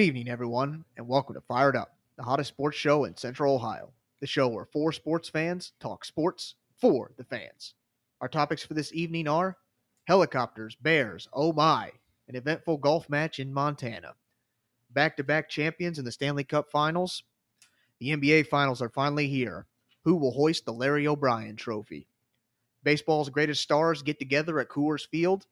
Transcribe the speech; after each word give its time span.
Good 0.00 0.06
evening, 0.06 0.30
everyone, 0.30 0.86
and 0.96 1.06
welcome 1.06 1.34
to 1.34 1.42
Fired 1.42 1.76
Up, 1.76 1.94
the 2.16 2.22
hottest 2.22 2.48
sports 2.48 2.78
show 2.78 3.04
in 3.04 3.18
Central 3.18 3.54
Ohio. 3.54 3.92
The 4.20 4.26
show 4.26 4.48
where 4.48 4.64
four 4.64 4.92
sports 4.92 5.28
fans 5.28 5.72
talk 5.78 6.06
sports 6.06 6.54
for 6.80 7.12
the 7.18 7.24
fans. 7.24 7.74
Our 8.22 8.28
topics 8.28 8.64
for 8.64 8.72
this 8.72 8.94
evening 8.94 9.28
are 9.28 9.58
helicopters, 10.04 10.74
bears, 10.74 11.28
oh 11.34 11.52
my, 11.52 11.90
an 12.28 12.34
eventful 12.34 12.78
golf 12.78 13.10
match 13.10 13.38
in 13.38 13.52
Montana, 13.52 14.14
back 14.88 15.18
to 15.18 15.22
back 15.22 15.50
champions 15.50 15.98
in 15.98 16.06
the 16.06 16.12
Stanley 16.12 16.44
Cup 16.44 16.70
finals. 16.70 17.22
The 17.98 18.16
NBA 18.16 18.46
finals 18.46 18.80
are 18.80 18.88
finally 18.88 19.28
here. 19.28 19.66
Who 20.04 20.16
will 20.16 20.32
hoist 20.32 20.64
the 20.64 20.72
Larry 20.72 21.06
O'Brien 21.06 21.56
trophy? 21.56 22.06
Baseball's 22.82 23.28
greatest 23.28 23.62
stars 23.62 24.00
get 24.00 24.18
together 24.18 24.60
at 24.60 24.70
Coors 24.70 25.06
Field. 25.06 25.46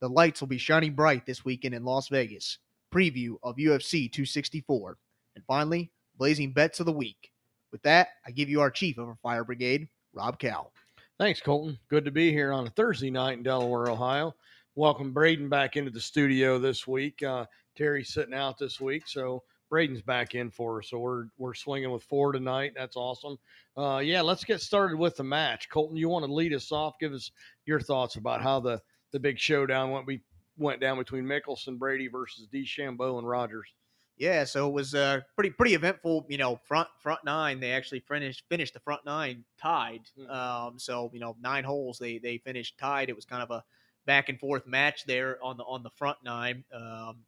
The 0.00 0.10
lights 0.10 0.42
will 0.42 0.48
be 0.48 0.58
shining 0.58 0.92
bright 0.92 1.24
this 1.24 1.42
weekend 1.42 1.74
in 1.74 1.86
Las 1.86 2.08
Vegas. 2.08 2.58
Preview 2.92 3.36
of 3.42 3.56
UFC 3.56 4.10
264. 4.10 4.96
And 5.34 5.44
finally, 5.46 5.90
blazing 6.16 6.52
bets 6.52 6.80
of 6.80 6.86
the 6.86 6.92
week. 6.92 7.30
With 7.70 7.82
that, 7.82 8.08
I 8.26 8.30
give 8.30 8.48
you 8.48 8.60
our 8.60 8.70
chief 8.70 8.98
of 8.98 9.08
our 9.08 9.18
fire 9.22 9.44
brigade, 9.44 9.88
Rob 10.12 10.38
Cal. 10.38 10.72
Thanks, 11.18 11.40
Colton. 11.40 11.78
Good 11.88 12.04
to 12.04 12.10
be 12.10 12.30
here 12.30 12.52
on 12.52 12.66
a 12.66 12.70
Thursday 12.70 13.10
night 13.10 13.38
in 13.38 13.42
Delaware, 13.42 13.90
Ohio. 13.90 14.34
Welcome 14.74 15.12
Braden 15.12 15.48
back 15.48 15.76
into 15.76 15.90
the 15.90 16.00
studio 16.00 16.58
this 16.58 16.86
week. 16.86 17.22
Uh, 17.22 17.44
Terry's 17.76 18.12
sitting 18.12 18.34
out 18.34 18.58
this 18.58 18.80
week, 18.80 19.02
so 19.06 19.42
Braden's 19.68 20.02
back 20.02 20.34
in 20.34 20.50
for 20.50 20.78
us. 20.78 20.90
So 20.90 20.98
we're 20.98 21.26
we're 21.36 21.54
swinging 21.54 21.90
with 21.90 22.04
four 22.04 22.32
tonight. 22.32 22.72
That's 22.76 22.96
awesome. 22.96 23.38
Uh, 23.76 23.98
yeah, 23.98 24.22
let's 24.22 24.44
get 24.44 24.60
started 24.60 24.96
with 24.96 25.16
the 25.16 25.24
match. 25.24 25.68
Colton, 25.68 25.96
you 25.96 26.08
want 26.08 26.24
to 26.24 26.32
lead 26.32 26.54
us 26.54 26.72
off? 26.72 26.98
Give 27.00 27.12
us 27.12 27.30
your 27.66 27.80
thoughts 27.80 28.16
about 28.16 28.40
how 28.40 28.60
the 28.60 28.80
the 29.12 29.20
big 29.20 29.38
showdown 29.38 29.90
went. 29.90 30.06
We 30.06 30.20
went 30.58 30.80
down 30.80 30.98
between 30.98 31.24
Mickelson, 31.24 31.78
Brady 31.78 32.08
versus 32.08 32.46
DeChambeau 32.52 33.18
and 33.18 33.28
Rodgers. 33.28 33.68
Yeah, 34.16 34.44
so 34.44 34.68
it 34.68 34.72
was 34.72 34.94
uh, 34.94 35.20
pretty 35.36 35.50
pretty 35.50 35.74
eventful. 35.74 36.26
You 36.28 36.38
know, 36.38 36.56
front 36.66 36.88
front 36.98 37.20
nine. 37.24 37.60
They 37.60 37.72
actually 37.72 38.00
finished 38.00 38.44
finished 38.48 38.74
the 38.74 38.80
front 38.80 39.04
nine 39.04 39.44
tied. 39.60 40.00
Hmm. 40.16 40.30
Um, 40.30 40.78
so 40.78 41.10
you 41.14 41.20
know, 41.20 41.36
nine 41.40 41.64
holes 41.64 41.98
they 41.98 42.18
they 42.18 42.38
finished 42.38 42.78
tied. 42.78 43.08
It 43.08 43.16
was 43.16 43.24
kind 43.24 43.42
of 43.42 43.50
a 43.50 43.62
back 44.06 44.28
and 44.28 44.40
forth 44.40 44.66
match 44.66 45.04
there 45.06 45.38
on 45.42 45.56
the 45.56 45.62
on 45.64 45.84
the 45.84 45.90
front 45.90 46.18
nine. 46.24 46.64
Um, 46.74 47.18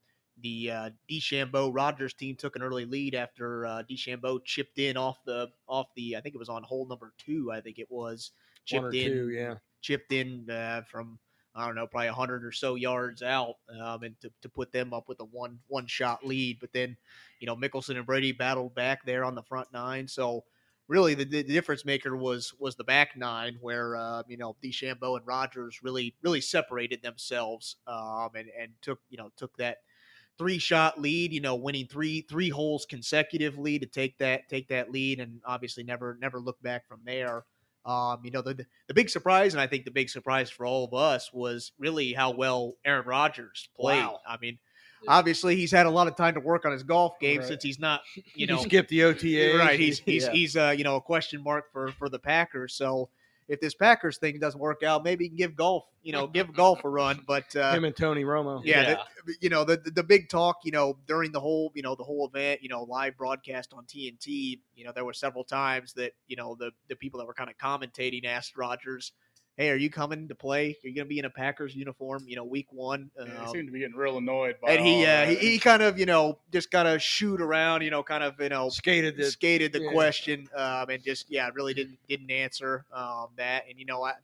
the 0.43 0.71
uh, 0.71 0.91
DeChambeau 1.09 1.71
Rodgers 1.73 2.15
team 2.15 2.35
took 2.35 2.57
an 2.57 2.63
early 2.63 2.87
lead 2.87 3.15
after 3.15 3.67
uh, 3.67 3.83
DeChambeau 3.89 4.45
chipped 4.45 4.79
in 4.79 4.97
off 4.97 5.19
the 5.25 5.49
off 5.69 5.89
the 5.95 6.17
I 6.17 6.21
think 6.21 6.35
it 6.35 6.39
was 6.39 6.49
on 6.49 6.65
hole 6.65 6.87
number 6.87 7.13
two. 7.19 7.53
I 7.53 7.61
think 7.61 7.79
it 7.79 7.91
was 7.91 8.33
chipped 8.65 8.95
in 8.95 9.13
two, 9.13 9.31
yeah. 9.31 9.55
chipped 9.81 10.13
in 10.13 10.49
uh, 10.51 10.83
from 10.91 11.19
I 11.55 11.67
don't 11.67 11.75
know, 11.75 11.87
probably 11.87 12.09
hundred 12.09 12.45
or 12.45 12.53
so 12.53 12.77
yards 12.77 13.23
out, 13.23 13.55
um, 13.83 14.03
and 14.03 14.21
to, 14.21 14.31
to 14.43 14.49
put 14.49 14.73
them 14.73 14.93
up 14.93 15.09
with 15.09 15.21
a 15.21 15.25
one 15.25 15.59
one 15.69 15.87
shot 15.87 16.25
lead. 16.25 16.59
But 16.61 16.73
then, 16.73 16.97
you 17.41 17.47
know, 17.47 17.57
Mickelson 17.57 17.97
and 17.97 18.07
Brady 18.07 18.33
battled 18.33 18.75
back 18.75 19.05
there 19.05 19.25
on 19.25 19.35
the 19.35 19.43
front 19.43 19.69
nine. 19.73 20.07
So 20.07 20.45
really, 20.89 21.15
the, 21.15 21.25
the 21.25 21.43
difference 21.43 21.85
maker 21.85 22.17
was 22.17 22.53
was 22.59 22.77
the 22.77 22.85
back 22.85 23.17
nine, 23.17 23.57
where 23.61 23.97
uh, 23.97 24.23
you 24.29 24.37
know 24.37 24.57
DeChambeau 24.63 25.17
and 25.17 25.27
Rodgers 25.27 25.81
really 25.83 26.15
really 26.23 26.41
separated 26.41 27.03
themselves, 27.03 27.77
um, 27.87 28.31
and 28.35 28.49
and 28.61 28.73
took 28.83 29.01
you 29.09 29.17
know 29.17 29.31
took 29.37 29.57
that 29.57 29.79
three 30.39 30.59
shot 30.59 30.99
lead, 30.99 31.33
you 31.33 31.41
know, 31.41 31.55
winning 31.55 31.87
three 31.87 32.23
three 32.23 32.49
holes 32.49 32.87
consecutively 32.87 33.79
to 33.79 33.87
take 33.87 34.17
that 34.19 34.49
take 34.49 34.69
that 34.69 34.91
lead, 34.91 35.21
and 35.21 35.41
obviously 35.45 35.83
never 35.83 36.17
never 36.21 36.41
look 36.41 36.61
back 36.63 36.87
from 36.87 37.01
there. 37.05 37.45
Um, 37.85 38.21
you 38.25 38.31
know, 38.31 38.43
the 38.43 38.67
the 38.89 38.95
big 38.95 39.09
surprise, 39.11 39.55
and 39.55 39.61
I 39.61 39.67
think 39.67 39.85
the 39.85 39.91
big 39.91 40.11
surprise 40.11 40.51
for 40.51 40.67
all 40.67 40.85
of 40.85 40.93
us 40.95 41.31
was 41.33 41.73
really 41.79 42.13
how 42.13 42.31
well 42.33 42.75
Aaron 42.85 43.07
Rodgers 43.07 43.69
played. 43.79 44.01
Wow. 44.03 44.21
I 44.29 44.37
mean, 44.41 44.59
obviously 45.09 45.57
he's 45.57 45.73
had 45.73 45.87
a 45.87 45.91
lot 45.91 46.07
of 46.07 46.15
time 46.17 46.35
to 46.35 46.41
work 46.41 46.67
on 46.67 46.73
his 46.73 46.83
golf 46.83 47.19
game 47.21 47.39
Right. 47.39 47.49
since 47.49 47.63
he's 47.63 47.79
not, 47.79 48.03
you 48.35 48.47
know, 48.49 48.59
skipped 48.59 48.91
the 48.91 49.05
OTA, 49.05 49.57
right. 49.59 49.81
He's 49.81 49.99
he's 50.05 50.25
Yeah. 50.25 50.33
he's 50.33 50.57
uh, 50.57 50.75
you 50.77 50.85
know 50.85 50.97
a 50.97 51.01
question 51.01 51.43
mark 51.43 51.73
for 51.73 51.91
for 51.93 52.09
the 52.09 52.19
Packers. 52.19 52.75
So 52.75 53.09
if 53.51 53.61
this 53.61 53.75
Packers 53.75 54.17
thing 54.17 54.39
doesn't 54.39 54.61
work 54.61 54.85
out, 54.85 55.03
maybe 55.03 55.25
he 55.25 55.29
can 55.29 55.37
give 55.37 55.57
golf, 55.57 55.83
you 56.03 56.13
know, 56.13 56.29
give 56.29 56.53
golf 56.55 56.85
a 56.85 56.89
run. 56.89 57.21
But 57.27 57.55
uh, 57.57 57.73
him 57.73 57.85
and 57.85 57.97
Tony 57.97 58.23
Romo. 58.23 58.63
yeah, 58.65 59.03
The, 59.27 59.35
you 59.41 59.51
know 59.51 59.65
the, 59.65 59.77
the 59.77 59.91
the 59.91 60.03
big 60.05 60.29
talk, 60.29 60.59
you 60.63 60.71
know, 60.71 60.97
during 61.09 61.33
the 61.33 61.41
whole, 61.41 61.73
you 61.75 61.83
know, 61.83 61.97
the 61.97 62.05
whole 62.05 62.31
event, 62.33 62.63
you 62.63 62.69
know, 62.69 62.85
live 62.85 63.17
broadcast 63.17 63.75
on 63.75 63.85
TNT, 63.87 64.61
you 64.77 64.85
know, 64.85 64.93
there 64.95 65.05
were 65.05 65.13
several 65.13 65.43
times 65.43 65.93
that 65.95 66.13
you 66.29 66.37
know 66.37 66.55
the 66.59 66.71
the 66.89 66.95
people 66.95 67.19
that 67.19 67.27
were 67.27 67.35
kind 67.35 67.51
of 67.51 67.59
commentating 67.59 68.25
asked 68.25 68.57
Rodgers, 68.57 69.13
"Hey, 69.61 69.71
are 69.71 69.77
you 69.77 69.91
coming 69.91 70.29
to 70.29 70.35
play? 70.35 70.77
You're 70.83 70.95
going 70.95 71.07
to 71.07 71.09
be 71.09 71.19
in 71.19 71.25
a 71.25 71.31
Packers 71.31 71.75
uniform? 71.75 72.25
You 72.27 72.37
know, 72.37 72.45
week 72.45 72.69
one?" 72.71 73.11
Yeah, 73.17 73.25
Um, 73.25 73.47
he 73.47 73.53
seemed 73.53 73.69
to 73.69 73.73
be 73.73 73.81
getting 73.81 73.97
real 73.97 74.19
annoyed 74.19 74.57
by 74.63 74.73
and 74.73 74.87
he, 74.87 75.05
uh, 75.05 75.27
he 75.27 75.37
he 75.37 75.59
kind 75.59 75.83
of 75.83 75.99
you 75.99 76.07
know 76.07 76.39
just 76.53 76.71
kind 76.71 76.89
of 76.89 77.03
shoot 77.03 77.41
around, 77.41 77.83
you 77.83 77.91
know, 77.91 78.03
kind 78.03 78.25
of 78.25 78.41
you 78.41 78.49
know 78.49 78.69
skated 78.69 79.17
the 79.17 79.31
skated 79.31 79.73
the 79.73 79.83
yeah. 79.83 79.93
question 79.93 80.49
um, 80.57 80.91
and 80.91 81.03
just 81.03 81.31
yeah 81.31 81.51
really 81.55 81.75
didn't 81.75 81.99
didn't 82.09 82.31
answer 82.31 82.85
um, 82.93 83.29
that 83.37 83.65
and 83.69 83.79
you 83.79 83.85
know 83.85 84.05
I, 84.05 84.15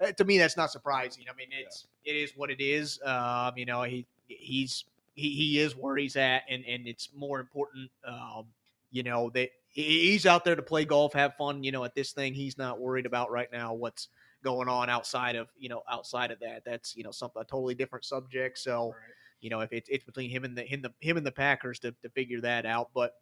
uh, 0.00 0.12
to 0.12 0.24
me 0.24 0.38
that's 0.38 0.56
not 0.56 0.70
surprising 0.70 1.24
i 1.30 1.36
mean 1.36 1.48
it's 1.52 1.86
it 2.04 2.16
is 2.16 2.32
what 2.36 2.50
it 2.50 2.60
is 2.60 3.00
um, 3.04 3.56
you 3.56 3.64
know 3.64 3.82
he 3.82 4.06
he's 4.28 4.84
he, 5.14 5.30
he 5.30 5.58
is 5.60 5.76
where 5.76 5.96
he's 5.96 6.16
at 6.16 6.42
and 6.48 6.64
and 6.66 6.86
it's 6.86 7.08
more 7.16 7.40
important 7.40 7.90
um, 8.06 8.44
you 8.90 9.02
know 9.02 9.30
that 9.30 9.50
he's 9.68 10.26
out 10.26 10.44
there 10.44 10.56
to 10.56 10.62
play 10.62 10.84
golf 10.84 11.12
have 11.12 11.34
fun 11.36 11.64
you 11.64 11.72
know 11.72 11.84
at 11.84 11.94
this 11.94 12.12
thing 12.12 12.34
he's 12.34 12.56
not 12.58 12.80
worried 12.80 13.06
about 13.06 13.30
right 13.30 13.50
now 13.52 13.72
what's 13.72 14.08
going 14.44 14.68
on 14.68 14.88
outside 14.90 15.34
of 15.34 15.48
you 15.58 15.68
know 15.68 15.82
outside 15.90 16.30
of 16.30 16.38
that 16.40 16.62
that's 16.64 16.94
you 16.94 17.02
know 17.02 17.10
something 17.10 17.42
a 17.42 17.44
totally 17.44 17.74
different 17.74 18.04
subject 18.04 18.58
so 18.58 18.88
Right. 18.88 18.96
you 19.40 19.50
know, 19.50 19.60
if 19.60 19.72
it's, 19.72 19.88
it's 19.90 20.04
between 20.04 20.30
him 20.30 20.44
and 20.44 20.56
the 20.56 20.62
him, 20.62 20.80
the 20.82 20.92
him 21.00 21.16
and 21.18 21.26
the 21.26 21.32
Packers 21.32 21.78
to, 21.80 21.92
to 22.02 22.08
figure 22.10 22.40
that 22.42 22.64
out. 22.64 22.90
But 22.94 23.12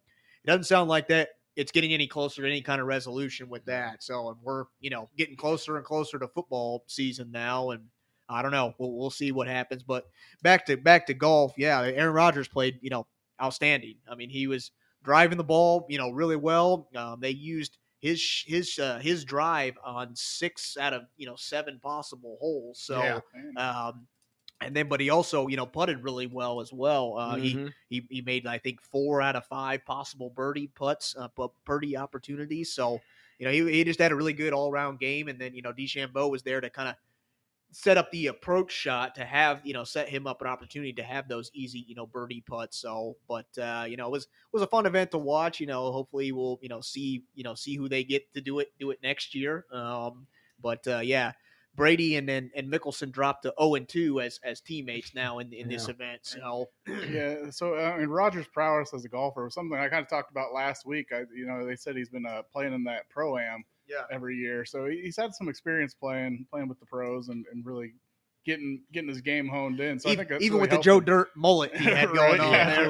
it 0.43 0.47
doesn't 0.47 0.65
sound 0.65 0.89
like 0.89 1.07
that 1.09 1.29
it's 1.55 1.71
getting 1.71 1.93
any 1.93 2.07
closer 2.07 2.41
to 2.41 2.47
any 2.47 2.61
kind 2.61 2.81
of 2.81 2.87
resolution 2.87 3.49
with 3.49 3.65
that. 3.65 4.03
So 4.03 4.29
and 4.29 4.37
we're 4.41 4.65
you 4.79 4.89
know 4.89 5.09
getting 5.17 5.35
closer 5.35 5.77
and 5.77 5.85
closer 5.85 6.19
to 6.19 6.27
football 6.29 6.83
season 6.87 7.31
now, 7.31 7.71
and 7.71 7.83
I 8.29 8.41
don't 8.41 8.51
know. 8.51 8.73
We'll 8.77 8.93
we'll 8.93 9.09
see 9.09 9.31
what 9.31 9.47
happens. 9.47 9.83
But 9.83 10.05
back 10.41 10.65
to 10.67 10.77
back 10.77 11.05
to 11.07 11.13
golf. 11.13 11.53
Yeah, 11.57 11.81
Aaron 11.81 12.13
Rodgers 12.13 12.47
played 12.47 12.79
you 12.81 12.89
know 12.89 13.05
outstanding. 13.41 13.95
I 14.09 14.15
mean, 14.15 14.29
he 14.29 14.47
was 14.47 14.71
driving 15.03 15.37
the 15.37 15.43
ball 15.43 15.85
you 15.89 15.97
know 15.97 16.09
really 16.09 16.37
well. 16.37 16.87
Um, 16.95 17.19
they 17.19 17.31
used 17.31 17.77
his 18.03 18.43
his 18.45 18.77
uh, 18.79 18.99
his 18.99 19.25
drive 19.25 19.77
on 19.83 20.15
six 20.15 20.77
out 20.77 20.93
of 20.93 21.03
you 21.15 21.25
know 21.25 21.35
seven 21.37 21.79
possible 21.79 22.37
holes. 22.39 22.79
So. 22.81 22.99
Yeah. 22.99 23.21
Um, 23.55 24.07
and 24.61 24.75
then, 24.75 24.87
but 24.87 25.01
he 25.01 25.09
also, 25.09 25.47
you 25.47 25.57
know, 25.57 25.65
putted 25.65 26.03
really 26.03 26.27
well 26.27 26.61
as 26.61 26.71
well. 26.71 27.17
Uh, 27.17 27.35
he, 27.35 27.59
Mhm. 27.59 27.73
he 27.89 28.07
he 28.09 28.21
made, 28.21 28.47
I 28.47 28.57
think, 28.59 28.81
four 28.81 29.21
out 29.21 29.35
of 29.35 29.45
five 29.45 29.83
possible 29.85 30.29
birdie 30.29 30.67
putts, 30.67 31.15
uh, 31.17 31.27
bu- 31.35 31.49
birdie 31.65 31.97
opportunities. 31.97 32.71
So, 32.73 33.03
you 33.39 33.45
know, 33.45 33.51
he, 33.51 33.69
he 33.71 33.83
just 33.83 33.99
had 33.99 34.13
a 34.13 34.15
really 34.15 34.33
good 34.33 34.53
all 34.53 34.71
around 34.71 34.99
game. 34.99 35.27
And 35.27 35.39
then, 35.39 35.53
you 35.53 35.61
know, 35.61 35.73
DeChambeau 35.73 36.31
was 36.31 36.43
there 36.43 36.61
to 36.61 36.69
kind 36.69 36.89
of 36.89 36.95
set 37.73 37.97
up 37.97 38.11
the 38.11 38.27
approach 38.27 38.71
shot 38.71 39.15
to 39.15 39.25
have, 39.25 39.59
you 39.63 39.73
know, 39.73 39.83
set 39.83 40.07
him 40.07 40.27
up 40.27 40.41
an 40.41 40.47
opportunity 40.47 40.93
to 40.93 41.03
have 41.03 41.27
those 41.27 41.49
easy, 41.53 41.83
you 41.87 41.95
know, 41.95 42.05
birdie 42.05 42.43
putts. 42.47 42.77
So, 42.77 43.17
but 43.27 43.47
uh, 43.57 43.85
you 43.87 43.97
know, 43.97 44.05
it 44.07 44.11
was 44.11 44.27
was 44.51 44.61
a 44.61 44.67
fun 44.67 44.85
event 44.85 45.11
to 45.11 45.17
watch. 45.17 45.59
You 45.59 45.67
know, 45.67 45.91
hopefully 45.91 46.31
we'll, 46.31 46.59
you 46.61 46.69
know, 46.69 46.81
see, 46.81 47.23
you 47.33 47.43
know, 47.43 47.55
see 47.55 47.75
who 47.75 47.89
they 47.89 48.03
get 48.03 48.31
to 48.35 48.41
do 48.41 48.59
it, 48.59 48.71
do 48.79 48.91
it 48.91 48.99
next 49.01 49.33
year. 49.35 49.65
Um, 49.73 50.27
but 50.61 50.87
uh, 50.87 50.99
yeah. 50.99 51.33
Brady 51.75 52.17
and 52.17 52.29
then 52.29 52.51
and 52.55 52.71
Mickelson 52.71 53.11
dropped 53.11 53.41
to 53.43 53.53
0 53.59 53.73
and 53.73 53.89
2 53.89 54.21
as 54.21 54.39
as 54.43 54.61
teammates 54.61 55.15
now 55.15 55.39
in 55.39 55.51
in 55.51 55.67
this 55.67 55.89
event. 55.89 56.19
So 56.21 56.69
yeah. 57.09 57.49
So 57.49 57.73
uh, 57.73 57.93
I 57.95 57.97
mean, 57.97 58.09
Rodgers' 58.09 58.45
prowess 58.45 58.93
as 58.93 59.05
a 59.05 59.09
golfer 59.09 59.43
was 59.43 59.55
something 59.55 59.75
I 59.75 59.89
kind 59.89 60.03
of 60.03 60.07
talked 60.07 60.29
about 60.29 60.53
last 60.53 60.85
week. 60.85 61.07
I, 61.11 61.23
you 61.35 61.47
know, 61.47 61.65
they 61.65 61.75
said 61.75 61.95
he's 61.95 62.09
been 62.09 62.27
uh, 62.27 62.43
playing 62.51 62.73
in 62.73 62.83
that 62.83 63.09
pro 63.09 63.39
am 63.39 63.63
yeah, 63.87 64.03
every 64.11 64.35
year, 64.37 64.65
so 64.65 64.85
he's 64.85 65.17
had 65.17 65.33
some 65.33 65.49
experience 65.49 65.93
playing 65.93 66.45
playing 66.51 66.67
with 66.69 66.79
the 66.79 66.85
pros 66.85 67.29
and, 67.29 67.45
and 67.51 67.65
really 67.65 67.93
getting 68.45 68.81
getting 68.91 69.07
his 69.07 69.21
game 69.21 69.47
honed 69.47 69.79
in. 69.79 69.97
So 69.99 70.09
I 70.09 70.13
even, 70.13 70.27
think 70.27 70.41
even 70.41 70.57
really 70.57 70.61
with 70.63 70.69
the 70.71 70.79
Joe 70.83 70.97
him. 70.97 71.05
Dirt 71.05 71.29
mullet 71.35 71.73
he 71.77 71.85
had 71.85 72.09
going 72.13 72.39
Right, 72.39 72.39
on 72.41 72.51
yeah, 72.51 72.89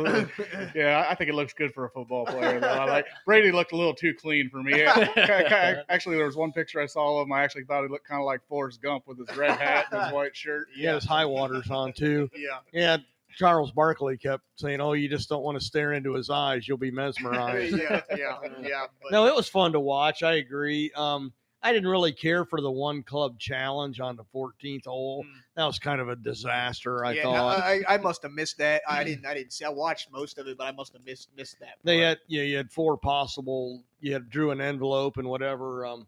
there. 0.51 0.71
Yeah, 0.75 1.05
I 1.07 1.13
think 1.13 1.29
it 1.29 1.35
looks 1.35 1.53
good 1.53 1.73
for 1.75 1.85
a 1.85 1.89
football 1.91 2.25
player. 2.25 2.59
Though. 2.59 2.67
I 2.67 2.85
like 2.85 3.05
Brady 3.25 3.51
looked 3.51 3.71
a 3.71 3.77
little 3.77 3.93
too 3.93 4.15
clean 4.15 4.49
for 4.49 4.63
me. 4.63 4.81
Actually, 4.83 6.15
there 6.17 6.25
was 6.25 6.35
one 6.35 6.51
picture 6.51 6.81
I 6.81 6.85
saw 6.87 7.19
of 7.21 7.27
him. 7.27 7.33
I 7.33 7.43
actually 7.43 7.65
thought 7.65 7.83
he 7.83 7.89
looked 7.89 8.07
kind 8.07 8.19
of 8.19 8.25
like 8.25 8.41
Forrest 8.47 8.81
Gump 8.81 9.07
with 9.07 9.19
his 9.27 9.37
red 9.37 9.51
hat 9.59 9.85
and 9.91 10.03
his 10.03 10.11
white 10.13 10.35
shirt. 10.35 10.67
He 10.75 10.85
had 10.85 10.95
his 10.95 11.05
high 11.05 11.25
waters 11.25 11.69
on 11.69 11.93
too. 11.93 12.29
yeah, 12.35 12.59
Yeah, 12.71 12.97
Charles 13.35 13.71
Barkley 13.71 14.17
kept 14.17 14.43
saying, 14.55 14.81
"Oh, 14.81 14.93
you 14.93 15.09
just 15.09 15.29
don't 15.29 15.43
want 15.43 15.59
to 15.59 15.65
stare 15.65 15.93
into 15.93 16.13
his 16.13 16.29
eyes; 16.29 16.67
you'll 16.67 16.77
be 16.77 16.91
mesmerized." 16.91 17.77
yeah, 17.77 18.01
yeah, 18.15 18.37
yeah. 18.61 18.85
But, 19.01 19.11
no, 19.11 19.25
it 19.25 19.35
was 19.35 19.47
fun 19.47 19.73
to 19.73 19.79
watch. 19.79 20.23
I 20.23 20.35
agree. 20.35 20.91
Um, 20.95 21.33
I 21.65 21.71
didn't 21.71 21.87
really 21.87 22.11
care 22.11 22.43
for 22.43 22.59
the 22.59 22.69
one 22.69 23.03
club 23.03 23.39
challenge 23.39 24.01
on 24.01 24.17
the 24.17 24.25
14th 24.35 24.85
hole. 24.85 25.23
Mm. 25.23 25.33
That 25.55 25.65
was 25.65 25.79
kind 25.79 26.01
of 26.01 26.09
a 26.09 26.15
disaster. 26.17 27.05
I 27.05 27.13
yeah, 27.13 27.23
thought 27.23 27.59
I, 27.61 27.81
I 27.87 27.97
must 27.97 28.21
have 28.23 28.33
missed 28.33 28.57
that. 28.57 28.81
I 28.87 29.05
didn't. 29.05 29.25
I 29.25 29.33
didn't 29.33 29.53
see. 29.53 29.63
I 29.63 29.69
watched 29.69 30.11
most 30.11 30.37
of 30.37 30.47
it, 30.47 30.57
but 30.57 30.65
I 30.65 30.71
must 30.71 30.93
have 30.93 31.05
missed 31.05 31.29
missed 31.37 31.59
that. 31.61 31.75
they 31.83 31.99
had 31.99 32.19
yeah, 32.27 32.43
you 32.43 32.57
had 32.57 32.69
four 32.69 32.97
possible. 32.97 33.81
You 34.01 34.13
had 34.13 34.29
drew 34.29 34.51
an 34.51 34.59
envelope 34.59 35.17
and 35.17 35.27
whatever 35.27 35.85
um, 35.85 36.07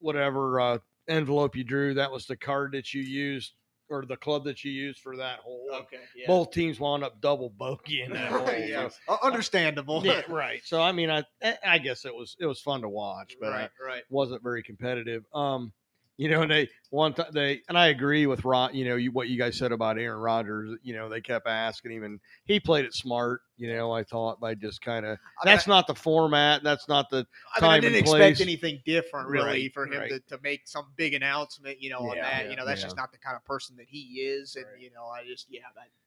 whatever 0.00 0.60
uh, 0.60 0.78
envelope 1.08 1.56
you 1.56 1.64
drew, 1.64 1.94
that 1.94 2.12
was 2.12 2.26
the 2.26 2.36
card 2.36 2.72
that 2.72 2.94
you 2.94 3.02
used 3.02 3.54
or 3.90 4.04
the 4.04 4.16
club 4.16 4.44
that 4.44 4.64
you 4.64 4.70
used 4.72 5.00
for 5.00 5.16
that 5.16 5.38
hole. 5.38 5.68
Okay. 5.82 5.96
Yeah. 6.16 6.26
Both 6.26 6.50
teams 6.52 6.78
wound 6.78 7.04
up 7.04 7.20
double 7.20 7.50
bogeying 7.50 8.12
that 8.12 8.30
hole. 8.32 8.48
yeah. 8.52 8.88
So- 8.88 8.96
Uh, 9.08 9.16
Understandable. 9.22 10.04
yeah, 10.04 10.22
right. 10.28 10.60
So 10.64 10.80
I 10.80 10.92
mean, 10.92 11.10
I 11.10 11.24
I 11.64 11.78
guess 11.78 12.04
it 12.04 12.14
was 12.14 12.36
it 12.38 12.46
was 12.46 12.60
fun 12.60 12.82
to 12.82 12.88
watch, 12.88 13.36
but 13.40 13.50
right. 13.50 13.70
Right. 13.84 14.02
wasn't 14.10 14.42
very 14.42 14.62
competitive. 14.62 15.24
Um, 15.34 15.72
you 16.18 16.28
know, 16.28 16.42
and 16.42 16.50
they 16.50 16.68
one 16.90 17.14
time 17.14 17.26
they 17.32 17.62
and 17.68 17.78
I 17.78 17.86
agree 17.88 18.26
with 18.26 18.44
Rod. 18.44 18.74
You 18.74 18.84
know, 18.84 18.96
you, 18.96 19.12
what 19.12 19.28
you 19.28 19.38
guys 19.38 19.56
said 19.56 19.72
about 19.72 19.98
Aaron 19.98 20.18
Rodgers. 20.18 20.76
You 20.82 20.94
know, 20.94 21.08
they 21.08 21.20
kept 21.20 21.46
asking 21.46 21.92
him, 21.92 22.02
and 22.02 22.20
he 22.44 22.58
played 22.58 22.84
it 22.84 22.92
smart. 22.94 23.42
You 23.56 23.72
know, 23.74 23.92
I 23.92 24.02
thought 24.02 24.40
by 24.40 24.54
just 24.54 24.82
kind 24.82 25.06
of 25.06 25.12
I 25.12 25.46
mean, 25.46 25.54
that's 25.54 25.66
not 25.68 25.86
the 25.86 25.94
format. 25.94 26.62
That's 26.64 26.88
not 26.88 27.08
the 27.10 27.18
I, 27.18 27.20
mean, 27.20 27.26
I 27.56 27.60
time 27.60 27.80
didn't 27.82 27.96
and 27.96 28.02
expect 28.02 28.20
place. 28.20 28.40
anything 28.40 28.80
different, 28.84 29.28
really, 29.28 29.46
Right, 29.46 29.72
for 29.72 29.86
him 29.86 30.00
right. 30.00 30.10
to, 30.10 30.20
to 30.36 30.38
make 30.42 30.66
some 30.66 30.86
big 30.96 31.14
announcement. 31.14 31.80
You 31.80 31.90
know, 31.90 31.98
on 32.00 32.16
that. 32.16 32.44
yeah, 32.44 32.50
you 32.50 32.56
know, 32.56 32.66
that's 32.66 32.80
yeah. 32.80 32.86
just 32.86 32.96
not 32.96 33.12
the 33.12 33.18
kind 33.18 33.36
of 33.36 33.44
person 33.44 33.76
that 33.76 33.86
he 33.88 34.20
is. 34.20 34.56
And 34.56 34.66
Right. 34.72 34.82
you 34.82 34.90
know, 34.92 35.06
I 35.06 35.24
just 35.24 35.46
yeah, 35.50 35.60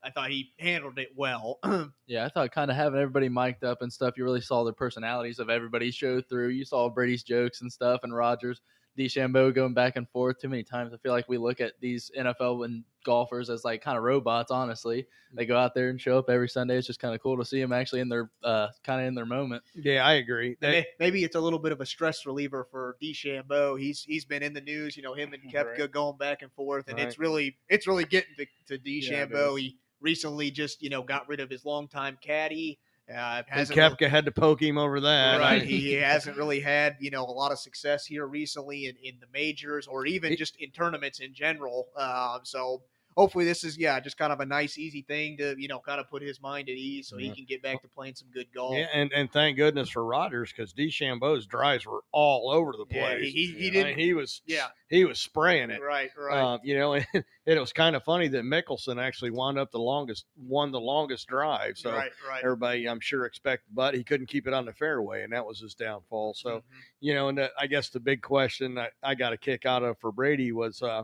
I, 0.04 0.08
I 0.08 0.12
thought 0.12 0.30
he 0.30 0.52
handled 0.60 1.00
it 1.00 1.10
well. 1.16 1.60
Yeah, 2.08 2.26
I 2.26 2.30
thought 2.30 2.52
kind 2.52 2.70
of 2.70 2.76
having 2.76 3.00
everybody 3.00 3.30
mic'd 3.30 3.64
up 3.64 3.82
and 3.82 3.92
stuff, 3.94 4.16
you 4.18 4.26
really 4.26 4.42
saw 4.42 4.66
the 4.66 4.74
personalities 4.74 5.40
of 5.40 5.50
everybody 5.50 5.92
show 5.92 6.20
through. 6.20 6.50
You 6.50 6.66
saw 6.66 6.90
Brady's 6.90 7.24
jokes 7.24 7.62
and 7.62 7.72
stuff, 7.72 8.02
and 8.04 8.14
Rodgers, 8.14 8.60
DeChambeau 8.98 9.54
going 9.54 9.74
back 9.74 9.96
and 9.96 10.08
forth 10.10 10.40
too 10.40 10.50
many 10.50 10.64
times. 10.64 10.94
I 10.94 10.98
feel 10.98 11.12
like 11.12 11.30
we 11.30 11.38
look 11.38 11.62
at 11.62 11.74
these 11.80 12.12
NFL 12.18 12.66
and 12.66 12.84
golfers 13.04 13.50
as 13.50 13.64
like 13.66 13.82
kind 13.82 13.98
of 13.98 14.04
robots. 14.04 14.52
Honestly, 14.52 15.08
they 15.34 15.46
go 15.46 15.58
out 15.58 15.74
there 15.74 15.90
and 15.90 16.00
show 16.00 16.18
up 16.18 16.30
every 16.30 16.50
Sunday. 16.50 16.78
It's 16.78 16.86
just 16.88 17.00
kind 17.00 17.16
of 17.16 17.22
cool 17.22 17.38
to 17.38 17.46
see 17.46 17.60
them 17.60 17.72
actually 17.74 18.02
in 18.02 18.10
their 18.10 18.30
uh, 18.44 18.68
kind 18.84 19.02
of 19.02 19.08
in 19.08 19.16
their 19.16 19.26
moment. 19.26 19.64
yeah, 19.76 20.06
I 20.06 20.14
agree. 20.14 20.50
And 20.50 20.58
That, 20.60 20.72
may- 20.72 20.86
maybe 21.00 21.24
it's 21.24 21.36
a 21.36 21.40
little 21.40 21.60
bit 21.60 21.72
of 21.72 21.82
a 21.82 21.86
stress 21.86 22.26
reliever 22.26 22.68
for 22.70 22.98
DeChambeau. 23.02 23.80
He's 23.80 24.04
he's 24.04 24.26
been 24.26 24.44
in 24.44 24.54
the 24.54 24.62
news, 24.62 24.96
you 24.98 25.04
know, 25.04 25.14
him 25.14 25.34
and 25.34 25.42
Koepka 25.52 25.80
Right. 25.80 25.92
going 25.92 26.18
back 26.18 26.42
and 26.42 26.52
forth, 26.52 26.88
and 26.90 27.00
it's 27.00 27.18
really 27.18 27.58
it's 27.70 27.88
really 27.88 28.06
getting 28.06 28.36
to, 28.38 28.46
to 28.68 28.78
DeChambeau. 28.84 29.56
is. 29.58 29.62
he 29.62 29.78
recently 30.02 30.50
just 30.52 30.82
you 30.82 30.90
know 30.90 31.02
got 31.04 31.28
rid 31.30 31.40
of 31.40 31.50
his 31.50 31.64
longtime 31.66 32.18
caddy. 32.22 32.80
Uh, 33.12 33.38
and 33.38 33.46
hasn't 33.48 33.78
really- 33.78 34.10
had 34.10 34.26
to 34.26 34.32
poke 34.32 34.62
him 34.62 34.78
over 34.78 35.00
that. 35.02 35.40
right. 35.40 35.62
He 35.72 35.94
hasn't 35.94 36.38
really 36.38 36.60
had 36.60 36.96
you 37.00 37.12
know 37.12 37.24
a 37.26 37.32
lot 37.32 37.52
of 37.52 37.60
success 37.60 38.06
here 38.06 38.26
recently 38.28 38.86
in, 38.86 38.96
in 39.04 39.20
the 39.20 39.28
majors 39.34 39.88
or 39.88 40.06
even 40.06 40.36
just 40.38 40.56
in 40.60 40.72
tournaments 40.72 41.20
in 41.20 41.34
general. 41.34 41.88
Um, 41.98 42.40
so 42.44 42.84
hopefully 43.18 43.46
this 43.46 43.64
is 43.64 43.78
yeah 43.78 44.00
just 44.00 44.18
kind 44.18 44.32
of 44.32 44.40
a 44.40 44.46
nice 44.46 44.78
easy 44.78 45.02
thing 45.02 45.38
to 45.38 45.56
you 45.58 45.68
know 45.68 45.80
kind 45.80 46.00
of 46.00 46.10
put 46.10 46.22
his 46.22 46.42
mind 46.42 46.70
at 46.70 46.76
ease 46.76 47.08
so 47.10 47.18
he 47.18 47.30
can 47.32 47.46
get 47.46 47.62
back 47.62 47.82
to 47.82 47.88
playing 47.88 48.16
some 48.16 48.30
good 48.34 48.48
golf. 48.54 48.76
Yeah, 48.78 48.88
and, 48.94 49.12
and 49.14 49.32
thank 49.32 49.58
goodness 49.58 49.90
for 49.90 50.06
Rodgers 50.06 50.52
because 50.52 50.74
DeChambeau's 50.74 51.46
drives 51.46 51.86
were 51.86 52.04
all 52.12 52.50
over 52.52 52.72
the 52.72 52.86
Yeah, 52.90 53.10
place. 53.10 53.26
he, 53.26 53.32
he, 53.32 53.46
he 53.54 53.68
I 53.68 53.72
mean, 53.72 53.74
didn't. 53.86 54.00
he 54.00 54.14
was 54.14 54.42
Yeah. 54.46 54.68
he 54.90 55.06
was 55.06 55.20
spraying 55.20 55.70
it. 55.72 55.82
Right, 55.82 56.10
right. 56.18 56.38
Uh, 56.42 56.58
you 56.64 56.78
know, 56.78 56.94
and 57.14 57.24
it 57.46 57.60
was 57.60 57.74
kind 57.74 57.96
of 57.96 58.04
funny 58.04 58.28
that 58.30 58.44
Mickelson 58.44 59.02
actually 59.02 59.32
wound 59.32 59.58
up 59.58 59.72
the 59.72 59.80
longest, 59.80 60.26
won 60.38 60.72
the 60.72 60.80
longest 60.80 61.28
drive. 61.28 61.78
So 61.78 61.92
right, 61.92 62.12
right. 62.30 62.44
everybody, 62.44 62.88
I'm 62.88 63.00
sure, 63.00 63.26
expected, 63.26 63.74
but 63.76 63.94
he 63.94 64.04
couldn't 64.04 64.28
keep 64.28 64.48
it 64.48 64.54
on 64.54 64.66
the 64.66 64.74
fairway, 64.74 65.24
and 65.24 65.34
that 65.34 65.46
was 65.46 65.60
his 65.60 65.74
downfall. 65.76 66.34
So 66.36 66.50
Mhm. 66.58 66.62
you 67.02 67.14
know, 67.14 67.30
and 67.30 67.38
the, 67.38 67.52
I 67.60 67.68
guess 67.68 67.90
the 67.90 68.00
big 68.00 68.22
question 68.22 68.76
that 68.76 68.94
I 69.04 69.16
got 69.16 69.34
a 69.34 69.38
kick 69.38 69.66
out 69.66 69.84
of 69.84 69.98
for 70.00 70.12
Brady 70.12 70.52
was, 70.52 70.82
uh, 70.82 71.04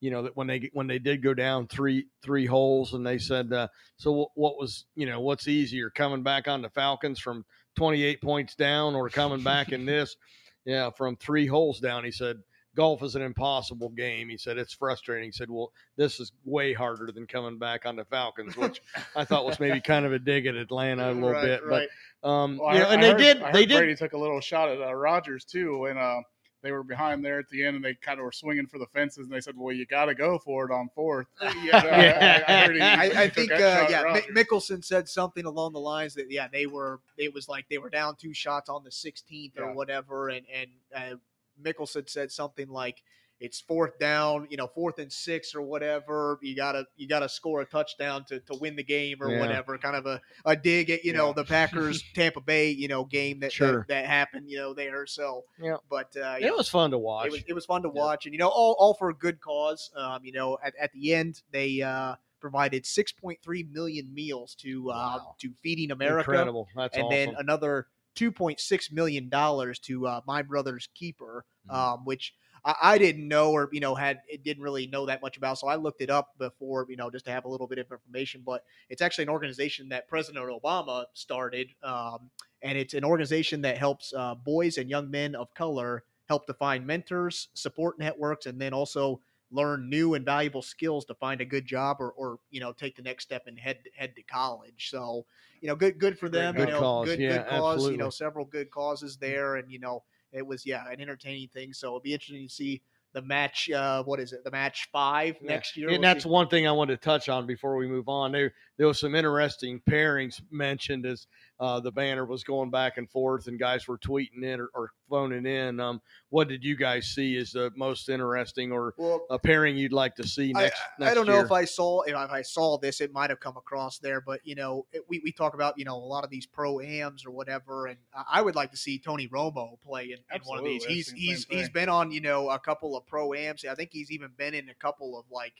you 0.00 0.10
know, 0.10 0.22
that 0.22 0.36
when 0.36 0.46
they 0.46 0.70
when 0.72 0.86
they 0.86 0.98
did 0.98 1.22
go 1.22 1.34
down 1.34 1.66
three 1.66 2.06
three 2.22 2.46
holes, 2.46 2.94
and 2.94 3.06
they 3.06 3.18
said, 3.18 3.52
uh, 3.52 3.68
so 3.96 4.12
what, 4.12 4.28
what 4.34 4.58
was 4.58 4.84
you 4.94 5.06
know 5.06 5.20
what's 5.20 5.46
easier, 5.48 5.90
coming 5.90 6.22
back 6.22 6.48
on 6.48 6.62
the 6.62 6.70
Falcons 6.70 7.18
from 7.20 7.44
28 7.76 8.20
points 8.22 8.54
down, 8.54 8.94
or 8.94 9.08
coming 9.08 9.42
back 9.42 9.72
in 9.72 9.84
this, 9.86 10.16
yeah, 10.64 10.90
from 10.90 11.16
three 11.16 11.46
holes 11.46 11.80
down? 11.80 12.04
He 12.04 12.10
said. 12.12 12.36
Golf 12.76 13.02
is 13.02 13.16
an 13.16 13.22
impossible 13.22 13.88
game. 13.88 14.28
He 14.28 14.36
said 14.36 14.56
it's 14.56 14.72
frustrating. 14.72 15.24
He 15.26 15.32
said, 15.32 15.50
"Well, 15.50 15.72
this 15.96 16.20
is 16.20 16.30
way 16.44 16.72
harder 16.72 17.10
than 17.12 17.26
coming 17.26 17.58
back 17.58 17.84
on 17.84 17.96
the 17.96 18.04
Falcons," 18.04 18.56
which 18.56 18.80
I 19.16 19.24
thought 19.24 19.44
was 19.44 19.58
maybe 19.58 19.80
kind 19.80 20.06
of 20.06 20.12
a 20.12 20.20
dig 20.20 20.46
at 20.46 20.54
Atlanta 20.54 21.10
a 21.10 21.12
little 21.12 21.32
Right, 21.32 21.42
bid. 21.42 21.60
right. 21.64 21.88
But 22.22 22.28
um, 22.28 22.58
Well, 22.58 22.72
you 22.74 22.80
know, 22.80 22.88
I- 22.90 22.94
and 22.94 23.00
I 23.00 23.02
they 23.02 23.10
heard- 23.10 23.18
did. 23.42 23.52
They 23.54 23.66
did. 23.66 23.76
Brady 23.76 23.96
took 23.96 24.12
a 24.12 24.16
little 24.18 24.40
shot 24.40 24.68
at 24.68 24.80
uh, 24.80 24.94
Rodgers 24.94 25.44
too 25.44 25.86
and 25.86 25.98
uh, 25.98 26.20
they 26.62 26.72
were 26.72 26.82
behind 26.82 27.24
there 27.24 27.38
at 27.38 27.48
the 27.48 27.64
end, 27.64 27.76
and 27.76 27.84
they 27.84 27.94
kind 27.94 28.18
of 28.18 28.24
were 28.24 28.32
swinging 28.32 28.66
for 28.66 28.78
the 28.78 28.86
fences, 28.86 29.26
and 29.26 29.34
they 29.34 29.40
said, 29.40 29.54
"Well, 29.56 29.74
you 29.74 29.86
got 29.86 30.06
to 30.06 30.14
go 30.14 30.38
for 30.38 30.64
it 30.64 30.72
on 30.72 30.88
fourth. 30.94 31.26
yeah, 31.64 32.44
I, 32.48 32.64
I 32.66 32.72
he, 32.72 32.80
I, 32.80 33.22
I 33.24 33.28
think 33.28 33.50
uh, 33.52 33.86
yeah, 33.90 34.02
Rodgers. 34.02 34.24
Mi- 34.34 34.42
Mickelson 34.44 34.84
said 34.84 35.08
something 35.08 35.44
along 35.44 35.72
the 35.72 35.80
lines 35.80 36.14
that 36.14 36.30
yeah 36.30 36.48
they 36.52 36.66
were 36.66 37.00
it 37.16 37.32
was 37.32 37.48
like 37.48 37.66
they 37.68 37.78
were 37.78 37.90
down 37.90 38.16
two 38.16 38.34
shots 38.34 38.68
on 38.68 38.84
the 38.84 38.90
16th 38.90 39.58
or 39.58 39.66
Yeah. 39.66 39.72
whatever, 39.72 40.28
and 40.28 40.46
and 40.54 40.70
uh, 40.94 41.16
Mickelson 41.62 42.08
said 42.08 42.30
something 42.30 42.68
like 42.68 43.02
it's 43.40 43.58
fourth 43.60 43.98
down, 43.98 44.46
you 44.50 44.56
know, 44.58 44.66
fourth 44.66 44.98
and 44.98 45.10
six 45.10 45.54
or 45.54 45.62
whatever. 45.62 46.38
You 46.42 46.54
gotta 46.54 46.86
you 46.96 47.08
gotta 47.08 47.28
score 47.28 47.62
a 47.62 47.64
touchdown 47.64 48.24
to, 48.26 48.38
to 48.40 48.54
win 48.60 48.76
the 48.76 48.84
game 48.84 49.18
or 49.22 49.30
Yeah. 49.30 49.40
whatever. 49.40 49.78
Kind 49.78 49.96
of 49.96 50.04
a, 50.06 50.20
a 50.44 50.54
dig 50.54 50.90
at 50.90 51.04
you 51.04 51.12
know 51.14 51.28
Yeah. 51.28 51.32
the 51.34 51.44
Packers 51.44 52.02
Tampa 52.14 52.40
Bay 52.42 52.70
you 52.70 52.86
know 52.86 53.04
game 53.04 53.40
that, 53.40 53.50
Sure. 53.52 53.78
that 53.78 53.88
that 53.88 54.06
happened 54.06 54.50
you 54.50 54.58
know 54.58 54.74
there. 54.74 55.06
So 55.06 55.44
Yeah. 55.60 55.76
but 55.88 56.14
uh, 56.16 56.36
It 56.38 56.46
know, 56.46 56.56
was 56.56 56.68
fun 56.68 56.90
to 56.90 56.98
watch. 56.98 57.26
it 57.26 57.32
was 57.32 57.42
it 57.48 57.54
was 57.54 57.64
fun 57.64 57.82
to 57.82 57.88
Yeah. 57.94 58.00
watch, 58.02 58.26
and 58.26 58.34
you 58.34 58.38
know, 58.38 58.48
all 58.48 58.76
all 58.78 58.92
for 58.94 59.08
a 59.08 59.14
good 59.14 59.40
cause. 59.40 59.90
Um, 59.96 60.22
you 60.24 60.32
know, 60.32 60.58
at, 60.62 60.74
at 60.80 60.92
the 60.92 61.14
end 61.14 61.40
they 61.50 61.80
uh, 61.80 62.16
provided 62.40 62.84
6.3 62.84 63.72
million 63.72 64.12
meals 64.14 64.54
to 64.56 64.90
uh, 64.90 64.94
Wow. 64.94 65.34
to 65.40 65.50
Feeding 65.62 65.90
America, 65.92 66.30
Incredible. 66.30 66.68
That's 66.76 66.94
and 66.96 67.06
awesome. 67.06 67.16
then 67.16 67.34
another 67.38 67.86
2.6 68.16 68.92
million 68.92 69.28
dollars 69.30 69.78
to 69.78 70.06
uh, 70.06 70.20
My 70.26 70.42
Brother's 70.42 70.88
Keeper, 70.94 71.46
Mhm. 71.70 71.74
um, 71.74 72.04
which. 72.04 72.34
I, 72.64 72.74
I 72.82 72.98
didn't 72.98 73.26
know, 73.26 73.52
or 73.52 73.68
you 73.72 73.80
know, 73.80 73.94
had 73.94 74.20
it 74.28 74.44
didn't 74.44 74.62
really 74.62 74.86
know 74.86 75.06
that 75.06 75.22
much 75.22 75.36
about. 75.36 75.58
So 75.58 75.68
I 75.68 75.76
looked 75.76 76.02
it 76.02 76.10
up 76.10 76.36
before, 76.38 76.86
you 76.88 76.96
know, 76.96 77.10
just 77.10 77.24
to 77.26 77.30
have 77.30 77.44
a 77.44 77.48
little 77.48 77.66
bit 77.66 77.78
of 77.78 77.90
information. 77.90 78.42
But 78.44 78.64
it's 78.88 79.02
actually 79.02 79.24
an 79.24 79.30
organization 79.30 79.88
that 79.90 80.08
President 80.08 80.44
Obama 80.46 81.04
started, 81.14 81.68
um, 81.82 82.30
and 82.62 82.76
it's 82.76 82.94
an 82.94 83.04
organization 83.04 83.62
that 83.62 83.78
helps 83.78 84.12
uh, 84.12 84.34
boys 84.34 84.78
and 84.78 84.88
young 84.90 85.10
men 85.10 85.34
of 85.34 85.52
color 85.54 86.04
help 86.28 86.46
to 86.46 86.54
find 86.54 86.86
mentors, 86.86 87.48
support 87.54 87.98
networks, 87.98 88.46
and 88.46 88.60
then 88.60 88.72
also 88.72 89.20
learn 89.52 89.90
new 89.90 90.14
and 90.14 90.24
valuable 90.24 90.62
skills 90.62 91.04
to 91.04 91.14
find 91.14 91.40
a 91.40 91.44
good 91.44 91.66
job 91.66 91.96
or, 91.98 92.12
or 92.12 92.38
you 92.50 92.60
know 92.60 92.72
take 92.72 92.94
the 92.96 93.02
next 93.02 93.24
step 93.24 93.46
and 93.46 93.58
head 93.58 93.78
head 93.96 94.14
to 94.16 94.22
college. 94.22 94.90
So 94.90 95.26
you 95.60 95.68
know, 95.68 95.76
good 95.76 95.98
good 95.98 96.18
for 96.18 96.28
them. 96.28 96.54
Good 96.54 96.68
you 96.68 96.74
know, 96.74 96.80
cause. 96.80 97.06
good 97.08 97.20
Yeah, 97.20 97.38
good 97.38 97.46
cause. 97.48 97.90
You 97.90 97.96
know, 97.96 98.10
several 98.10 98.44
good 98.44 98.70
causes 98.70 99.16
there, 99.16 99.56
and 99.56 99.70
you 99.70 99.78
know, 99.78 100.02
it 100.32 100.46
was 100.46 100.64
yeah 100.66 100.84
an 100.90 101.00
entertaining 101.00 101.48
thing. 101.48 101.72
So 101.72 101.88
it'll 101.88 102.00
be 102.00 102.12
interesting 102.12 102.46
to 102.46 102.52
see 102.52 102.82
the 103.12 103.22
match. 103.22 103.68
Uh, 103.70 104.04
what 104.04 104.20
is 104.20 104.32
it? 104.32 104.44
The 104.44 104.50
match 104.52 104.88
five 104.92 105.36
Yeah. 105.42 105.48
next 105.54 105.76
year. 105.76 105.88
and 105.88 105.94
We'll 105.98 106.02
that's 106.02 106.24
see. 106.24 106.30
one 106.30 106.48
thing 106.48 106.66
I 106.68 106.72
wanted 106.72 107.00
to 107.00 107.04
touch 107.04 107.28
on 107.28 107.46
before 107.46 107.76
we 107.76 107.88
move 107.88 108.08
on. 108.08 108.30
There, 108.30 108.52
there 108.76 108.86
was 108.86 109.00
some 109.00 109.14
interesting 109.16 109.80
pairings 109.88 110.40
mentioned 110.50 111.04
as 111.06 111.26
uh, 111.60 111.78
the 111.78 111.92
banner 111.92 112.24
was 112.24 112.42
going 112.42 112.70
back 112.70 112.96
and 112.96 113.08
forth, 113.10 113.46
and 113.46 113.58
guys 113.58 113.86
were 113.86 113.98
tweeting 113.98 114.42
in 114.42 114.58
or, 114.60 114.70
or 114.74 114.90
phoning 115.10 115.44
in. 115.44 115.78
Um, 115.78 116.00
what 116.30 116.48
did 116.48 116.64
you 116.64 116.74
guys 116.74 117.06
see 117.08 117.36
as 117.36 117.52
the 117.52 117.70
most 117.76 118.08
interesting 118.08 118.72
or 118.72 118.94
well, 118.96 119.26
a 119.28 119.38
pairing 119.38 119.76
you'd 119.76 119.92
like 119.92 120.14
to 120.16 120.26
see 120.26 120.52
I, 120.56 120.62
next? 120.62 120.80
I 121.02 121.12
don't 121.12 121.26
know 121.26 121.38
if 121.40 121.52
I 121.52 121.66
saw 121.66 122.00
if 122.02 122.14
I 122.16 122.40
saw 122.42 122.78
this, 122.78 123.02
it 123.02 123.12
might 123.12 123.28
have 123.28 123.40
come 123.40 123.58
across 123.58 123.98
there, 123.98 124.22
but 124.22 124.40
you 124.42 124.54
know, 124.54 124.86
it, 124.92 125.02
we, 125.06 125.20
we 125.22 125.32
talk 125.32 125.52
about 125.54 125.74
you 125.78 125.84
know 125.84 125.96
a 125.96 125.98
lot 125.98 126.24
of 126.24 126.30
these 126.30 126.46
pro 126.46 126.80
ams 126.80 127.26
or 127.26 127.30
whatever, 127.30 127.86
and 127.86 127.98
I- 128.14 128.38
I 128.38 128.42
would 128.42 128.54
like 128.54 128.70
to 128.70 128.76
see 128.78 128.98
Tony 128.98 129.28
Romo 129.28 129.78
play 129.82 130.04
in, 130.04 130.18
in 130.34 130.40
one 130.44 130.58
of 130.58 130.64
these. 130.64 130.82
Absolutely, 130.82 130.94
I 130.94 130.96
He's 130.96 131.10
he's 131.10 131.46
same 131.46 131.58
he's 131.58 131.66
thing. 131.66 131.72
been 131.74 131.88
on 131.90 132.10
you 132.10 132.22
know 132.22 132.48
a 132.48 132.58
couple 132.58 132.96
of 132.96 133.06
pro 133.06 133.34
ams. 133.34 133.64
I 133.70 133.74
think 133.74 133.90
he's 133.92 134.10
even 134.10 134.30
been 134.38 134.54
in 134.54 134.70
a 134.70 134.74
couple 134.74 135.18
of 135.18 135.26
like 135.30 135.52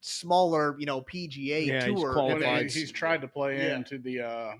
smaller 0.00 0.76
you 0.78 0.86
know 0.86 1.00
PGA 1.02 1.66
Yeah, 1.66 1.84
he's 1.86 1.94
tour 2.00 2.12
qualified. 2.12 2.40
When 2.40 2.48
he- 2.48 2.54
events. 2.56 2.74
he's 2.74 2.90
tried 2.92 3.20
to 3.20 3.28
play 3.28 3.58
Yeah. 3.58 3.76
into 3.76 3.98
the 3.98 4.20
uh, 4.20 4.52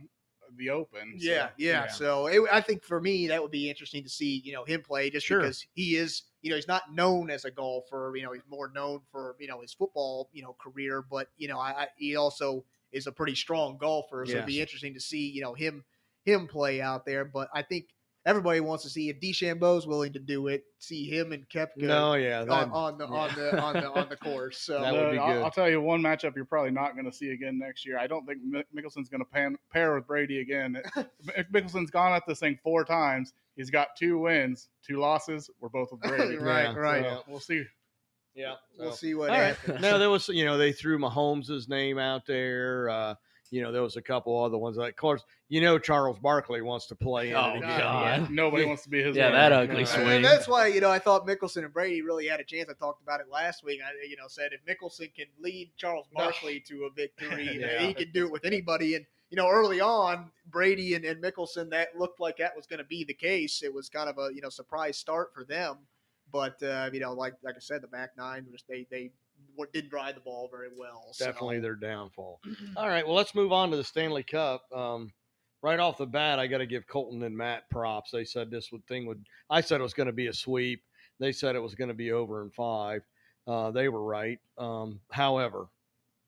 the 0.57 0.71
Open. 0.71 1.19
so, 1.19 1.29
Yeah, 1.29 1.49
yeah. 1.57 1.87
So 1.89 2.27
it, 2.27 2.43
I 2.51 2.61
think 2.61 2.85
for 2.85 3.01
me 3.01 3.27
that 3.29 3.43
would 3.43 3.51
be 3.51 3.69
interesting 3.69 4.03
to 4.03 4.09
see, 4.09 4.43
you 4.45 4.53
know, 4.53 4.65
him 4.65 4.83
play 4.83 5.11
just 5.11 5.27
Sure. 5.27 5.41
because 5.41 5.67
he 5.75 5.97
is, 5.97 6.23
you 6.43 6.51
know, 6.51 6.57
he's 6.57 6.69
not 6.69 6.93
known 6.93 7.31
as 7.31 7.45
a 7.45 7.51
golfer. 7.51 8.13
You 8.17 8.23
know, 8.23 8.33
he's 8.33 8.43
more 8.49 8.71
known 8.75 9.01
for 9.11 9.37
you 9.39 9.49
know 9.49 9.61
his 9.61 9.73
football, 9.75 10.29
you 10.33 10.43
know, 10.43 10.57
career. 10.61 11.03
But 11.03 11.29
you 11.37 11.49
know, 11.49 11.59
I, 11.59 11.83
I 11.83 11.89
he 11.97 12.17
also 12.17 12.65
is 12.93 13.07
a 13.07 13.13
pretty 13.13 13.35
strong 13.35 13.79
golfer. 13.79 14.25
So 14.27 14.33
it'd 14.33 14.47
be 14.47 14.61
interesting 14.61 14.95
to 14.95 15.01
see, 15.01 15.31
you 15.31 15.43
know, 15.43 15.55
him 15.55 15.85
him 16.25 16.47
play 16.47 16.81
out 16.81 17.05
there. 17.05 17.25
But 17.25 17.49
I 17.55 17.63
think 17.63 17.87
everybody 18.25 18.61
wants 18.61 18.85
to 18.85 18.91
see 18.91 19.09
if 19.09 19.21
DeChambeau's 19.21 19.87
willing 19.87 20.13
to 20.13 20.19
do 20.19 20.49
it. 20.49 20.65
See 20.79 21.05
him 21.09 21.33
and 21.33 21.49
Koepka 21.49 21.77
No, 21.79 22.15
yeah, 22.15 22.45
that, 22.45 22.51
on, 22.51 22.71
on 22.71 22.99
the 22.99 23.07
on 23.07 23.35
the 23.35 23.61
on 23.61 23.75
the 23.75 23.91
on 23.91 24.09
the 24.09 24.17
course. 24.17 24.59
So 24.59 24.81
That 24.81 24.93
would 24.93 25.13
be 25.13 25.19
I'll, 25.19 25.33
good. 25.35 25.43
I'll 25.43 25.51
tell 25.51 25.69
you 25.71 25.81
one 25.81 26.01
matchup 26.01 26.37
you're 26.37 26.45
probably 26.45 26.71
not 26.71 26.95
going 26.95 27.05
to 27.05 27.13
see 27.13 27.31
again 27.31 27.59
next 27.59 27.85
year. 27.87 27.99
I 27.99 28.07
don't 28.07 28.27
think 28.27 28.39
Mickelson's 28.75 29.09
going 29.09 29.25
to 29.25 29.57
pair 29.73 29.95
with 29.95 30.07
Brady 30.07 30.41
again. 30.41 30.81
Mickelson's 31.53 31.91
gone 31.91 32.13
at 32.13 32.23
this 32.27 32.41
thing 32.41 32.59
four 32.63 32.85
times. 32.85 33.33
He's 33.57 33.71
got 33.71 33.89
two 33.99 34.19
wins, 34.19 34.69
two 34.87 34.99
losses. 34.99 35.51
We're 35.61 35.69
both 35.69 35.91
with 35.93 36.01
Brady. 36.01 36.37
right, 36.39 36.65
Yeah, 36.65 36.75
right. 36.75 37.05
So 37.05 37.23
we'll 37.27 37.41
see. 37.41 37.65
yeah. 38.35 38.55
We'll 38.79 38.93
see 38.93 39.15
what 39.15 39.31
All 39.31 39.37
right. 39.37 39.57
happens. 39.57 39.81
no, 39.83 39.99
there 39.99 40.11
was 40.11 40.29
you 40.29 40.45
know 40.45 40.57
they 40.57 40.73
threw 40.73 40.99
Mahomes' 40.99 41.69
name 41.69 41.99
out 41.99 42.25
there. 42.27 42.89
Uh, 42.89 43.15
you 43.53 43.63
know, 43.63 43.71
there 43.71 43.83
was 43.83 43.97
a 43.97 44.03
couple 44.03 44.43
other 44.43 44.57
ones. 44.59 44.77
Like, 44.79 44.93
of 44.95 44.97
course, 44.97 45.23
you 45.51 45.61
know, 45.61 45.79
Charles 45.79 46.19
Barkley 46.19 46.63
wants 46.63 46.87
to 46.87 46.97
play 46.97 47.29
in 47.31 47.37
Oh. 47.37 47.61
God. 47.61 47.63
Yeah, 47.63 48.27
nobody 48.31 48.65
wants 48.65 48.83
to 48.85 48.89
be 48.89 49.03
his. 49.03 49.15
Yeah, 49.15 49.27
runner. 49.27 49.37
that 49.37 49.53
ugly 49.53 49.77
No. 49.81 49.85
swing. 49.85 50.09
And 50.09 50.25
that's 50.25 50.49
why 50.49 50.67
you 50.69 50.81
know 50.81 50.91
I 50.91 50.99
thought 50.99 51.27
Mickelson 51.27 51.63
and 51.65 51.73
Brady 51.73 52.03
really 52.03 52.27
had 52.27 52.41
a 52.41 52.45
chance. 52.45 52.69
I 52.69 52.73
talked 52.73 53.03
about 53.03 53.21
it 53.21 53.29
last 53.31 53.63
week. 53.63 53.81
I 53.87 53.91
you 54.09 54.17
know 54.17 54.27
said 54.27 54.51
if 54.53 54.65
Mickelson 54.65 55.15
can 55.15 55.27
lead 55.39 55.71
Charles 55.77 56.09
Barkley 56.15 56.59
to 56.69 56.85
a 56.87 56.91
victory, 56.91 57.57
Yeah. 57.61 57.87
he 57.87 57.95
can 57.95 58.11
do 58.11 58.25
it 58.27 58.33
with 58.33 58.45
anybody. 58.45 58.95
And 58.97 59.05
you 59.31 59.37
know 59.37 59.49
early 59.49 59.81
on, 59.81 60.31
Brady 60.51 60.95
and, 60.95 61.05
and 61.05 61.23
Mickelson 61.23 61.69
that 61.71 61.99
looked 61.99 62.21
like 62.21 62.39
that 62.39 62.57
was 62.57 62.67
going 62.67 62.79
to 62.79 62.85
be 62.85 63.05
the 63.05 63.15
case. 63.15 63.63
It 63.63 63.73
was 63.73 63.89
kind 63.91 64.09
of 64.09 64.19
a 64.19 64.35
you 64.35 64.41
know 64.41 64.49
surprise 64.49 64.97
start 64.97 65.35
for 65.35 65.45
them, 65.45 65.77
but 66.33 66.63
uh, 66.63 66.89
you 66.93 67.01
know 67.01 67.13
like 67.13 67.35
like 67.45 67.57
I 67.57 67.61
said, 67.61 67.83
the 67.83 67.87
back 67.89 68.11
nine 68.17 68.47
just 68.51 68.67
they 68.67 68.87
they 68.91 69.11
wa- 69.11 69.13
didn't 69.73 69.91
drive 69.91 70.15
the 70.15 70.21
ball 70.21 70.49
very 70.51 70.69
well. 70.77 71.09
so- 71.13 71.25
Definitely 71.27 71.61
their 71.61 71.75
downfall. 71.75 72.41
All 72.77 72.89
right, 72.89 73.07
well, 73.07 73.17
let's 73.17 73.35
move 73.35 73.53
on 73.53 73.71
to 73.71 73.77
the 73.77 73.85
Stanley 73.85 74.23
Cup. 74.23 74.63
Um, 74.75 75.13
right 75.63 75.79
off 75.79 75.99
the 75.99 76.07
bat, 76.07 76.39
I 76.39 76.47
got 76.47 76.59
to 76.59 76.67
give 76.67 76.87
Colton 76.87 77.23
and 77.23 77.37
Matt 77.37 77.69
props. 77.71 78.11
They 78.11 78.25
said 78.25 78.51
this 78.51 78.71
would 78.73 78.87
thing 78.87 79.07
would. 79.07 79.25
I 79.51 79.61
said 79.61 79.81
it 79.81 79.85
was 79.85 79.95
going 79.95 80.07
to 80.09 80.13
be 80.13 80.27
a 80.29 80.33
sweep. 80.33 80.83
They 81.21 81.33
said 81.33 81.55
it 81.57 81.63
was 81.63 81.75
going 81.75 81.89
to 81.89 81.95
be 81.95 82.13
over 82.13 82.43
in 82.43 82.51
five. 82.51 83.03
Uh, 83.47 83.71
they 83.71 83.89
were 83.89 84.03
right. 84.05 84.39
Um, 84.59 85.01
however, 85.11 85.67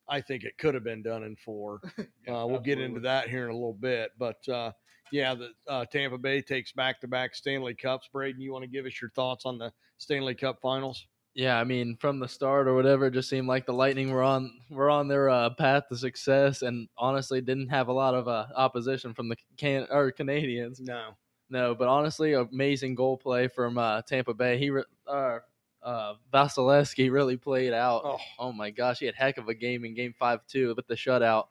I 0.08 0.20
think 0.20 0.44
it 0.44 0.58
could 0.58 0.74
have 0.74 0.84
been 0.84 1.02
done 1.02 1.22
in 1.24 1.36
four. 1.36 1.80
Yeah, 1.98 2.04
Uh, 2.42 2.46
we'll 2.46 2.60
get 2.60 2.80
into 2.80 3.00
that 3.00 3.28
here 3.28 3.44
in 3.44 3.50
a 3.50 3.54
little 3.54 3.72
bit, 3.74 4.10
but 4.18 4.46
uh, 4.48 4.72
yeah, 5.12 5.34
the 5.34 5.50
uh, 5.68 5.84
Tampa 5.86 6.18
Bay 6.18 6.40
takes 6.42 6.72
back-to-back 6.72 7.34
Stanley 7.34 7.74
Cups. 7.74 8.08
Braden, 8.12 8.40
you 8.40 8.52
want 8.52 8.62
to 8.64 8.68
give 8.70 8.84
us 8.86 9.00
your 9.00 9.10
thoughts 9.10 9.44
on 9.46 9.58
the 9.58 9.72
Stanley 9.98 10.34
Cup 10.34 10.58
Finals? 10.60 11.06
Yeah, 11.34 11.58
I 11.58 11.64
mean, 11.64 11.96
from 11.96 12.20
the 12.20 12.28
start 12.28 12.68
or 12.68 12.74
whatever, 12.74 13.06
it 13.06 13.10
just 13.14 13.28
seemed 13.28 13.48
like 13.48 13.66
the 13.66 13.72
Lightning 13.72 14.10
were 14.12 14.22
on 14.22 14.52
were 14.70 14.88
on 14.88 15.08
their 15.08 15.28
uh, 15.28 15.50
path 15.50 15.88
to 15.88 15.96
success, 15.96 16.62
and 16.62 16.88
honestly, 16.96 17.40
didn't 17.40 17.68
have 17.68 17.88
a 17.88 17.92
lot 17.92 18.14
of 18.14 18.28
uh, 18.28 18.46
opposition 18.54 19.12
from 19.14 19.28
the 19.28 19.36
can 19.56 19.86
or 19.90 20.12
Canadiens. 20.12 20.80
No, 20.80 21.10
No, 21.50 21.74
but 21.74 21.88
honestly, 21.88 22.34
amazing 22.34 22.94
goal 22.94 23.16
play 23.16 23.48
from 23.48 23.78
uh, 23.78 24.02
Tampa 24.02 24.32
Bay. 24.32 24.58
He 24.58 24.70
re- 24.70 24.84
uh, 25.08 25.38
uh, 25.82 26.14
Vasilevskiy 26.32 27.10
really 27.10 27.36
played 27.36 27.72
out. 27.72 28.02
Oh. 28.04 28.18
Oh. 28.38 28.52
my 28.52 28.70
gosh, 28.70 29.00
he 29.00 29.06
had 29.06 29.16
heck 29.16 29.36
of 29.36 29.48
a 29.48 29.54
game 29.54 29.84
in 29.84 29.94
Game 29.94 30.14
Five 30.16 30.46
too 30.46 30.72
with 30.76 30.86
the 30.86 30.94
shutout. 30.94 31.46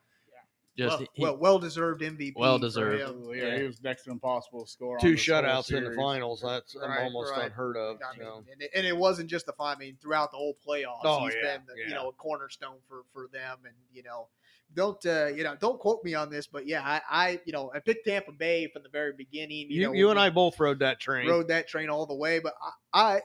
Just 0.75 0.97
well, 0.99 1.07
he- 1.13 1.21
well, 1.21 1.37
well 1.37 1.59
deserved 1.59 2.01
MVP. 2.01 2.33
Well 2.35 2.57
deserved. 2.57 2.99
yeah, 3.35 3.43
Yeah. 3.51 3.57
he 3.59 3.63
was 3.63 3.81
next 3.83 4.03
to 4.05 4.11
impossible 4.11 4.65
to 4.65 4.71
score. 4.71 4.97
two 4.99 5.11
this 5.11 5.21
shutouts 5.23 5.71
in 5.71 5.83
the 5.83 5.95
finals. 5.95 6.41
That's 6.41 6.75
Right, 6.75 7.03
almost 7.03 7.31
right. 7.31 7.45
unheard 7.45 7.77
of. 7.77 7.97
I 8.01 8.17
mean, 8.17 8.27
so. 8.27 8.43
and, 8.51 8.61
it, 8.61 8.71
and 8.73 8.87
it 8.87 8.97
wasn't 8.97 9.29
just 9.29 9.45
the 9.45 9.53
final. 9.53 9.75
I 9.77 9.79
mean, 9.85 9.97
throughout 10.01 10.31
the 10.31 10.37
whole 10.37 10.57
playoffs, 10.67 11.01
Oh, 11.03 11.25
he's 11.25 11.35
yeah, 11.35 11.57
been 11.57 11.65
the, 11.67 11.73
yeah. 11.79 11.87
you 11.89 11.93
know 11.93 12.09
a 12.09 12.13
cornerstone 12.13 12.77
for 12.87 13.03
for 13.13 13.27
them. 13.31 13.59
And 13.65 13.75
you 13.91 14.01
know, 14.03 14.27
don't 14.75 15.05
uh, 15.05 15.27
you 15.27 15.43
know? 15.43 15.55
Don't 15.59 15.79
quote 15.79 16.03
me 16.03 16.13
on 16.13 16.29
this, 16.29 16.47
but 16.47 16.67
yeah, 16.67 16.81
I, 16.83 17.01
I 17.09 17.39
you 17.45 17.53
know 17.53 17.71
I 17.73 17.79
picked 17.79 18.05
Tampa 18.05 18.31
Bay 18.31 18.67
from 18.71 18.83
the 18.83 18.89
very 18.89 19.13
beginning. 19.17 19.67
You, 19.69 19.81
You, 19.81 19.87
know, 19.87 19.93
you 19.93 20.09
and 20.09 20.19
I 20.19 20.29
both 20.29 20.59
rode 20.59 20.79
that 20.79 20.99
train. 20.99 21.27
rode 21.27 21.47
that 21.49 21.67
train 21.67 21.89
all 21.89 22.05
the 22.05 22.15
way. 22.15 22.39
But 22.39 22.53
I, 22.93 23.15
I, 23.15 23.21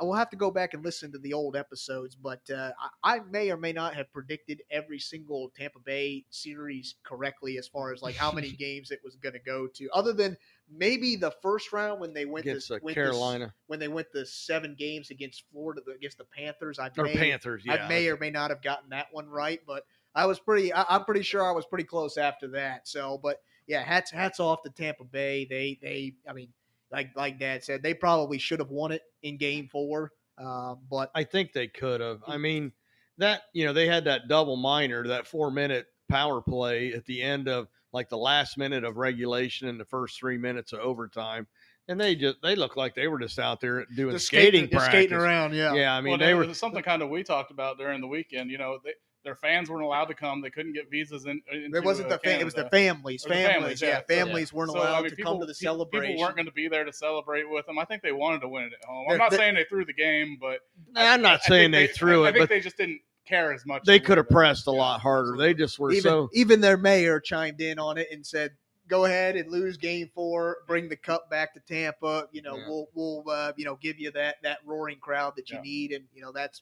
will 0.00 0.14
have 0.14 0.30
to 0.30 0.36
go 0.36 0.50
back 0.50 0.74
and 0.74 0.84
listen 0.84 1.12
to 1.12 1.18
the 1.18 1.32
old 1.32 1.56
episodes. 1.56 2.16
But 2.16 2.42
uh, 2.50 2.72
I, 3.02 3.16
I 3.16 3.20
may 3.30 3.50
or 3.50 3.56
may 3.56 3.72
not 3.72 3.94
have 3.94 4.12
predicted 4.12 4.62
every 4.70 4.98
single 4.98 5.50
Tampa 5.56 5.78
Bay 5.80 6.24
series 6.30 6.94
correctly 7.04 7.58
as 7.58 7.68
far 7.68 7.92
as 7.92 8.02
like 8.02 8.16
how 8.16 8.32
many 8.32 8.50
games 8.58 8.90
it 8.90 9.00
was 9.04 9.16
going 9.16 9.34
to 9.34 9.40
go 9.40 9.66
to, 9.74 9.88
other 9.92 10.12
than 10.12 10.36
maybe 10.70 11.16
the 11.16 11.32
first 11.42 11.72
round 11.72 12.00
when 12.00 12.14
they 12.14 12.24
went 12.24 12.46
against 12.46 12.68
to 12.68 12.74
uh, 12.74 12.78
went 12.82 12.94
to- 12.94 13.02
Carolina 13.02 13.54
when 13.66 13.78
they 13.78 13.88
went 13.88 14.08
the 14.12 14.26
seven 14.26 14.74
games 14.78 15.10
against 15.10 15.44
Florida 15.52 15.80
against 15.94 16.18
the 16.18 16.24
Panthers. 16.24 16.78
I 16.78 16.90
or 16.96 17.04
may, 17.04 17.14
Panthers. 17.14 17.62
Yeah, 17.64 17.84
I 17.84 17.88
may 17.88 18.08
or 18.08 18.16
may 18.16 18.30
not 18.30 18.50
have 18.50 18.62
gotten 18.62 18.90
that 18.90 19.08
one 19.12 19.28
right, 19.28 19.60
but 19.66 19.84
I 20.14 20.26
was 20.26 20.38
pretty. 20.38 20.72
I, 20.72 20.84
I'm 20.88 21.04
pretty 21.04 21.22
sure 21.22 21.46
I 21.46 21.52
was 21.52 21.66
pretty 21.66 21.84
close 21.84 22.16
after 22.16 22.48
that. 22.48 22.86
So, 22.86 23.18
but 23.22 23.40
yeah, 23.66 23.82
hats 23.82 24.10
hats 24.10 24.40
off 24.40 24.62
to 24.62 24.70
Tampa 24.70 25.04
Bay. 25.04 25.46
They 25.48 25.78
they. 25.82 26.14
I 26.28 26.32
mean, 26.32 26.48
like 26.90 27.10
like 27.16 27.38
Dad 27.38 27.64
said, 27.64 27.82
they 27.82 27.94
probably 27.94 28.38
should 28.38 28.60
have 28.60 28.70
won 28.70 28.92
it 28.92 29.02
in 29.22 29.36
Game 29.36 29.68
Four. 29.70 30.12
Um, 30.38 30.78
but 30.90 31.10
I 31.14 31.24
think 31.24 31.52
they 31.52 31.68
could 31.68 32.00
have. 32.00 32.20
I 32.26 32.38
mean, 32.38 32.72
that 33.18 33.42
you 33.52 33.66
know 33.66 33.72
they 33.72 33.86
had 33.86 34.04
that 34.04 34.28
double 34.28 34.56
minor, 34.56 35.06
that 35.08 35.26
four 35.26 35.50
minute 35.50 35.86
power 36.08 36.40
play 36.40 36.92
at 36.92 37.04
the 37.06 37.22
end 37.22 37.48
of 37.48 37.68
like 37.92 38.08
the 38.08 38.18
last 38.18 38.58
minute 38.58 38.84
of 38.84 38.96
regulation 38.96 39.68
and 39.68 39.78
the 39.78 39.84
first 39.84 40.18
three 40.18 40.36
minutes 40.36 40.72
of 40.72 40.80
overtime, 40.80 41.46
and 41.88 42.00
they 42.00 42.14
just 42.14 42.36
they 42.42 42.56
looked 42.56 42.76
like 42.76 42.94
they 42.94 43.08
were 43.08 43.18
just 43.18 43.38
out 43.38 43.60
there 43.60 43.86
doing 43.96 44.14
just 44.14 44.26
skating, 44.26 44.62
just 44.62 44.72
practice. 44.72 44.88
skating 44.88 45.16
around. 45.16 45.54
Yeah. 45.54 45.74
Yeah, 45.74 45.94
I 45.94 46.00
mean 46.00 46.10
well, 46.10 46.18
they 46.18 46.26
there 46.26 46.36
were. 46.36 46.54
something 46.54 46.82
kind 46.82 47.02
of 47.02 47.08
we 47.08 47.22
talked 47.22 47.50
about 47.50 47.78
during 47.78 48.00
the 48.00 48.06
weekend. 48.06 48.50
You 48.50 48.58
know, 48.58 48.78
they, 48.84 48.92
their 49.24 49.34
fans 49.34 49.70
weren't 49.70 49.82
allowed 49.84 50.04
to 50.06 50.14
come. 50.14 50.40
They 50.42 50.50
couldn't 50.50 50.74
get 50.74 50.90
visas 50.90 51.24
in. 51.24 51.40
Into, 51.52 51.76
It 51.78 51.84
wasn't 51.84 52.06
uh, 52.08 52.16
the 52.16 52.18
fa- 52.18 52.40
it 52.40 52.44
was 52.44 52.54
the 52.54 52.64
Canada. 52.64 52.76
families. 52.76 53.22
The 53.22 53.28
Families, 53.30 53.52
families, 53.54 53.82
yeah. 53.82 53.88
yeah. 53.88 53.98
So- 54.00 54.04
Families 54.14 54.52
weren't 54.52 54.70
So, 54.72 54.78
allowed 54.78 54.94
I 54.94 55.00
mean, 55.00 55.10
to 55.10 55.16
people, 55.16 55.32
come 55.32 55.40
to 55.40 55.46
the 55.46 55.54
celebration. 55.54 56.12
People 56.12 56.22
weren't 56.22 56.36
going 56.36 56.46
to 56.46 56.52
be 56.52 56.68
there 56.68 56.84
to 56.84 56.92
celebrate 56.92 57.48
with 57.50 57.66
them. 57.66 57.78
I 57.78 57.84
think 57.84 58.02
they 58.02 58.12
wanted 58.12 58.40
to 58.42 58.48
win 58.48 58.64
it 58.64 58.72
at 58.80 58.84
home. 58.86 59.04
They're- 59.08 59.14
I'm 59.14 59.18
not 59.18 59.30
they're- 59.30 59.38
saying 59.38 59.54
they 59.54 59.64
threw 59.64 59.84
the 59.84 59.92
game, 59.94 60.36
but 60.40 60.60
I'm 60.94 61.22
not 61.22 61.40
I 61.44 61.48
saying 61.48 61.72
think 61.72 61.90
they 61.90 61.94
threw 61.94 62.24
I, 62.24 62.26
it, 62.26 62.28
I 62.28 62.32
think 62.32 62.42
but 62.42 62.48
they 62.50 62.60
just 62.60 62.76
didn't 62.76 63.00
care 63.26 63.52
as 63.52 63.64
much. 63.64 63.84
they 63.84 63.98
could 63.98 64.18
have 64.18 64.28
pressed 64.28 64.66
a 64.66 64.70
Yeah, 64.70 64.76
lot 64.78 65.00
harder. 65.00 65.36
They 65.38 65.54
just 65.54 65.78
were 65.78 65.90
even 65.92 66.02
so. 66.02 66.28
even 66.34 66.60
their 66.60 66.76
mayor 66.76 67.18
chimed 67.20 67.60
in 67.62 67.78
on 67.78 67.96
it 67.96 68.08
and 68.12 68.24
said, 68.26 68.50
"Go 68.86 69.06
ahead 69.06 69.36
and 69.36 69.50
lose 69.50 69.78
game 69.78 70.10
four, 70.14 70.58
bring 70.66 70.90
the 70.90 70.96
cup 70.96 71.30
back 71.30 71.54
to 71.54 71.60
Tampa. 71.60 72.28
You 72.32 72.42
know, 72.42 72.56
Yeah. 72.58 72.68
we'll 72.68 72.88
we'll 72.92 73.24
uh, 73.30 73.52
you 73.56 73.64
know 73.64 73.76
give 73.76 73.98
you 73.98 74.10
that 74.10 74.36
that 74.42 74.58
roaring 74.66 74.98
crowd 74.98 75.36
that 75.36 75.48
you 75.48 75.56
Yeah. 75.56 75.62
need, 75.62 75.92
and 75.92 76.04
you 76.12 76.20
know 76.20 76.32
that's 76.32 76.60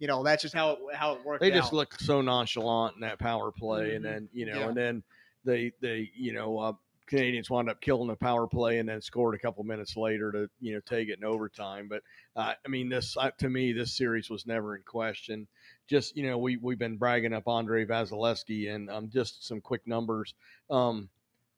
you 0.00 0.08
know 0.08 0.24
that's 0.24 0.42
just 0.42 0.54
how 0.54 0.70
it 0.72 0.78
how 0.94 1.12
it 1.14 1.24
worked. 1.24 1.40
they 1.40 1.50
just 1.50 1.68
out. 1.68 1.74
looked 1.74 2.00
so 2.02 2.20
nonchalant 2.20 2.96
in 2.96 3.02
that 3.02 3.20
power 3.20 3.52
play, 3.52 3.94
and 3.94 4.04
Mhm. 4.04 4.08
then 4.08 4.28
you 4.32 4.46
know, 4.46 4.58
Yeah. 4.60 4.68
and 4.68 4.76
then 4.76 5.02
they 5.44 5.72
they 5.80 6.10
you 6.16 6.32
know 6.32 6.58
uh, 6.58 6.72
Canadiens 7.08 7.50
wound 7.50 7.68
up 7.68 7.80
killing 7.80 8.08
the 8.08 8.16
power 8.16 8.46
play, 8.46 8.78
and 8.78 8.88
then 8.88 9.00
scored 9.02 9.34
a 9.34 9.38
couple 9.38 9.62
minutes 9.64 9.96
later 9.96 10.32
to 10.32 10.50
you 10.60 10.74
know 10.74 10.80
take 10.80 11.08
it 11.08 11.18
in 11.18 11.24
overtime. 11.24 11.86
But 11.88 12.02
uh, 12.34 12.54
I 12.64 12.68
mean, 12.68 12.88
this 12.88 13.16
uh, 13.16 13.30
to 13.38 13.48
me, 13.48 13.72
this 13.72 13.92
series 13.92 14.30
was 14.30 14.46
never 14.46 14.74
in 14.76 14.82
question. 14.82 15.46
Just 15.86 16.16
you 16.16 16.24
know, 16.26 16.38
we 16.38 16.56
we've 16.56 16.78
been 16.78 16.96
bragging 16.96 17.32
up 17.32 17.46
Andrei 17.46 17.84
Vasilevskiy, 17.84 18.74
and 18.74 18.88
um, 18.90 19.10
just 19.10 19.46
some 19.46 19.60
quick 19.60 19.86
numbers. 19.86 20.34
Um, 20.70 21.08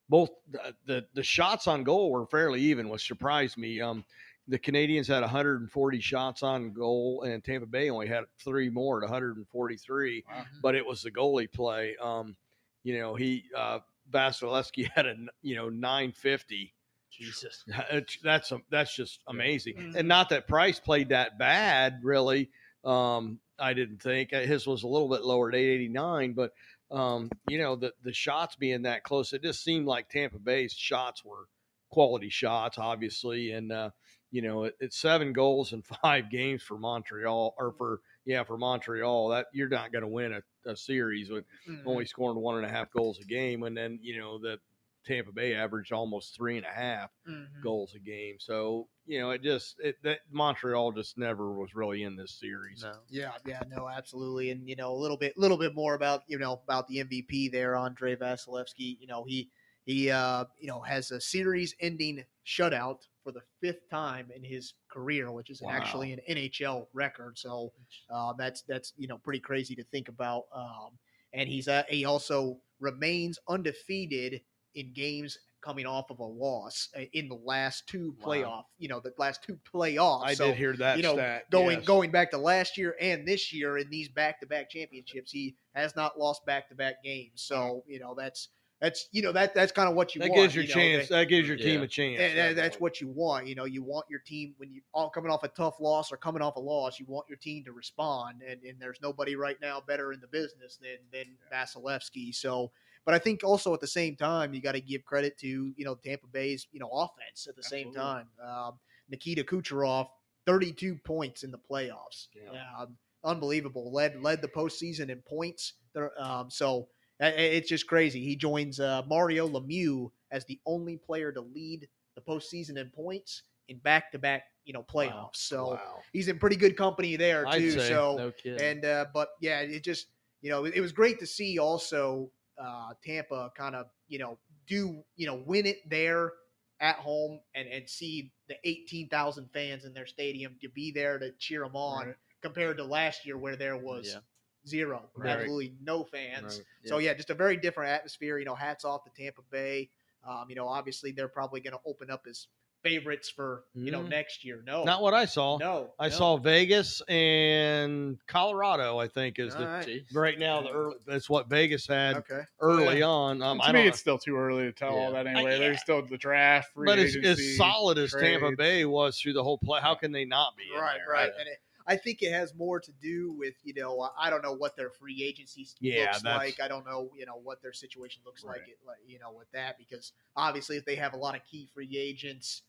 both 0.08 0.30
the, 0.50 0.74
the 0.86 1.06
the 1.14 1.22
shots 1.22 1.66
on 1.66 1.84
goal 1.84 2.10
were 2.10 2.26
fairly 2.26 2.60
even, 2.62 2.88
which 2.88 3.06
surprised 3.06 3.56
me. 3.56 3.80
Um, 3.80 4.04
the 4.48 4.58
Canadiens 4.58 5.06
had 5.06 5.20
140 5.20 6.00
shots 6.00 6.42
on 6.42 6.72
goal, 6.72 7.22
and 7.22 7.42
Tampa 7.44 7.66
Bay 7.66 7.90
only 7.90 8.08
had 8.08 8.24
three 8.44 8.68
more 8.70 8.98
at 8.98 9.08
143. 9.08 10.24
Wow. 10.28 10.44
But 10.62 10.74
it 10.74 10.84
was 10.84 11.02
the 11.02 11.10
goalie 11.10 11.50
play. 11.50 11.96
Um, 12.00 12.36
you 12.82 12.98
know, 12.98 13.14
he 13.14 13.44
uh, 13.56 13.78
Vasilevskiy 14.10 14.90
had 14.94 15.06
a 15.06 15.14
you 15.42 15.54
know 15.56 15.68
950. 15.68 16.74
Jesus. 17.10 17.62
That's 18.24 18.50
a, 18.52 18.60
that's 18.70 18.96
just 18.96 19.20
amazing, 19.28 19.74
Mhm. 19.76 19.96
and 19.96 20.08
not 20.08 20.30
that 20.30 20.48
Price 20.48 20.80
played 20.80 21.10
that 21.10 21.38
bad, 21.38 22.00
really. 22.02 22.50
Um, 22.84 23.38
I 23.58 23.74
didn't 23.74 23.98
think 24.02 24.32
Uh, 24.32 24.40
his 24.40 24.66
was 24.66 24.82
a 24.82 24.88
little 24.88 25.10
bit 25.10 25.22
lower 25.22 25.50
at 25.50 25.54
889, 25.54 26.32
but 26.32 26.52
um, 26.90 27.30
you 27.50 27.58
know 27.58 27.76
the 27.76 27.92
the 28.02 28.14
shots 28.14 28.56
being 28.56 28.82
that 28.82 29.04
close, 29.04 29.34
it 29.34 29.42
just 29.42 29.62
seemed 29.62 29.86
like 29.86 30.08
Tampa 30.08 30.38
Bay's 30.38 30.72
shots 30.72 31.22
were 31.22 31.48
quality 31.90 32.30
shots, 32.30 32.78
obviously, 32.78 33.52
and 33.52 33.70
uh, 33.70 33.90
you 34.32 34.42
know 34.42 34.64
it, 34.64 34.76
it's 34.80 34.96
seven 34.98 35.32
goals 35.32 35.72
in 35.72 35.82
five 36.02 36.30
games 36.30 36.62
for 36.62 36.78
Montreal, 36.78 37.54
or 37.58 37.72
for 37.72 38.00
yeah 38.24 38.42
for 38.44 38.58
Montreal. 38.58 39.28
That 39.28 39.46
you're 39.52 39.68
not 39.68 39.92
going 39.92 40.02
to 40.02 40.08
win 40.08 40.32
a, 40.32 40.70
a 40.70 40.76
series 40.76 41.30
with 41.30 41.44
Mhm. 41.68 41.86
only 41.86 42.06
scoring 42.06 42.38
one 42.38 42.56
and 42.56 42.66
a 42.66 42.70
half 42.70 42.90
goals 42.90 43.20
a 43.20 43.24
game, 43.24 43.62
and 43.62 43.76
then 43.76 43.98
you 44.02 44.18
know 44.18 44.38
the 44.38 44.58
Tampa 45.04 45.32
Bay 45.32 45.54
averaged 45.54 45.92
almost 45.92 46.34
three 46.34 46.56
and 46.56 46.66
a 46.66 46.70
half 46.72 47.10
Mhm. 47.26 47.62
goals 47.62 47.94
a 47.94 48.00
game. 48.00 48.36
So 48.40 48.88
you 49.06 49.20
know, 49.20 49.30
it 49.30 49.42
just 49.42 49.76
it, 49.80 50.02
that 50.02 50.20
Montreal 50.30 50.92
just 50.92 51.18
never 51.18 51.52
was 51.52 51.74
really 51.74 52.02
in 52.02 52.16
this 52.16 52.32
series. 52.38 52.80
No. 52.82 53.00
Yeah, 53.08 53.32
yeah, 53.44 53.62
no, 53.68 53.88
absolutely, 53.88 54.50
and 54.50 54.68
you 54.68 54.76
know 54.76 54.92
a 54.92 54.96
little 54.96 55.16
bit, 55.16 55.36
little 55.36 55.58
bit 55.58 55.74
more 55.74 55.94
about 55.94 56.22
you 56.26 56.38
know 56.38 56.54
about 56.64 56.88
the 56.88 57.00
MVP 57.00 57.48
there, 57.48 57.76
Andrei 57.76 58.16
Vasilevskiy. 58.16 58.98
You 59.00 59.06
know 59.06 59.24
he 59.24 59.50
he 59.84 60.10
uh 60.10 60.46
you 60.58 60.68
know 60.68 60.80
has 60.80 61.10
a 61.10 61.20
series-ending 61.20 62.24
shutout 62.46 63.08
for 63.22 63.32
the 63.32 63.42
fifth 63.60 63.88
time 63.90 64.30
in 64.34 64.42
his 64.42 64.74
career, 64.90 65.30
which 65.30 65.50
is 65.50 65.60
Wow. 65.62 65.70
actually 65.70 66.12
an 66.12 66.20
NHL 66.28 66.86
record. 66.92 67.38
So 67.38 67.72
uh, 68.10 68.32
that's 68.38 68.62
that's 68.62 68.92
you 68.96 69.08
know 69.08 69.18
pretty 69.18 69.40
crazy 69.40 69.74
to 69.76 69.84
think 69.84 70.08
about. 70.08 70.44
Um, 70.54 70.98
and 71.32 71.48
he's 71.48 71.68
uh, 71.68 71.84
he 71.88 72.04
also 72.04 72.58
remains 72.80 73.38
undefeated 73.48 74.42
in 74.74 74.92
games 74.92 75.38
coming 75.62 75.86
off 75.86 76.10
of 76.10 76.18
a 76.18 76.24
loss 76.24 76.88
uh, 76.96 77.02
in 77.12 77.28
the 77.28 77.36
last 77.36 77.86
two 77.86 78.14
Wow. 78.20 78.26
playoff. 78.26 78.64
You 78.78 78.88
know 78.88 79.00
the 79.00 79.12
last 79.18 79.42
two 79.42 79.58
playoffs. 79.72 80.24
I 80.26 80.34
So, 80.34 80.48
did 80.48 80.56
hear 80.56 80.76
that 80.76 80.96
you 80.96 81.02
know, 81.02 81.14
stat. 81.14 81.50
going 81.50 81.78
yes. 81.78 81.86
going 81.86 82.10
back 82.10 82.30
to 82.32 82.38
last 82.38 82.76
year 82.76 82.96
and 83.00 83.26
this 83.26 83.52
year 83.52 83.78
in 83.78 83.88
these 83.90 84.08
back 84.08 84.40
to 84.40 84.46
back 84.46 84.70
championships, 84.70 85.30
he 85.30 85.56
has 85.74 85.94
not 85.96 86.18
lost 86.18 86.44
back 86.46 86.68
to 86.68 86.74
back 86.74 87.02
games. 87.04 87.42
So 87.42 87.84
you 87.86 88.00
know 88.00 88.14
that's 88.16 88.48
that's 88.82 89.08
you 89.12 89.22
know 89.22 89.32
that 89.32 89.54
that's 89.54 89.70
kind 89.72 89.88
of 89.88 89.94
what 89.94 90.14
you 90.14 90.20
That 90.20 90.30
want. 90.30 90.42
gives 90.42 90.54
your 90.54 90.64
you 90.64 90.68
know, 90.70 90.74
chance. 90.74 91.08
that- 91.08 91.14
That 91.14 91.24
gives 91.26 91.46
your 91.48 91.56
team 91.56 91.78
Yeah. 91.78 91.84
a 91.84 91.88
chance. 91.88 92.20
and 92.20 92.38
that- 92.38 92.56
that's 92.56 92.78
what 92.80 93.00
you 93.00 93.08
want. 93.08 93.46
You 93.46 93.54
know, 93.54 93.64
you 93.64 93.82
want 93.82 94.04
your 94.10 94.18
team 94.20 94.54
when 94.58 94.70
you 94.72 94.82
all 94.92 95.08
coming 95.08 95.30
off 95.30 95.44
a 95.44 95.48
tough 95.48 95.78
loss 95.80 96.12
or 96.12 96.16
coming 96.16 96.42
off 96.42 96.56
a 96.56 96.60
loss, 96.60 96.98
you 97.00 97.06
want 97.06 97.26
your 97.28 97.38
team 97.38 97.64
to 97.64 97.72
respond. 97.72 98.42
And, 98.42 98.60
and 98.64 98.78
there's 98.80 99.00
nobody 99.00 99.36
right 99.36 99.56
now 99.62 99.80
better 99.80 100.12
in 100.12 100.20
the 100.20 100.26
business 100.26 100.76
than 100.82 100.98
than 101.12 101.38
Vasilevskiy. 101.52 102.34
So, 102.34 102.72
but 103.04 103.14
I 103.14 103.18
think 103.20 103.44
also 103.44 103.72
at 103.72 103.80
the 103.80 103.86
same 103.86 104.16
time 104.16 104.52
you 104.52 104.60
got 104.60 104.72
to 104.72 104.80
give 104.80 105.04
credit 105.04 105.38
to 105.38 105.48
you 105.76 105.84
know 105.84 105.94
Tampa 105.94 106.26
Bay's 106.26 106.66
you 106.72 106.80
know 106.80 106.90
offense 106.92 107.46
at 107.48 107.54
the 107.56 107.62
same 107.62 107.92
time. 107.94 108.28
Um, 108.44 108.78
Nikita 109.08 109.44
Kucherov, 109.44 110.08
32 110.46 110.96
points 111.04 111.44
in 111.44 111.50
the 111.52 111.58
playoffs. 111.58 112.26
Yeah. 112.34 112.64
Um, 112.78 112.96
unbelievable. 113.24 113.92
Led 113.92 114.20
led 114.22 114.42
the 114.42 114.48
postseason 114.48 115.08
in 115.10 115.20
points. 115.22 115.74
There, 115.94 116.10
um, 116.20 116.50
so 116.50 116.68
i- 116.72 116.80
i- 116.80 116.91
it's 117.28 117.68
just 117.68 117.86
crazy. 117.86 118.20
He 118.24 118.36
joins 118.36 118.80
uh, 118.80 119.02
Mario 119.06 119.48
Lemieux 119.48 120.10
as 120.30 120.44
the 120.46 120.60
only 120.66 120.96
player 120.96 121.32
to 121.32 121.40
lead 121.40 121.88
the 122.14 122.20
postseason 122.20 122.76
in 122.76 122.90
points 122.90 123.42
in 123.68 123.78
back 123.78 124.12
to 124.12 124.18
back 124.18 124.44
you 124.64 124.72
know 124.72 124.82
playoffs. 124.82 125.10
Wow. 125.12 125.30
So 125.32 125.68
Wow. 125.70 125.98
he's 126.12 126.28
in 126.28 126.38
pretty 126.38 126.56
good 126.56 126.76
company 126.76 127.16
there 127.16 127.46
I'd 127.46 127.58
too. 127.58 127.70
say. 127.72 127.88
So 127.88 128.16
no 128.18 128.30
kidding. 128.32 128.60
and 128.60 128.84
uh, 128.84 129.06
but 129.14 129.28
yeah, 129.40 129.60
it 129.60 129.82
just 129.84 130.08
you 130.40 130.50
know 130.50 130.64
it, 130.64 130.74
it 130.74 130.80
was 130.80 130.92
great 130.92 131.18
to 131.20 131.26
see 131.26 131.58
also 131.58 132.30
uh, 132.62 132.90
Tampa 133.04 133.50
kind 133.56 133.74
of 133.74 133.86
you 134.08 134.18
know 134.18 134.38
do 134.66 135.02
you 135.16 135.26
know 135.26 135.42
win 135.46 135.66
it 135.66 135.78
there 135.88 136.32
at 136.80 136.96
home 136.96 137.40
and 137.54 137.68
and 137.68 137.88
see 137.88 138.32
the 138.48 138.56
eighteen 138.64 139.08
thousand 139.08 139.48
fans 139.52 139.84
in 139.84 139.92
their 139.94 140.06
stadium 140.06 140.56
to 140.60 140.68
be 140.68 140.90
there 140.92 141.18
to 141.18 141.30
cheer 141.38 141.60
them 141.62 141.76
on 141.76 142.08
Right. 142.08 142.16
compared 142.42 142.76
to 142.78 142.84
last 142.84 143.24
year 143.24 143.38
where 143.38 143.56
there 143.56 143.76
was 143.76 144.10
Yeah. 144.12 144.20
Zero, 144.66 145.08
Right. 145.14 145.30
absolutely 145.30 145.74
no 145.82 146.04
fans. 146.04 146.58
Right. 146.58 146.88
So 146.88 146.98
yeah, 146.98 147.14
just 147.14 147.30
a 147.30 147.34
very 147.34 147.56
different 147.56 147.90
atmosphere. 147.90 148.38
You 148.38 148.44
know, 148.44 148.54
hats 148.54 148.84
off 148.84 149.04
to 149.04 149.10
Tampa 149.10 149.42
Bay. 149.50 149.90
Um, 150.26 150.46
you 150.48 150.54
know, 150.56 150.68
obviously 150.68 151.10
they're 151.12 151.28
probably 151.28 151.60
going 151.60 151.74
to 151.74 151.80
open 151.84 152.10
up 152.10 152.26
as 152.28 152.46
favorites 152.82 153.28
for 153.30 153.62
you 153.74 153.92
know 153.92 154.00
Mm. 154.00 154.08
next 154.08 154.44
year. 154.44 154.60
No, 154.66 154.82
Not 154.82 155.02
what 155.02 155.14
I 155.14 155.24
saw. 155.24 155.56
no, 155.56 155.92
I 156.00 156.08
no. 156.08 156.14
saw 156.16 156.36
Vegas 156.36 157.00
and 157.08 158.18
Colorado. 158.26 158.98
I 158.98 159.06
think 159.06 159.38
is 159.38 159.54
All 159.54 159.60
the 159.60 159.66
right. 159.68 160.02
Right 160.12 160.38
now 160.38 160.62
the 160.62 160.70
early. 160.70 160.96
That's 161.06 161.30
what 161.30 161.48
Vegas 161.48 161.86
had 161.86 162.16
Okay. 162.16 162.40
early 162.60 162.98
Yeah. 162.98 163.06
on. 163.06 163.40
Um, 163.40 163.58
to 163.58 163.64
I 163.64 163.72
me, 163.72 163.78
don't. 163.80 163.88
it's 163.88 164.00
still 164.00 164.18
too 164.18 164.36
early 164.36 164.64
to 164.64 164.72
tell 164.72 164.90
all 164.96 165.12
Yeah. 165.12 165.22
that 165.22 165.26
I- 165.28 165.30
anyway. 165.30 165.52
yeah. 165.52 165.58
There's 165.58 165.80
still 165.80 166.02
the 166.02 166.18
draft, 166.18 166.72
free 166.74 166.86
but 166.86 166.98
as, 166.98 167.16
agency. 167.16 167.50
as 167.52 167.56
solid 167.56 167.98
as 167.98 168.12
Tampa. 168.12 168.50
Bay 168.56 168.84
was 168.84 169.18
through 169.20 169.34
the 169.34 169.44
whole 169.44 169.58
play, 169.58 169.80
how 169.80 169.94
can 169.94 170.10
they 170.10 170.24
not 170.24 170.56
be? 170.56 170.64
in 170.74 170.80
right, 170.80 170.98
there? 170.98 171.08
right. 171.12 171.32
And 171.38 171.48
it, 171.48 171.58
I 171.86 171.96
think 171.96 172.22
it 172.22 172.32
has 172.32 172.54
more 172.54 172.80
to 172.80 172.92
do 173.02 173.32
with 173.32 173.54
you 173.64 173.74
know 173.74 174.10
I- 174.18 174.30
don't 174.30 174.42
know 174.42 174.52
what 174.54 174.76
their 174.76 174.90
free 174.90 175.22
agency 175.24 175.66
Yeah, 175.80 176.04
looks 176.12 176.22
that's- 176.22 176.38
like. 176.38 176.60
I 176.60 176.68
don't 176.68 176.86
know 176.86 177.10
you 177.16 177.26
know 177.26 177.36
what 177.42 177.62
their 177.62 177.72
situation 177.72 178.22
looks 178.24 178.44
like. 178.44 178.68
It, 178.68 178.78
like 178.86 178.98
you 179.06 179.18
know 179.18 179.32
with 179.32 179.50
that 179.52 179.78
because 179.78 180.12
obviously 180.36 180.76
if 180.76 180.84
they 180.84 180.96
have 180.96 181.12
a 181.14 181.16
lot 181.16 181.34
of 181.34 181.42
key 181.44 181.68
free 181.74 181.96
agents, 181.96 182.62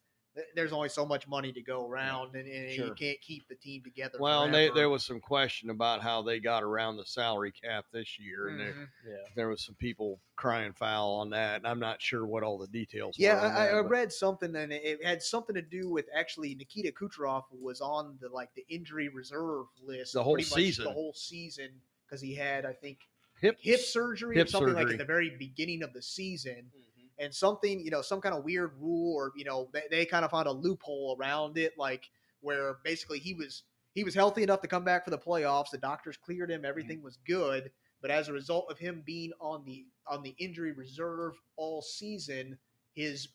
there's 0.55 0.73
only 0.73 0.89
so 0.89 1.05
much 1.05 1.27
money 1.27 1.51
to 1.51 1.61
go 1.61 1.85
around, 1.87 2.35
and, 2.35 2.47
and 2.47 2.71
you 2.71 2.93
can't 2.97 3.21
keep 3.21 3.47
the 3.47 3.55
team 3.55 3.83
together. 3.83 4.17
Well, 4.19 4.49
they, 4.49 4.69
there 4.69 4.89
was 4.89 5.03
some 5.03 5.19
question 5.19 5.69
about 5.69 6.01
how 6.01 6.21
they 6.23 6.39
got 6.39 6.63
around 6.63 6.97
the 6.97 7.05
salary 7.05 7.51
cap 7.51 7.85
this 7.93 8.19
year, 8.19 8.47
and 8.47 8.59
there, 8.59 8.73
Mhm. 8.73 8.87
yeah. 9.07 9.15
there 9.35 9.47
was 9.49 9.63
some 9.63 9.75
people 9.75 10.19
crying 10.35 10.73
foul 10.73 11.11
on 11.15 11.29
that. 11.31 11.57
And 11.57 11.67
I'm 11.67 11.79
not 11.79 12.01
sure 12.01 12.25
what 12.25 12.41
all 12.43 12.57
the 12.57 12.67
details. 12.67 13.15
Yeah, 13.19 13.35
were 13.35 13.39
on 13.41 13.51
I, 13.51 13.55
I 13.55 13.65
that, 13.75 13.83
but- 13.83 13.89
read 13.89 14.11
something, 14.11 14.55
and 14.55 14.73
it 14.73 14.81
it 14.83 15.05
had 15.05 15.21
something 15.21 15.53
to 15.55 15.61
do 15.61 15.89
with 15.89 16.05
actually 16.15 16.55
Nikita 16.55 16.91
Kucherov 16.91 17.43
was 17.51 17.79
on 17.81 18.17
the 18.19 18.29
like 18.29 18.49
the 18.55 18.65
injury 18.69 19.09
reserve 19.09 19.67
list 19.85 20.13
The 20.13 20.23
whole 20.23 20.39
season. 20.39 20.85
the 20.85 20.91
whole 20.91 21.13
season 21.13 21.69
because 22.07 22.21
he 22.21 22.33
had 22.33 22.65
I 22.65 22.73
think 22.73 22.97
hip 23.39 23.57
hip 23.61 23.79
surgery 23.81 24.35
hip 24.35 24.47
or 24.47 24.49
something 24.49 24.73
like 24.73 24.89
at 24.89 24.97
the 24.97 25.05
very 25.05 25.29
beginning 25.37 25.83
of 25.83 25.93
the 25.93 26.01
season 26.01 26.71
and 27.19 27.33
something 27.33 27.79
you 27.83 27.91
know 27.91 28.01
some 28.01 28.21
kind 28.21 28.35
of 28.35 28.43
weird 28.43 28.71
rule 28.79 29.15
or 29.15 29.31
you 29.35 29.43
know 29.43 29.69
they, 29.73 29.83
they 29.91 30.05
kind 30.05 30.25
of 30.25 30.31
found 30.31 30.47
a 30.47 30.51
loophole 30.51 31.15
around 31.19 31.57
it 31.57 31.73
like 31.77 32.09
where 32.41 32.77
basically 32.83 33.19
he 33.19 33.33
was 33.33 33.63
he 33.93 34.03
was 34.03 34.15
healthy 34.15 34.43
enough 34.43 34.61
to 34.61 34.67
come 34.67 34.83
back 34.83 35.03
for 35.03 35.11
the 35.11 35.17
playoffs 35.17 35.69
the 35.71 35.77
doctors 35.77 36.17
cleared 36.17 36.49
him 36.49 36.57
mm-hmm. 36.61 36.65
everything 36.65 37.01
was 37.01 37.17
good 37.27 37.71
but 38.01 38.11
as 38.11 38.27
a 38.27 38.33
result 38.33 38.65
of 38.69 38.77
him 38.79 39.03
being 39.05 39.31
on 39.39 39.63
the 39.65 39.85
on 40.07 40.23
the 40.23 40.35
injury 40.39 40.71
reserve 40.73 41.33
all 41.55 41.81
season 41.81 42.57
his 42.95 43.29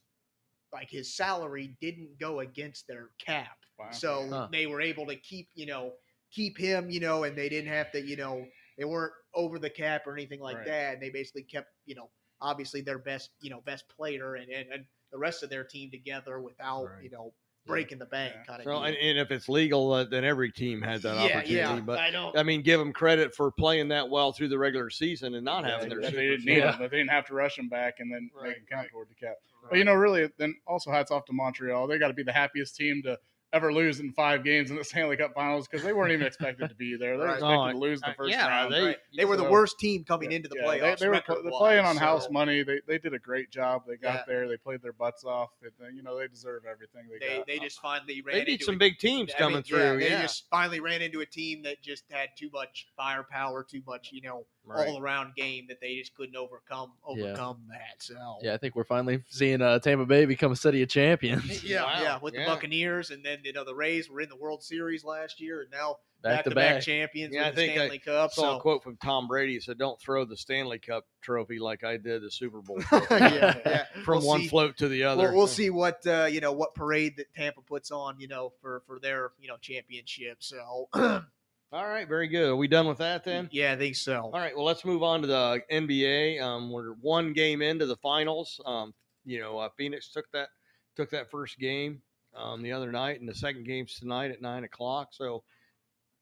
like 0.73 0.91
his 0.91 1.15
salary 1.17 1.77
didn't 1.81 2.19
go 2.19 2.41
against 2.41 2.87
their 2.87 3.11
cap 3.19 3.59
Wow. 3.79 3.91
so 3.93 4.29
Huh. 4.29 4.49
they 4.51 4.67
were 4.67 4.81
able 4.81 5.07
to 5.07 5.17
keep, 5.17 5.49
you 5.55 5.67
know, 5.67 5.93
keep 6.31 6.59
him, 6.59 6.91
you 6.91 7.01
know, 7.01 7.25
and 7.25 7.37
they 7.37 7.49
didn't 7.49 7.71
have 7.71 7.91
to, 7.93 8.05
you 8.05 8.17
know, 8.17 8.45
they 8.77 8.85
weren't 8.85 9.13
over 9.35 9.59
the 9.59 9.71
cap 9.71 10.07
or 10.07 10.13
anything 10.15 10.41
like 10.41 10.57
Right. 10.59 10.67
that. 10.67 10.95
And 10.95 11.03
they 11.03 11.11
basically 11.11 11.45
kept, 11.45 11.69
you 11.87 11.95
know, 11.95 12.11
obviously 12.41 12.81
their 12.81 12.99
best, 12.99 13.31
you 13.41 13.51
know, 13.51 13.61
best 13.61 13.89
player 13.89 14.35
and, 14.37 14.51
and, 14.51 14.73
and 14.73 14.85
the 15.13 15.19
rest 15.19 15.43
of 15.43 15.51
their 15.51 15.65
team 15.65 15.91
together 15.91 16.41
without, 16.41 16.85
Right. 16.85 17.05
you 17.05 17.11
know, 17.11 17.33
breaking 17.67 17.99
the 17.99 18.07
bank 18.07 18.35
Yeah. 18.35 18.45
kind 18.45 18.61
of. 18.61 18.65
So, 18.65 18.83
and, 18.83 18.97
and 18.97 19.19
if 19.19 19.31
it's 19.31 19.49
legal, 19.49 19.93
uh, 19.93 20.05
then 20.05 20.25
every 20.25 20.51
team 20.51 20.81
has 20.83 21.03
that 21.03 21.17
yeah, 21.17 21.37
opportunity. 21.39 21.55
yeah. 21.55 21.81
But 21.81 21.99
I 21.99 22.11
don't. 22.11 22.37
I 22.37 22.43
mean, 22.43 22.63
give 22.63 22.79
them 22.79 22.93
credit 22.93 23.35
for 23.35 23.51
playing 23.51 23.89
that 23.89 24.09
well 24.09 24.33
through 24.33 24.49
the 24.49 24.59
regular 24.59 24.91
season 24.91 25.35
and 25.35 25.45
not 25.45 25.65
Yeah, 25.65 25.73
having 25.73 25.89
their 25.91 26.01
that 26.03 26.11
super 26.11 26.21
they 26.21 26.29
didn't 26.29 26.47
need 26.47 26.59
Yeah. 26.59 26.73
him, 26.73 26.81
that 26.81 26.91
they 26.91 26.97
didn't 26.99 27.11
have 27.11 27.27
to 27.27 27.35
rush 27.35 27.57
them 27.57 27.69
back 27.69 27.97
and 28.01 28.13
then 28.13 28.31
Right, 28.35 28.49
make 28.49 28.57
him 28.59 28.67
count 28.71 28.83
right. 28.83 28.91
toward 28.91 29.09
the 29.09 29.15
cap. 29.15 29.37
But 29.69 29.79
you 29.79 29.85
know, 29.85 29.95
really, 29.95 30.31
then 30.39 30.55
also 30.67 30.91
hats 30.91 31.11
off 31.11 31.25
to 31.27 31.33
Montreal. 31.33 31.87
They 31.87 31.99
got 31.99 32.09
to 32.09 32.15
be 32.15 32.23
the 32.23 32.33
happiest 32.33 32.77
team 32.77 33.03
to 33.05 33.19
ever 33.53 33.73
lose 33.73 34.01
in 34.01 34.13
five 34.13 34.45
games 34.45 34.71
in 34.71 34.77
the 34.77 34.85
Stanley 34.85 35.17
Cup 35.17 35.33
Finals 35.35 35.67
because 35.67 35.85
they 35.85 35.93
weren't 35.93 36.13
even 36.13 36.27
expected 36.27 36.69
to 36.69 36.75
be 36.75 36.97
there. 36.97 37.17
They 37.17 37.23
were 37.23 37.27
Right. 37.29 37.35
expected 37.35 37.57
No, 37.57 37.73
to 37.73 37.79
lose 37.79 38.01
the 38.01 38.09
uh, 38.11 38.15
first 38.15 38.31
yeah, 38.31 38.47
round. 38.47 38.73
they- 38.75 38.83
Right. 38.85 38.97
They 39.17 39.25
were 39.25 39.37
the 39.37 39.51
worst 39.51 39.79
team 39.79 40.05
coming 40.05 40.33
into 40.33 40.49
the 40.49 40.57
Yeah, 40.61 40.67
playoffs. 40.69 40.99
They, 40.99 41.07
they 41.07 41.09
were 41.09 41.23
they're 41.43 41.51
playing 41.53 41.85
on 41.85 41.95
so- 41.95 42.01
house 42.01 42.31
money. 42.31 42.63
They, 42.63 42.81
they 42.87 42.99
did 42.99 43.15
a 43.15 43.19
great 43.19 43.51
job. 43.51 43.85
They 43.89 43.97
got 43.97 44.15
Yeah. 44.15 44.23
there. 44.27 44.49
They 44.49 44.57
played 44.59 44.83
their 44.83 44.93
butts 44.93 45.25
off. 45.25 45.51
And, 45.63 45.73
uh, 45.83 45.89
you 45.89 46.03
know, 46.03 46.19
they 46.19 46.29
deserve 46.29 46.65
everything 46.71 47.09
they, 47.11 47.27
They, 47.27 47.37
got. 47.39 47.47
they 47.47 47.59
just 47.59 47.81
finally 47.81 48.21
ran 48.21 48.37
They 48.37 48.45
beat 48.45 48.53
into 48.55 48.65
some 48.67 48.75
a 48.75 48.79
big 48.79 48.99
teams 48.99 49.33
I 49.35 49.39
coming 49.39 49.55
mean, 49.57 49.63
through. 49.65 49.79
Yeah, 49.99 50.09
Yeah, 50.09 50.17
they 50.17 50.23
just 50.23 50.45
finally 50.51 50.81
ran 50.81 51.01
into 51.03 51.21
a 51.21 51.27
team 51.27 51.63
that 51.63 51.81
just 51.83 52.05
had 52.11 52.29
too 52.37 52.51
much 52.53 52.87
firepower, 52.97 53.65
too 53.65 53.83
much, 53.87 54.11
you 54.13 54.21
know, 54.23 54.45
Right. 54.69 54.89
all 54.89 55.01
around 55.01 55.35
game 55.35 55.67
that 55.69 55.81
they 55.81 55.97
just 55.97 56.15
couldn't 56.15 56.37
overcome 56.37 56.93
Yeah. 57.15 57.25
overcome 57.25 57.65
that. 57.71 58.03
So 58.03 58.15
Yeah, 58.43 58.55
I 58.55 58.59
think 58.59 58.75
we're 58.77 58.85
finally 58.85 59.23
seeing 59.29 59.63
uh, 59.63 59.79
Tampa 59.79 60.05
Bay 60.07 60.25
become 60.25 60.53
a 60.53 60.57
city 60.57 60.83
of 60.83 60.89
champions. 60.89 61.63
yeah, 61.69 61.83
Wow. 61.85 62.03
yeah, 62.03 62.19
with 62.21 62.35
the 62.35 62.45
Buccaneers, 62.45 63.11
and 63.11 63.25
then 63.25 63.39
you 63.45 63.53
know 63.53 63.65
the 63.65 63.75
Rays 63.75 64.09
were 64.11 64.21
in 64.21 64.29
the 64.29 64.37
World 64.37 64.63
Series 64.63 65.05
last 65.05 65.41
year, 65.41 65.63
and 65.63 65.71
now 65.71 65.97
Back 66.21 66.43
to 66.47 66.51
back 66.51 66.75
back. 66.75 66.83
champions 66.83 67.33
Yeah, 67.33 67.43
I 67.45 67.47
with 67.47 67.55
the 67.55 67.61
think 67.61 67.73
I 67.73 67.77
Stanley 67.77 67.99
Cup. 68.01 68.33
saw 68.33 68.43
So 68.43 68.57
a 68.57 68.61
quote 68.61 68.83
from 68.83 68.97
Tom 68.97 69.29
Brady. 69.29 69.53
He 69.53 69.61
said, 69.61 69.79
"Don't 69.79 70.01
throw 70.01 70.25
the 70.25 70.37
Stanley 70.37 70.81
Cup 70.81 71.05
trophy 71.21 71.61
like 71.61 71.85
I 71.85 71.97
did 71.97 72.23
the 72.23 72.31
Super 72.33 72.61
Bowl 72.61 72.81
yeah, 72.93 73.59
yeah. 73.65 73.85
from 74.05 74.19
We'll 74.19 74.27
one 74.27 74.41
see. 74.41 74.49
float 74.49 74.77
to 74.79 74.89
the 74.89 75.05
other." 75.05 75.23
We'll, 75.29 75.35
we'll 75.35 75.47
see 75.47 75.71
what 75.71 76.05
uh, 76.09 76.25
you 76.29 76.41
know 76.41 76.51
what 76.51 76.75
parade 76.75 77.19
that 77.19 77.33
Tampa 77.37 77.63
puts 77.63 77.93
on, 77.93 78.19
you 78.19 78.27
know, 78.27 78.53
for 78.61 78.83
for 78.89 78.99
their 78.99 79.31
you 79.39 79.47
know 79.47 79.59
championship. 79.61 80.39
So 80.41 80.89
All 81.71 81.87
right, 81.87 82.09
very 82.09 82.29
good. 82.29 82.49
Are 82.49 82.57
we 82.57 82.67
done 82.67 82.87
with 82.87 82.99
that 82.99 83.25
then? 83.25 83.49
yeah, 83.53 83.73
I 83.73 83.77
think 83.77 83.95
so. 83.95 84.23
All 84.23 84.41
right, 84.41 84.57
well, 84.57 84.65
let's 84.65 84.87
move 84.87 85.03
on 85.03 85.21
to 85.21 85.27
the 85.27 85.61
NBA. 85.71 86.41
Um, 86.41 86.71
we're 86.71 86.95
one 87.03 87.35
game 87.35 87.61
into 87.61 87.85
the 87.85 87.97
finals. 87.97 88.59
Um, 88.65 88.95
you 89.27 89.39
know, 89.39 89.59
uh, 89.59 89.69
Phoenix 89.77 90.11
took 90.11 90.25
that 90.33 90.49
took 90.97 91.11
that 91.11 91.31
first 91.31 91.59
game 91.59 92.01
um, 92.35 92.63
the 92.63 92.73
other 92.73 92.91
night, 92.91 93.21
and 93.21 93.29
the 93.29 93.35
second 93.35 93.67
game's 93.67 93.99
tonight 93.99 94.31
at 94.31 94.41
nine 94.41 94.65
o'clock. 94.65 95.09
So, 95.13 95.45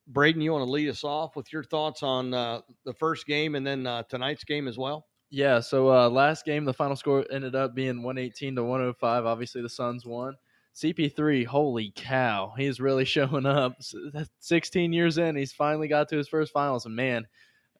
Braden, 0.08 0.40
you 0.40 0.52
want 0.52 0.66
to 0.66 0.70
lead 0.70 0.88
us 0.88 1.04
off 1.04 1.36
with 1.36 1.52
your 1.52 1.62
thoughts 1.62 2.02
on 2.02 2.34
uh, 2.34 2.62
the 2.84 2.94
first 2.94 3.24
game 3.26 3.54
and 3.54 3.64
then 3.64 3.86
uh, 3.86 4.02
tonight's 4.04 4.42
game 4.42 4.66
as 4.66 4.76
well? 4.76 5.06
Yeah, 5.30 5.60
so 5.60 5.92
uh, 5.92 6.08
last 6.08 6.44
game, 6.44 6.64
the 6.64 6.74
final 6.74 6.96
score 6.96 7.24
ended 7.30 7.54
up 7.54 7.74
being 7.74 8.02
118 8.02 8.56
to 8.56 8.62
105. 8.64 9.26
Obviously, 9.26 9.62
the 9.62 9.68
Suns 9.68 10.04
won. 10.04 10.34
CP3, 10.76 11.46
holy 11.46 11.90
cow, 11.96 12.52
he's 12.56 12.80
really 12.80 13.04
showing 13.16 13.46
up. 13.46 13.76
16 14.40 14.92
years 14.92 15.18
in, 15.18 15.34
he's 15.36 15.52
finally 15.52 15.88
got 15.88 16.08
to 16.10 16.16
his 16.16 16.28
first 16.28 16.52
finals, 16.52 16.84
and 16.86 16.94
man, 16.94 17.26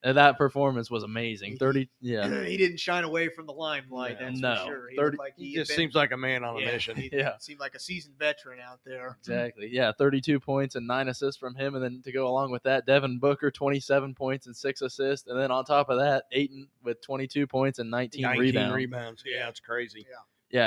uh, 0.05 0.13
that 0.15 0.39
performance 0.39 0.91
was 0.91 1.03
amazing. 1.03 1.57
30, 1.59 1.89
yeah, 2.01 2.45
he 2.45 2.57
didn't 2.57 2.79
shine 2.79 3.05
away 3.05 3.29
from 3.29 3.47
the 3.47 3.53
limelight. 3.53 4.17
Yeah. 4.21 4.27
That's 4.29 4.41
No. 4.41 4.57
for 4.57 4.65
sure. 4.67 4.89
He 4.91 4.97
30 4.97 5.17
like 5.19 5.33
He 5.37 5.53
had 5.55 5.61
just 5.63 5.71
been- 5.71 5.77
seems 5.77 5.95
like 5.95 6.13
a 6.13 6.17
man 6.17 6.45
on 6.45 6.57
a 6.63 6.65
mission. 6.65 6.97
He 6.97 7.11
Yeah. 7.13 7.33
seemed 7.39 7.61
like 7.61 7.75
a 7.75 7.79
seasoned 7.81 8.17
veteran 8.19 8.61
out 8.61 8.81
there. 8.85 9.17
exactly. 9.21 9.69
Yeah, 9.71 9.93
32 9.99 10.39
points 10.41 10.75
and 10.75 10.87
nine 10.87 11.09
assists 11.09 11.39
from 11.39 11.55
him, 11.55 11.75
and 11.75 11.83
then 11.85 12.03
to 12.05 12.13
go 12.13 12.29
along 12.29 12.51
with 12.53 12.63
that, 12.63 12.87
Devin 12.87 13.19
Booker 13.19 13.51
27 13.51 14.15
points 14.15 14.47
and 14.47 14.57
six 14.57 14.81
assists, 14.81 15.27
and 15.29 15.39
then 15.39 15.51
on 15.51 15.65
top 15.65 15.89
of 15.91 15.99
that, 15.99 16.25
Ayton 16.33 16.69
with 16.83 17.01
22 17.03 17.47
points 17.47 17.79
and 17.79 17.91
19, 17.91 18.23
19 18.23 18.41
rebounds. 18.41 18.75
rebounds. 18.75 19.23
Yeah, 19.27 19.49
it's 19.49 19.61
crazy. 19.61 20.07
Yeah, 20.09 20.17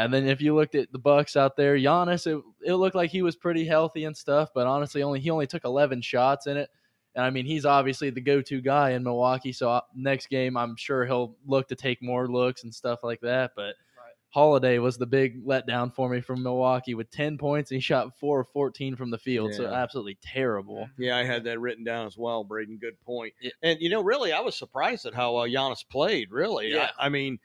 and 0.03 0.13
then 0.13 0.27
if 0.27 0.41
you 0.41 0.55
looked 0.55 0.75
at 0.75 0.91
the 0.91 0.99
Bucks 0.99 1.35
out 1.35 1.55
there, 1.55 1.77
Giannis, 1.77 2.27
it, 2.27 2.43
it 2.65 2.75
looked 2.75 2.95
like 2.95 3.11
he 3.11 3.21
was 3.21 3.35
pretty 3.35 3.65
healthy 3.65 4.03
and 4.05 4.15
stuff, 4.15 4.49
but 4.53 4.67
honestly, 4.67 5.03
only 5.03 5.19
he 5.19 5.29
only 5.29 5.47
took 5.47 5.63
11 5.63 6.01
shots 6.01 6.47
in 6.47 6.57
it. 6.57 6.69
And 7.15 7.25
I 7.25 7.29
mean, 7.29 7.45
he's 7.45 7.65
obviously 7.65 8.09
the 8.09 8.21
go-to 8.21 8.61
guy 8.61 8.91
in 8.91 9.03
Milwaukee. 9.03 9.51
So 9.51 9.71
uh, 9.71 9.81
next 9.95 10.29
game, 10.29 10.55
I'm 10.57 10.75
sure 10.75 11.05
he'll 11.05 11.35
look 11.45 11.67
to 11.69 11.75
take 11.75 12.03
more 12.03 12.27
looks 12.27 12.63
and 12.63 12.73
stuff 12.73 13.03
like 13.03 13.21
that. 13.21 13.51
But 13.55 13.75
Right. 13.97 14.13
Holiday 14.29 14.77
was 14.77 14.97
the 14.97 15.07
big 15.07 15.43
letdown 15.43 15.93
for 15.93 16.07
me 16.07 16.21
from 16.21 16.43
Milwaukee 16.43 16.93
with 16.93 17.09
10 17.09 17.37
points. 17.37 17.71
And 17.71 17.77
he 17.77 17.81
shot 17.81 18.17
four 18.19 18.41
of 18.41 18.49
14 18.49 18.95
from 18.95 19.09
the 19.09 19.17
field, 19.17 19.55
so 19.55 19.65
absolutely 19.65 20.19
terrible. 20.21 20.87
Yeah, 20.97 21.17
I 21.17 21.23
had 21.23 21.43
that 21.45 21.59
written 21.59 21.83
down 21.83 22.05
as 22.05 22.15
well, 22.17 22.43
Braden. 22.43 22.77
Good 22.77 22.99
point. 23.01 23.33
Yeah. 23.41 23.51
And 23.63 23.79
you 23.81 23.89
know, 23.89 24.03
really, 24.03 24.31
I 24.31 24.41
was 24.41 24.55
surprised 24.55 25.05
at 25.07 25.15
how 25.15 25.35
uh, 25.37 25.47
Giannis 25.47 25.83
played. 25.89 26.31
Really, 26.31 26.73
Yeah. 26.73 26.91
I, 26.99 27.07
I 27.07 27.09
mean, 27.09 27.39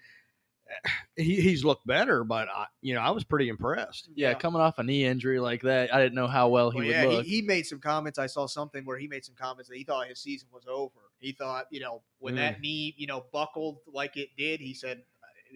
he, 1.17 1.41
he's 1.41 1.65
looked 1.65 1.87
better, 1.87 2.25
but 2.25 2.49
I, 2.49 2.67
you 2.83 2.95
know, 2.95 3.01
I 3.01 3.11
was 3.11 3.25
pretty 3.25 3.49
impressed. 3.49 4.09
Yeah, 4.15 4.35
coming 4.35 4.61
off 4.61 4.79
a 4.79 4.83
knee 4.83 5.05
injury 5.05 5.41
like 5.41 5.63
that, 5.63 5.95
I 5.95 6.01
didn't 6.01 6.15
know 6.15 6.27
how 6.27 6.49
well 6.49 6.71
he 6.71 6.79
Well, 6.79 6.87
would 6.87 6.97
yeah, 6.97 7.05
look. 7.07 7.25
he, 7.25 7.37
he 7.37 7.43
made 7.43 7.67
some 7.67 7.81
comments. 7.81 8.19
I 8.19 8.27
saw 8.27 8.47
something 8.47 8.85
where 8.85 8.99
he 8.99 9.07
made 9.07 9.25
some 9.25 9.35
comments 9.35 9.69
that 9.69 9.77
he 9.77 9.85
thought 9.85 10.09
his 10.09 10.21
season 10.21 10.49
was 10.53 10.67
over. 10.67 11.01
He 11.19 11.33
thought, 11.33 11.67
you 11.71 11.81
know, 11.81 12.03
when 12.19 12.35
Mm. 12.35 12.39
that 12.39 12.61
knee, 12.61 12.95
you 12.97 13.07
know, 13.07 13.27
buckled 13.33 13.79
like 13.87 14.17
it 14.17 14.31
did, 14.37 14.61
he 14.61 14.75
said, 14.75 15.05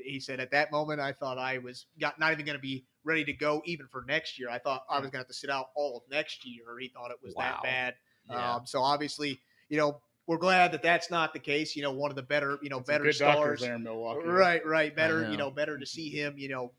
he 0.05 0.21
said 0.21 0.39
at 0.39 0.51
that 0.53 0.71
moment, 0.71 1.01
I 1.01 1.13
thought 1.13 1.39
I 1.39 1.59
was 1.59 1.87
got 1.99 2.21
not 2.21 2.33
even 2.33 2.47
going 2.47 2.57
to 2.57 2.63
be 2.63 2.87
ready 3.05 3.25
to 3.25 3.33
go 3.33 3.63
even 3.65 3.89
for 3.89 4.03
next 4.07 4.39
year. 4.39 4.49
I 4.49 4.59
thought 4.59 4.85
I 4.89 4.95
was 5.01 5.07
going 5.07 5.13
to 5.13 5.19
have 5.19 5.27
to 5.29 5.35
sit 5.35 5.51
out 5.51 5.71
all 5.75 5.97
of 5.99 6.09
next 6.11 6.45
year. 6.47 6.79
He 6.79 6.89
thought 6.89 7.11
it 7.11 7.19
was 7.23 7.35
Wow. 7.35 7.45
that 7.45 7.63
bad. 7.65 7.95
Yeah. 8.31 8.55
Um, 8.57 8.67
so 8.67 8.81
obviously, 8.81 9.41
you 9.69 9.77
know, 9.77 10.01
we're 10.29 10.37
glad 10.37 10.73
that 10.73 10.83
that's 10.83 11.11
not 11.11 11.33
the 11.33 11.39
case. 11.39 11.75
You 11.75 11.83
know, 11.83 11.91
one 11.91 12.11
of 12.11 12.17
the 12.17 12.23
better, 12.23 12.59
you 12.61 12.69
know, 12.69 12.77
Some 12.77 12.85
better 12.85 13.13
stars. 13.13 13.63
there 13.63 13.75
in 13.75 13.83
Milwaukee. 13.83 14.29
Right, 14.29 14.65
right. 14.65 14.95
Better, 14.95 15.23
know. 15.23 15.31
you 15.31 15.39
know, 15.39 15.51
better 15.51 15.79
to 15.79 15.87
see 15.87 16.11
him, 16.11 16.35
you 16.37 16.51
know, 16.51 16.73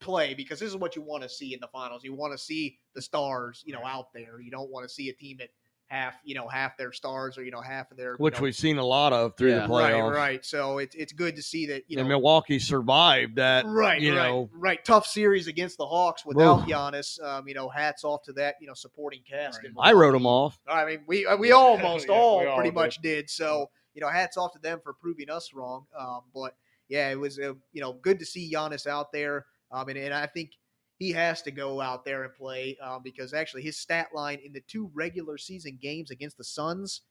play 0.00 0.32
because 0.32 0.58
this 0.58 0.70
is 0.70 0.76
what 0.76 0.96
you 0.96 1.02
want 1.02 1.22
to 1.22 1.28
see 1.28 1.52
in 1.52 1.60
the 1.60 1.68
finals. 1.68 2.02
You 2.02 2.14
want 2.14 2.32
to 2.32 2.38
see 2.38 2.78
the 2.94 3.02
stars, 3.02 3.62
you 3.66 3.74
know, 3.74 3.84
out 3.84 4.06
there. 4.14 4.40
You 4.40 4.50
don't 4.50 4.70
want 4.70 4.88
to 4.88 4.92
see 4.92 5.10
a 5.10 5.12
team 5.12 5.36
at 5.42 5.50
half, 5.88 6.14
you 6.22 6.34
know, 6.34 6.46
half 6.46 6.76
their 6.76 6.92
stars 6.92 7.36
or 7.38 7.42
you 7.44 7.50
know 7.50 7.60
half 7.60 7.90
of 7.90 7.96
their 7.96 8.12
you 8.12 8.16
which 8.18 8.34
know, 8.36 8.42
we've 8.42 8.54
seen 8.54 8.78
a 8.78 8.84
lot 8.84 9.12
of 9.12 9.36
through 9.36 9.50
Yeah. 9.50 9.66
the 9.66 9.72
playoffs. 9.72 10.10
right, 10.10 10.16
right. 10.16 10.44
So 10.44 10.78
it's 10.78 10.94
it's 10.94 11.12
good 11.12 11.34
to 11.36 11.42
see 11.42 11.66
that 11.66 11.82
you 11.88 11.96
know 11.96 12.00
and 12.00 12.08
Milwaukee 12.08 12.58
survived 12.58 13.36
that. 13.36 13.64
right, 13.66 14.00
you 14.00 14.16
right, 14.16 14.28
know, 14.28 14.50
right. 14.52 14.84
Tough 14.84 15.06
series 15.06 15.46
against 15.46 15.78
the 15.78 15.86
Hawks 15.86 16.24
without 16.26 16.60
Oof. 16.62 16.66
Giannis. 16.68 17.22
Um, 17.22 17.48
you 17.48 17.54
know, 17.54 17.68
hats 17.68 18.04
off 18.04 18.22
to 18.24 18.32
that 18.34 18.56
you 18.60 18.66
know 18.66 18.74
supporting 18.74 19.20
cast. 19.28 19.60
Right. 19.62 19.72
I 19.78 19.92
wrote 19.92 20.12
them 20.12 20.26
off. 20.26 20.58
I 20.68 20.84
mean, 20.84 21.00
we 21.06 21.26
uh, 21.26 21.36
we 21.36 21.48
Yeah. 21.48 21.54
almost 21.56 22.06
Yeah, 22.08 22.14
all 22.14 22.40
we 22.40 22.46
all 22.46 22.56
pretty 22.56 22.70
did. 22.70 22.74
much 22.74 22.98
did. 23.02 23.30
So 23.30 23.70
you 23.94 24.00
know, 24.02 24.08
hats 24.08 24.36
off 24.36 24.52
to 24.52 24.58
them 24.60 24.78
for 24.84 24.92
proving 24.92 25.28
us 25.30 25.52
wrong. 25.54 25.86
Um, 25.98 26.20
but 26.34 26.54
yeah, 26.88 27.08
it 27.10 27.18
was 27.18 27.38
uh, 27.38 27.54
you 27.72 27.80
know 27.80 27.94
good 27.94 28.18
to 28.18 28.26
see 28.26 28.52
Giannis 28.52 28.86
out 28.86 29.10
there. 29.12 29.46
Um, 29.72 29.88
and, 29.88 29.98
and 29.98 30.14
I 30.14 30.26
think 30.26 30.52
he 30.98 31.12
has 31.12 31.42
to 31.42 31.50
go 31.50 31.80
out 31.80 32.04
there 32.04 32.24
and 32.24 32.34
play 32.34 32.76
um, 32.82 33.02
because 33.02 33.32
actually 33.32 33.62
his 33.62 33.76
stat 33.76 34.08
line 34.14 34.38
in 34.44 34.52
the 34.52 34.60
two 34.62 34.90
regular 34.94 35.38
season 35.38 35.78
games 35.80 36.10
against 36.10 36.36
the 36.38 36.44
Suns, 36.44 37.02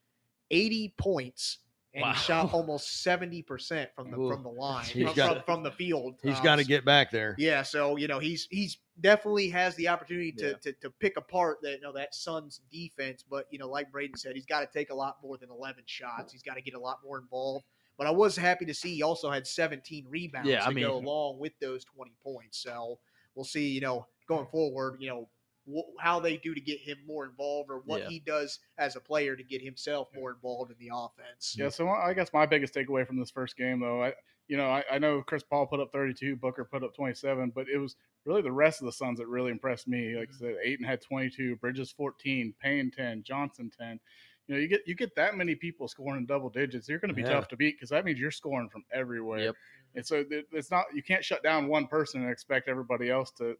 eighty 0.50 0.94
points. 0.96 1.58
And 1.94 2.02
Wow. 2.02 2.12
he 2.12 2.18
shot 2.18 2.52
almost 2.52 3.02
seventy 3.02 3.40
percent 3.42 3.88
from 3.96 4.10
the 4.10 4.20
Ooh. 4.20 4.30
from 4.30 4.42
the 4.42 4.50
line 4.50 4.84
from, 4.84 5.14
got- 5.14 5.34
from, 5.36 5.42
from 5.56 5.62
the 5.62 5.70
field. 5.72 6.16
He's 6.22 6.36
Um, 6.36 6.44
got 6.44 6.56
to 6.56 6.64
get 6.64 6.84
back 6.84 7.10
there. 7.10 7.34
yeah, 7.38 7.62
so 7.62 7.96
you 7.96 8.08
know 8.08 8.18
he's 8.18 8.46
he's 8.50 8.76
definitely 9.00 9.48
has 9.48 9.74
the 9.76 9.88
opportunity 9.88 10.30
to, 10.32 10.48
Yeah. 10.48 10.54
to, 10.62 10.72
to 10.74 10.90
pick 10.90 11.16
apart 11.16 11.58
that 11.62 11.76
you 11.76 11.80
know 11.80 11.92
that 11.94 12.14
Suns 12.14 12.60
defense, 12.70 13.24
but 13.28 13.46
you 13.50 13.58
know 13.58 13.68
like 13.70 13.90
Braden 13.90 14.18
said, 14.18 14.34
he's 14.36 14.44
got 14.44 14.60
to 14.60 14.66
take 14.66 14.90
a 14.90 14.94
lot 14.94 15.16
more 15.22 15.38
than 15.38 15.48
eleven 15.50 15.82
shots. 15.86 16.30
He's 16.30 16.42
got 16.42 16.54
to 16.54 16.60
get 16.62 16.74
a 16.74 16.78
lot 16.80 16.98
more 17.02 17.18
involved. 17.18 17.64
But 17.96 18.06
I 18.06 18.10
was 18.10 18.36
happy 18.36 18.66
to 18.66 18.74
see 18.74 18.94
he 18.94 19.02
also 19.02 19.28
had 19.28 19.44
17 19.44 20.06
rebounds 20.08 20.48
Yeah, 20.48 20.60
to 20.60 20.66
I 20.66 20.70
mean- 20.72 20.84
go 20.84 20.98
along 20.98 21.40
with 21.40 21.52
those 21.58 21.84
20 21.84 22.12
points. 22.22 22.58
So 22.58 23.00
we'll 23.38 23.44
see, 23.44 23.68
you 23.68 23.80
know, 23.80 24.04
going 24.26 24.46
forward, 24.46 24.96
you 24.98 25.08
know, 25.08 25.28
wh- 25.72 26.02
how 26.02 26.18
they 26.18 26.36
do 26.36 26.54
to 26.54 26.60
get 26.60 26.80
him 26.80 26.98
more 27.06 27.24
involved 27.24 27.70
or 27.70 27.82
what 27.86 28.02
Yeah. 28.02 28.08
he 28.08 28.18
does 28.18 28.58
as 28.78 28.96
a 28.96 29.00
player 29.00 29.36
to 29.36 29.44
get 29.44 29.62
himself 29.62 30.08
more 30.12 30.32
involved 30.32 30.72
in 30.72 30.76
the 30.80 30.90
offense. 30.92 31.54
Yeah, 31.56 31.68
so 31.68 31.88
I 31.88 32.14
guess 32.14 32.32
my 32.32 32.46
biggest 32.46 32.74
takeaway 32.74 33.06
from 33.06 33.16
this 33.16 33.30
first 33.30 33.56
game, 33.56 33.80
though, 33.80 34.02
I 34.02 34.14
you 34.48 34.56
know 34.56 34.68
I, 34.68 34.82
I 34.90 34.98
know 34.98 35.22
Chris 35.22 35.44
Paul 35.44 35.66
put 35.66 35.78
up 35.78 35.92
32, 35.92 36.34
Booker 36.34 36.64
put 36.64 36.82
up 36.82 36.94
27, 36.94 37.52
but 37.54 37.68
it 37.68 37.78
was 37.78 37.94
really 38.24 38.42
the 38.42 38.50
rest 38.50 38.80
of 38.80 38.86
the 38.86 38.92
Suns 38.92 39.20
that 39.20 39.28
really 39.28 39.52
impressed 39.52 39.86
me. 39.86 40.16
Like 40.16 40.30
I 40.30 40.32
mm-hmm. 40.32 40.44
said, 40.44 40.56
Ayton 40.64 40.84
had 40.84 41.00
22, 41.00 41.56
Bridges 41.56 41.92
14, 41.92 42.54
Payne 42.60 42.90
10, 42.90 43.22
Johnson 43.22 43.70
10. 43.78 44.00
You 44.48 44.54
know, 44.54 44.60
you 44.60 44.66
get 44.68 44.80
you 44.86 44.94
get 44.94 45.14
that 45.14 45.36
many 45.36 45.54
people 45.54 45.86
scoring 45.86 46.20
in 46.20 46.26
double 46.26 46.48
digits, 46.48 46.88
you're 46.88 46.98
going 46.98 47.10
to 47.10 47.14
be 47.14 47.22
Yeah. 47.22 47.34
tough 47.34 47.48
to 47.48 47.56
beat 47.56 47.76
because 47.76 47.90
that 47.90 48.04
means 48.04 48.18
you're 48.18 48.30
scoring 48.30 48.70
from 48.70 48.84
everywhere. 48.90 49.40
Yep. 49.40 49.56
And 49.98 50.06
so 50.06 50.24
it's 50.30 50.70
not 50.70 50.84
you 50.94 51.02
can't 51.02 51.24
shut 51.24 51.42
down 51.42 51.66
one 51.66 51.88
person 51.88 52.22
and 52.22 52.30
expect 52.30 52.68
everybody 52.68 53.10
else 53.10 53.32
to, 53.32 53.54
to 53.54 53.56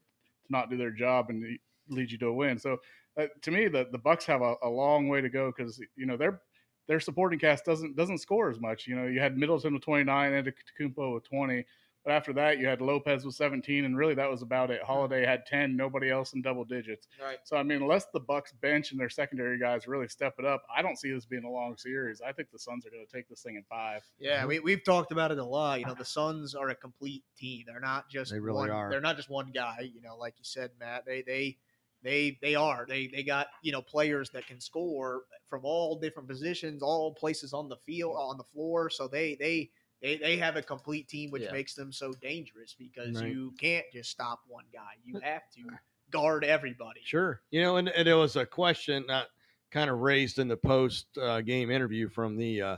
not 0.48 0.70
do 0.70 0.76
their 0.76 0.92
job 0.92 1.30
and 1.30 1.58
lead 1.88 2.12
you 2.12 2.18
to 2.18 2.26
a 2.26 2.32
win. 2.32 2.58
So 2.60 2.76
uh, 3.18 3.26
to 3.42 3.50
me, 3.50 3.66
the 3.66 3.88
the 3.90 3.98
Bucks 3.98 4.24
have 4.26 4.40
a, 4.40 4.54
a 4.62 4.68
long 4.68 5.08
way 5.08 5.20
to 5.20 5.28
go 5.28 5.52
because 5.54 5.80
you 5.96 6.06
know 6.06 6.16
they're 6.16 6.40
their 6.86 7.00
supporting 7.00 7.40
cast 7.40 7.64
doesn't 7.64 7.96
doesn't 7.96 8.18
score 8.18 8.50
as 8.50 8.60
much. 8.60 8.86
You 8.86 8.94
know, 8.94 9.06
you 9.06 9.18
had 9.18 9.36
Middleton 9.36 9.74
with 9.74 9.82
29 9.82 10.32
and 10.32 10.52
Kumpo 10.80 11.14
with 11.14 11.28
20, 11.28 11.66
but 12.08 12.14
after 12.14 12.32
that 12.32 12.58
you 12.58 12.66
had 12.66 12.80
Lopez 12.80 13.26
with 13.26 13.34
17, 13.34 13.84
and 13.84 13.94
really 13.94 14.14
that 14.14 14.30
was 14.30 14.40
about 14.40 14.70
it. 14.70 14.82
Holiday 14.82 15.26
had 15.26 15.44
10, 15.44 15.76
nobody 15.76 16.10
else 16.10 16.32
in 16.32 16.40
double 16.40 16.64
digits. 16.64 17.06
Right. 17.22 17.36
So 17.44 17.58
I 17.58 17.62
mean, 17.62 17.82
unless 17.82 18.06
the 18.14 18.20
Bucks 18.20 18.52
bench 18.52 18.92
and 18.92 19.00
their 19.00 19.10
secondary 19.10 19.58
guys 19.58 19.86
really 19.86 20.08
step 20.08 20.34
it 20.38 20.46
up, 20.46 20.62
I 20.74 20.80
don't 20.80 20.98
see 20.98 21.12
this 21.12 21.26
being 21.26 21.44
a 21.44 21.50
long 21.50 21.76
series. 21.76 22.22
I 22.26 22.32
think 22.32 22.50
the 22.50 22.58
Suns 22.58 22.86
are 22.86 22.90
going 22.90 23.04
to 23.04 23.12
take 23.14 23.28
this 23.28 23.42
thing 23.42 23.56
in 23.56 23.62
five. 23.64 24.00
Yeah, 24.18 24.46
we, 24.46 24.58
we've 24.58 24.82
talked 24.82 25.12
about 25.12 25.32
it 25.32 25.38
a 25.38 25.44
lot. 25.44 25.80
You 25.80 25.86
know, 25.86 25.92
the 25.92 26.04
Suns 26.04 26.54
are 26.54 26.70
a 26.70 26.74
complete 26.74 27.24
team. 27.36 27.64
They're 27.66 27.78
not 27.78 28.08
just 28.08 28.32
They 28.32 28.40
really 28.40 28.56
one, 28.56 28.70
are. 28.70 28.88
They're 28.90 29.02
not 29.02 29.16
just 29.16 29.28
one 29.28 29.50
guy. 29.54 29.90
You 29.92 30.00
know, 30.00 30.16
like 30.16 30.32
you 30.38 30.44
said, 30.44 30.70
Matt. 30.80 31.04
They 31.04 31.20
they 31.20 31.58
they 32.02 32.38
they 32.40 32.54
are. 32.54 32.86
They 32.88 33.08
they 33.08 33.22
got 33.22 33.48
you 33.60 33.72
know 33.72 33.82
players 33.82 34.30
that 34.30 34.46
can 34.46 34.62
score 34.62 35.24
from 35.50 35.60
all 35.64 35.98
different 36.00 36.26
positions, 36.26 36.82
all 36.82 37.12
places 37.12 37.52
on 37.52 37.68
the 37.68 37.76
field, 37.84 38.14
on 38.16 38.38
the 38.38 38.44
floor. 38.44 38.88
So 38.88 39.08
they 39.08 39.36
they. 39.38 39.68
They, 40.00 40.16
they 40.16 40.36
have 40.36 40.56
a 40.56 40.62
complete 40.62 41.08
team, 41.08 41.30
which 41.30 41.42
Yeah. 41.42 41.52
makes 41.52 41.74
them 41.74 41.92
so 41.92 42.12
dangerous 42.14 42.74
because 42.78 43.20
Right. 43.20 43.32
you 43.32 43.52
can't 43.58 43.86
just 43.92 44.10
stop 44.10 44.42
one 44.46 44.66
guy. 44.72 44.92
You 45.04 45.18
have 45.20 45.50
to 45.56 45.62
guard 46.10 46.44
everybody. 46.44 47.00
Sure. 47.04 47.42
You 47.50 47.62
know, 47.62 47.76
and, 47.76 47.88
and 47.88 48.06
there 48.06 48.16
was 48.16 48.36
a 48.36 48.46
question 48.46 49.04
that 49.08 49.28
kind 49.70 49.90
of 49.90 49.98
raised 49.98 50.38
in 50.38 50.48
the 50.48 50.56
post 50.56 51.06
uh, 51.18 51.40
game 51.40 51.70
interview 51.70 52.08
from 52.08 52.36
the 52.36 52.62
uh, 52.62 52.76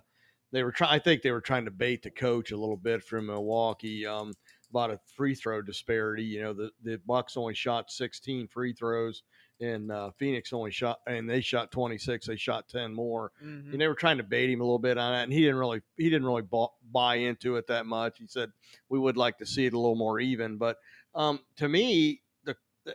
they 0.52 0.64
were 0.64 0.72
trying 0.72 0.90
I 0.90 0.98
think 0.98 1.22
they 1.22 1.30
were 1.30 1.40
trying 1.40 1.64
to 1.66 1.70
bait 1.70 2.02
the 2.02 2.10
coach 2.10 2.50
a 2.50 2.56
little 2.56 2.76
bit 2.76 3.04
from 3.04 3.26
Milwaukee 3.26 4.04
um, 4.06 4.32
about 4.70 4.90
a 4.90 4.98
free 5.14 5.34
throw 5.34 5.62
disparity. 5.62 6.24
You 6.24 6.42
know, 6.42 6.52
the 6.52 6.70
the 6.82 6.96
Bucks 7.06 7.36
only 7.36 7.54
shot 7.54 7.90
16 7.90 8.48
free 8.48 8.72
throws 8.72 9.22
and 9.60 9.92
uh, 9.92 10.10
Phoenix 10.18 10.52
only 10.52 10.70
shot 10.70 11.00
and 11.06 11.28
they 11.28 11.40
shot 11.40 11.70
26. 11.70 12.26
They 12.26 12.36
shot 12.36 12.68
10 12.68 12.94
more. 12.94 13.32
Mhm. 13.44 13.72
And 13.72 13.80
they 13.80 13.86
were 13.88 13.94
trying 13.94 14.16
to 14.16 14.22
bait 14.22 14.50
him 14.50 14.60
a 14.60 14.64
little 14.64 14.78
bit 14.78 14.96
on 14.98 15.12
that, 15.12 15.24
and 15.24 15.32
he 15.32 15.40
didn't 15.40 15.56
really 15.56 15.82
he 15.96 16.08
didn't 16.10 16.26
really 16.26 16.44
buy 16.92 17.16
into 17.16 17.56
it 17.56 17.66
that 17.68 17.86
much. 17.86 18.18
He 18.18 18.26
said 18.26 18.50
we 18.88 18.98
would 18.98 19.16
like 19.16 19.38
to 19.38 19.46
see 19.46 19.66
it 19.66 19.74
a 19.74 19.78
little 19.78 19.96
more 19.96 20.18
even, 20.20 20.56
but 20.56 20.78
um, 21.14 21.40
to 21.56 21.68
me, 21.68 22.22
the 22.44 22.56
the, 22.84 22.94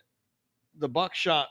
the 0.80 0.89
Bucks 0.89 1.17
shot 1.17 1.47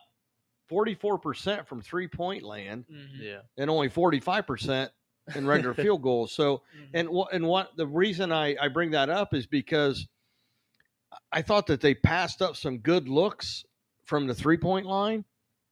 forty 0.68 0.94
four 0.94 1.18
percent 1.18 1.68
from 1.68 1.80
three 1.82 2.08
point 2.08 2.42
land 2.42 2.84
Mhm. 2.90 3.20
Yeah. 3.20 3.40
and 3.56 3.70
only 3.70 3.88
forty 3.88 4.18
five 4.20 4.46
percent 4.46 4.90
in 5.34 5.46
regular 5.46 5.74
field 5.74 6.02
goals. 6.02 6.32
So 6.32 6.62
Mhm. 6.76 6.88
and 6.94 7.08
what 7.10 7.32
and 7.32 7.46
what 7.46 7.76
the 7.76 7.86
reason 7.86 8.32
I 8.32 8.56
I 8.60 8.68
bring 8.68 8.90
that 8.92 9.10
up 9.10 9.32
is 9.34 9.46
because 9.46 10.08
I 11.30 11.42
thought 11.42 11.66
that 11.68 11.80
they 11.80 11.94
passed 11.94 12.42
up 12.42 12.56
some 12.56 12.78
good 12.78 13.08
looks 13.08 13.64
from 14.04 14.26
the 14.26 14.34
three 14.34 14.56
point 14.56 14.86
line 14.86 15.24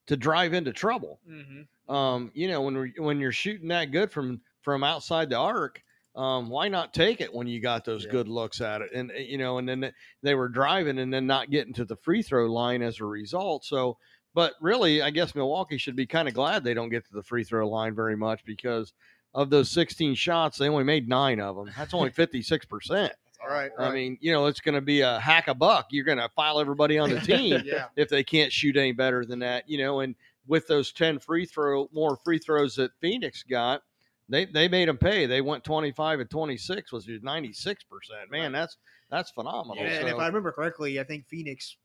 to 0.07 0.16
drive 0.16 0.53
into 0.53 0.73
trouble 0.73 1.21
Mhm. 1.29 1.66
um, 1.92 2.31
you 2.35 2.49
know, 2.49 2.62
when 2.62 2.75
we're, 2.75 2.92
when 2.99 3.21
you're 3.21 3.33
shooting 3.33 3.68
that 3.68 3.90
good 3.92 4.11
from 4.11 4.40
from 4.62 4.85
outside 4.85 5.29
the 5.29 5.37
arc, 5.37 5.83
um, 6.14 6.49
why 6.49 6.68
not 6.68 6.95
take 6.95 7.21
it 7.21 7.33
when 7.35 7.47
you 7.49 7.61
got 7.61 7.85
those 7.85 8.05
Yeah. 8.05 8.12
good 8.12 8.29
looks 8.29 8.61
at 8.61 8.81
it? 8.81 8.90
And 8.95 9.11
you 9.16 9.38
know, 9.38 9.59
and 9.59 9.68
then 9.68 9.81
they- 9.81 9.92
they 10.23 10.35
were 10.35 10.49
driving 10.49 10.99
and 11.01 11.12
then 11.12 11.27
not 11.27 11.51
getting 11.51 11.73
to 11.75 11.85
the 11.85 11.97
free 11.97 12.23
throw 12.23 12.47
line 12.53 12.81
as 12.83 13.01
a 13.01 13.05
result. 13.05 13.64
So, 13.64 13.99
but 14.35 14.55
really, 14.61 15.03
I 15.03 15.11
guess 15.11 15.35
Milwaukee 15.35 15.79
should 15.79 15.97
be 15.97 16.07
kind 16.07 16.29
of 16.29 16.35
glad 16.35 16.62
they 16.64 16.75
don't 16.75 16.90
get 16.90 17.05
to 17.07 17.12
the 17.12 17.23
free 17.25 17.42
throw 17.45 17.68
line 17.68 17.95
very 17.95 18.16
much 18.16 18.45
because 18.45 18.92
of 19.35 19.51
those 19.51 19.71
16 19.71 20.14
shots, 20.14 20.59
they 20.59 20.68
only 20.68 20.85
made 20.85 21.09
nine 21.09 21.40
of 21.40 21.57
them. 21.57 21.71
That's 21.77 21.95
only 21.95 22.11
56 22.12 22.66
percent. 22.66 23.12
All 23.42 23.52
right. 23.52 23.70
I 23.78 23.90
mean, 23.90 24.18
you 24.20 24.33
know, 24.33 24.46
it's 24.46 24.61
going 24.61 24.74
to 24.74 24.81
be 24.81 25.00
a 25.00 25.18
hack 25.18 25.48
a 25.48 25.55
buck. 25.55 25.88
You're 25.90 26.05
going 26.05 26.18
to 26.18 26.28
file 26.31 26.61
everybody 26.61 26.98
on 26.98 27.11
the 27.11 27.20
team 27.20 27.62
yeah. 27.64 27.87
if 27.96 28.09
they 28.09 28.22
can't 28.22 28.52
shoot 28.52 28.76
any 28.76 28.92
better 28.92 29.24
than 29.24 29.40
that, 29.40 29.68
you 29.68 29.78
know. 29.78 30.00
And 30.00 30.14
with 30.46 30.66
those 30.66 30.92
ten 30.92 31.18
free 31.18 31.46
throw 31.46 31.88
more 31.92 32.16
free 32.24 32.38
throws 32.38 32.76
that 32.76 32.92
Phoenix 33.00 33.42
got, 33.42 33.83
they 34.28 34.44
they 34.44 34.68
made 34.68 34.88
them 34.88 34.98
pay. 34.98 35.26
They 35.26 35.40
went 35.40 35.64
twenty 35.64 35.92
five 35.92 36.20
and 36.20 36.31
twenty 36.31 36.57
six, 36.57 36.92
was 36.92 37.09
ninety 37.22 37.52
six 37.52 37.85
percent. 37.85 38.31
Man, 38.31 38.52
that's 38.52 38.76
that's 39.11 39.31
phenomenal. 39.31 39.76
Yeah, 39.76 39.98
and 39.98 40.09
if 40.09 40.16
I 40.16 40.26
remember 40.26 40.52
correctly, 40.52 40.98
I 40.98 41.05
think 41.05 41.26
Phoenix 41.26 41.76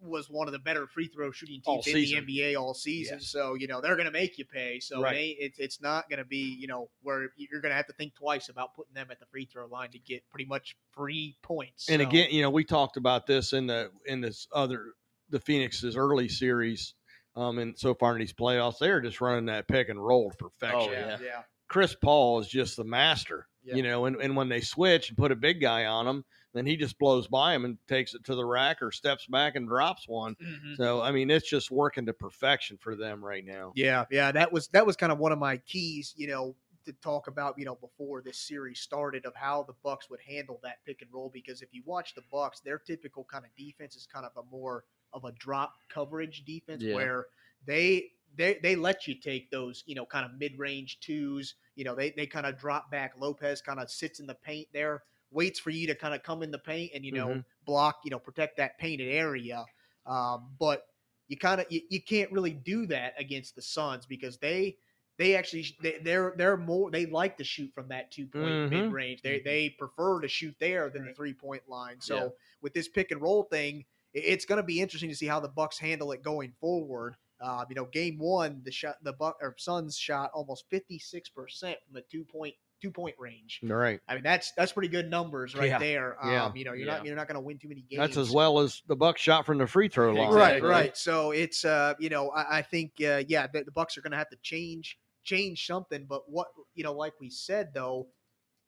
was 0.00 0.28
one 0.28 0.46
of 0.46 0.52
the 0.52 0.58
better 0.58 0.86
free 0.86 1.08
throw 1.08 1.30
shooting 1.30 1.60
All 1.64 1.82
teams 1.82 1.96
in 1.96 2.02
season. 2.04 2.26
the 2.26 2.38
NBA 2.40 2.60
all 2.60 2.74
season. 2.74 3.18
Yes. 3.18 3.28
So 3.28 3.54
you 3.54 3.66
know 3.66 3.80
they're 3.80 3.96
going 3.96 4.06
to 4.06 4.12
make 4.12 4.38
you 4.38 4.44
pay. 4.44 4.78
So 4.80 5.00
Right. 5.02 5.16
it 5.16 5.36
it's 5.38 5.58
it's 5.58 5.80
not 5.80 6.08
going 6.10 6.18
to 6.18 6.24
be 6.24 6.56
you 6.58 6.66
know 6.66 6.90
where 7.02 7.28
you're 7.36 7.60
going 7.60 7.70
to 7.72 7.76
have 7.76 7.86
to 7.86 7.92
think 7.94 8.14
twice 8.14 8.48
about 8.48 8.74
putting 8.74 8.94
them 8.94 9.08
at 9.10 9.18
the 9.20 9.26
free 9.26 9.46
throw 9.46 9.66
line 9.66 9.90
to 9.90 9.98
get 9.98 10.22
pretty 10.30 10.44
much 10.46 10.76
free 10.92 11.36
points. 11.42 11.88
and 11.88 12.02
So- 12.02 12.08
again, 12.08 12.28
you 12.30 12.42
know, 12.42 12.50
we 12.50 12.64
talked 12.64 12.96
about 12.96 13.26
this 13.26 13.52
in 13.52 13.66
the 13.66 13.90
in 14.06 14.20
this 14.20 14.46
other 14.52 14.92
the 15.30 15.40
Phoenix's 15.40 15.96
early 15.96 16.28
series. 16.28 16.94
Um, 17.34 17.58
and 17.58 17.78
so 17.78 17.94
far 17.94 18.14
in 18.14 18.20
these 18.20 18.32
playoffs, 18.32 18.78
they're 18.78 19.00
just 19.02 19.20
running 19.20 19.44
that 19.46 19.68
pick 19.68 19.88
and 19.90 20.02
roll 20.02 20.30
to 20.30 20.36
perfection. 20.36 20.88
Oh, 20.88 20.92
yeah, 20.92 21.08
yeah. 21.08 21.16
yeah, 21.22 21.42
Chris 21.68 21.94
Paul 21.94 22.40
is 22.40 22.48
just 22.48 22.78
the 22.78 22.84
master, 22.84 23.46
Yeah. 23.62 23.74
you 23.74 23.82
know, 23.82 24.06
and, 24.06 24.16
and 24.22 24.34
when 24.34 24.48
they 24.48 24.62
switch 24.62 25.10
and 25.10 25.18
put 25.18 25.32
a 25.32 25.36
big 25.36 25.60
guy 25.60 25.84
on 25.84 26.06
him, 26.06 26.24
then 26.56 26.66
he 26.66 26.76
just 26.76 26.98
blows 26.98 27.28
by 27.28 27.54
him 27.54 27.64
and 27.64 27.78
takes 27.88 28.14
it 28.14 28.24
to 28.24 28.34
the 28.34 28.44
rack 28.44 28.82
or 28.82 28.90
steps 28.92 29.26
back 29.26 29.56
and 29.56 29.68
drops 29.68 30.08
one. 30.08 30.36
Mhm. 30.40 30.76
So, 30.76 31.00
I 31.02 31.12
mean, 31.12 31.30
it's 31.30 31.48
just 31.48 31.70
working 31.70 32.06
to 32.06 32.12
perfection 32.14 32.78
for 32.78 32.96
them 32.96 33.24
right 33.24 33.44
now. 33.44 33.74
Yeah, 33.74 34.06
yeah, 34.10 34.32
that 34.32 34.52
was 34.52 34.68
that 34.68 34.86
was 34.86 34.96
kind 34.96 35.12
of 35.12 35.18
one 35.18 35.32
of 35.32 35.38
my 35.38 35.58
keys, 35.58 36.14
you 36.16 36.26
know, 36.28 36.56
to 36.84 36.92
talk 36.94 37.26
about, 37.26 37.58
you 37.58 37.64
know, 37.64 37.74
before 37.74 38.22
this 38.22 38.38
series 38.38 38.80
started 38.80 39.26
of 39.26 39.34
how 39.34 39.64
the 39.64 39.74
Bucks 39.82 40.08
would 40.08 40.20
handle 40.20 40.60
that 40.62 40.84
pick 40.84 41.02
and 41.02 41.12
roll 41.12 41.28
because 41.28 41.60
if 41.62 41.74
you 41.74 41.82
watch 41.84 42.14
the 42.14 42.22
Bucks, 42.30 42.60
their 42.60 42.78
typical 42.78 43.24
kind 43.24 43.44
of 43.44 43.54
defense 43.56 43.94
is 43.96 44.06
kind 44.06 44.24
of 44.24 44.32
a 44.36 44.42
more 44.48 44.84
of 45.12 45.24
a 45.24 45.32
drop 45.32 45.74
coverage 45.88 46.44
defense 46.44 46.84
Yeah. 46.84 46.86
where 46.86 47.26
they 47.64 48.12
they 48.34 48.58
they 48.62 48.76
let 48.76 49.06
you 49.06 49.14
take 49.20 49.50
those, 49.50 49.82
you 49.86 49.94
know, 49.94 50.06
kind 50.06 50.24
of 50.24 50.38
mid 50.38 50.58
range 50.58 51.00
twos. 51.00 51.54
You 51.74 51.84
know, 51.84 51.94
they 51.94 52.12
they 52.12 52.26
kind 52.26 52.46
of 52.46 52.56
drop 52.56 52.90
back. 52.90 53.14
Lopez 53.18 53.60
kind 53.60 53.78
of 53.80 53.90
sits 53.90 54.20
in 54.20 54.26
the 54.26 54.34
paint 54.34 54.68
there, 54.72 55.04
waits 55.36 55.60
for 55.60 55.70
you 55.70 55.86
to 55.88 55.94
kind 55.94 56.14
of 56.14 56.24
come 56.24 56.42
in 56.42 56.50
the 56.50 56.58
paint 56.58 56.92
and 56.94 57.04
you 57.04 57.12
know 57.12 57.38
Mhm. 57.38 57.44
block, 57.64 58.00
you 58.04 58.10
know, 58.10 58.18
protect 58.18 58.56
that 58.58 58.78
painted 58.78 59.08
area. 59.12 59.68
Um, 60.06 60.56
but 60.58 60.86
you 61.28 61.36
kind 61.36 61.60
of 61.60 61.66
you, 61.70 61.82
you 61.90 62.02
can't 62.02 62.32
really 62.32 62.52
do 62.52 62.86
that 62.86 63.14
against 63.18 63.54
the 63.56 63.62
Suns 63.62 64.06
because 64.06 64.38
they 64.38 64.78
they 65.18 65.34
actually 65.36 65.66
they, 65.80 65.98
they're 66.02 66.34
they're 66.36 66.56
more 66.56 66.90
they 66.90 67.06
like 67.06 67.36
to 67.38 67.44
shoot 67.44 67.72
from 67.74 67.88
that 67.88 68.10
two 68.10 68.26
point 68.26 68.58
Mhm. 68.58 68.68
mid 68.68 68.90
range. 68.90 69.22
They 69.22 69.40
they 69.40 69.70
prefer 69.70 70.20
to 70.20 70.28
shoot 70.28 70.56
there 70.60 70.90
than 70.90 71.04
the 71.04 71.10
three 71.10 71.34
point 71.34 71.68
line. 71.68 72.00
So 72.00 72.34
Yeah. 72.34 72.36
with 72.60 72.74
this 72.74 72.88
pick 72.88 73.10
and 73.10 73.20
roll 73.22 73.44
thing, 73.44 73.86
it's 74.12 74.44
going 74.44 74.58
to 74.58 74.66
be 74.66 74.80
interesting 74.80 75.10
to 75.10 75.16
see 75.16 75.26
how 75.26 75.40
the 75.40 75.48
Bucks 75.48 75.78
handle 75.78 76.12
it 76.12 76.22
going 76.22 76.52
forward. 76.60 77.16
Uh, 77.40 77.64
you 77.68 77.74
know, 77.74 77.84
game 77.86 78.18
one, 78.18 78.62
the 78.64 78.70
shot 78.72 78.96
the 79.02 79.12
Buck 79.12 79.38
or 79.40 79.54
Suns 79.58 79.96
shot 79.96 80.30
almost 80.32 80.68
fifty 80.70 80.98
six 80.98 81.28
percent 81.28 81.78
from 81.84 81.94
the 81.94 82.02
two 82.02 82.24
point 82.24 82.54
two 82.80 82.90
point 82.90 83.14
range. 83.18 83.60
Right. 83.62 84.00
I 84.08 84.14
mean, 84.14 84.22
that's 84.22 84.52
that's 84.56 84.72
pretty 84.72 84.88
good 84.88 85.08
numbers 85.10 85.54
right 85.54 85.68
Yeah. 85.68 85.78
there. 85.78 86.22
Um, 86.22 86.30
Yeah. 86.30 86.52
You 86.54 86.64
know, 86.64 86.72
you're 86.72 86.86
Yeah. 86.86 86.96
not 86.96 87.06
you're 87.06 87.16
not 87.16 87.28
going 87.28 87.36
to 87.36 87.40
win 87.40 87.58
too 87.58 87.68
many 87.68 87.82
games. 87.82 88.00
That's 88.00 88.16
as 88.16 88.30
well 88.30 88.58
as 88.58 88.82
the 88.86 88.96
Bucks 88.96 89.20
shot 89.20 89.46
from 89.46 89.58
the 89.58 89.66
free 89.66 89.88
throw 89.88 90.12
line. 90.12 90.32
Right, 90.32 90.62
right. 90.62 90.96
So 90.96 91.30
it's 91.30 91.64
uh, 91.64 91.94
you 91.98 92.08
know, 92.08 92.30
I, 92.30 92.58
I 92.58 92.62
think 92.62 92.92
uh, 93.00 93.22
yeah, 93.28 93.46
the, 93.46 93.64
the 93.64 93.72
Bucks 93.72 93.96
are 93.96 94.02
going 94.02 94.12
to 94.12 94.18
have 94.18 94.30
to 94.30 94.38
change 94.42 94.98
change 95.24 95.66
something. 95.66 96.06
But 96.08 96.22
what 96.30 96.48
you 96.74 96.84
know, 96.84 96.92
like 96.92 97.14
we 97.20 97.30
said 97.30 97.70
though, 97.74 98.08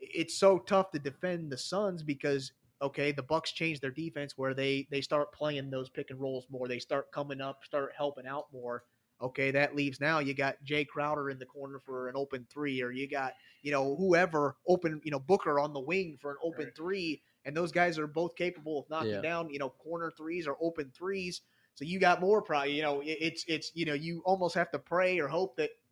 it's 0.00 0.38
so 0.38 0.58
tough 0.58 0.90
to 0.92 0.98
defend 0.98 1.50
the 1.52 1.58
Suns 1.58 2.02
because 2.02 2.52
okay, 2.80 3.10
the 3.12 3.22
Bucks 3.22 3.52
change 3.52 3.80
their 3.80 3.90
defense 3.90 4.34
where 4.36 4.54
they 4.54 4.86
they 4.90 5.00
start 5.00 5.32
playing 5.32 5.70
those 5.70 5.90
pick 5.90 6.10
and 6.10 6.20
rolls 6.20 6.46
more. 6.50 6.68
They 6.68 6.78
start 6.78 7.10
coming 7.12 7.40
up, 7.40 7.64
start 7.64 7.92
helping 7.96 8.26
out 8.26 8.46
more. 8.52 8.84
Okay, 9.20 9.50
that 9.50 9.74
leaves 9.74 10.00
now 10.00 10.18
you 10.20 10.34
got 10.34 10.56
Jae 10.64 10.86
Crowder 10.86 11.30
in 11.30 11.38
the 11.38 11.46
corner 11.46 11.78
for 11.78 12.08
an 12.08 12.16
open 12.16 12.46
three, 12.50 12.82
or 12.82 12.90
you 12.90 13.08
got 13.08 13.34
you 13.62 13.70
know 13.72 13.96
whoever 13.96 14.56
open 14.66 15.00
you 15.04 15.10
know 15.10 15.18
Booker 15.20 15.58
on 15.58 15.72
the 15.72 15.80
wing 15.80 16.16
for 16.20 16.30
an 16.30 16.36
open 16.42 16.70
Right. 16.70 16.74
three, 16.76 17.22
and 17.44 17.56
those 17.56 17.72
guys 17.72 17.98
are 17.98 18.06
both 18.06 18.34
capable 18.36 18.78
of 18.80 18.88
knocking 18.90 19.20
Yeah. 19.20 19.22
down 19.22 19.50
you 19.50 19.58
know 19.58 19.70
corner 19.70 20.10
threes 20.16 20.46
or 20.46 20.56
open 20.60 20.92
threes. 20.96 21.42
So 21.74 21.84
you 21.84 21.98
got 21.98 22.20
more 22.20 22.42
probably 22.42 22.74
you 22.74 22.82
know 22.82 23.02
it's 23.04 23.44
it's 23.48 23.70
you 23.74 23.84
know 23.86 23.94
you 23.94 24.22
almost 24.24 24.54
have 24.54 24.70
to 24.72 24.78
pray 24.78 25.18
or 25.18 25.28
hope 25.28 25.56
that 25.56 25.70
w- 25.70 25.87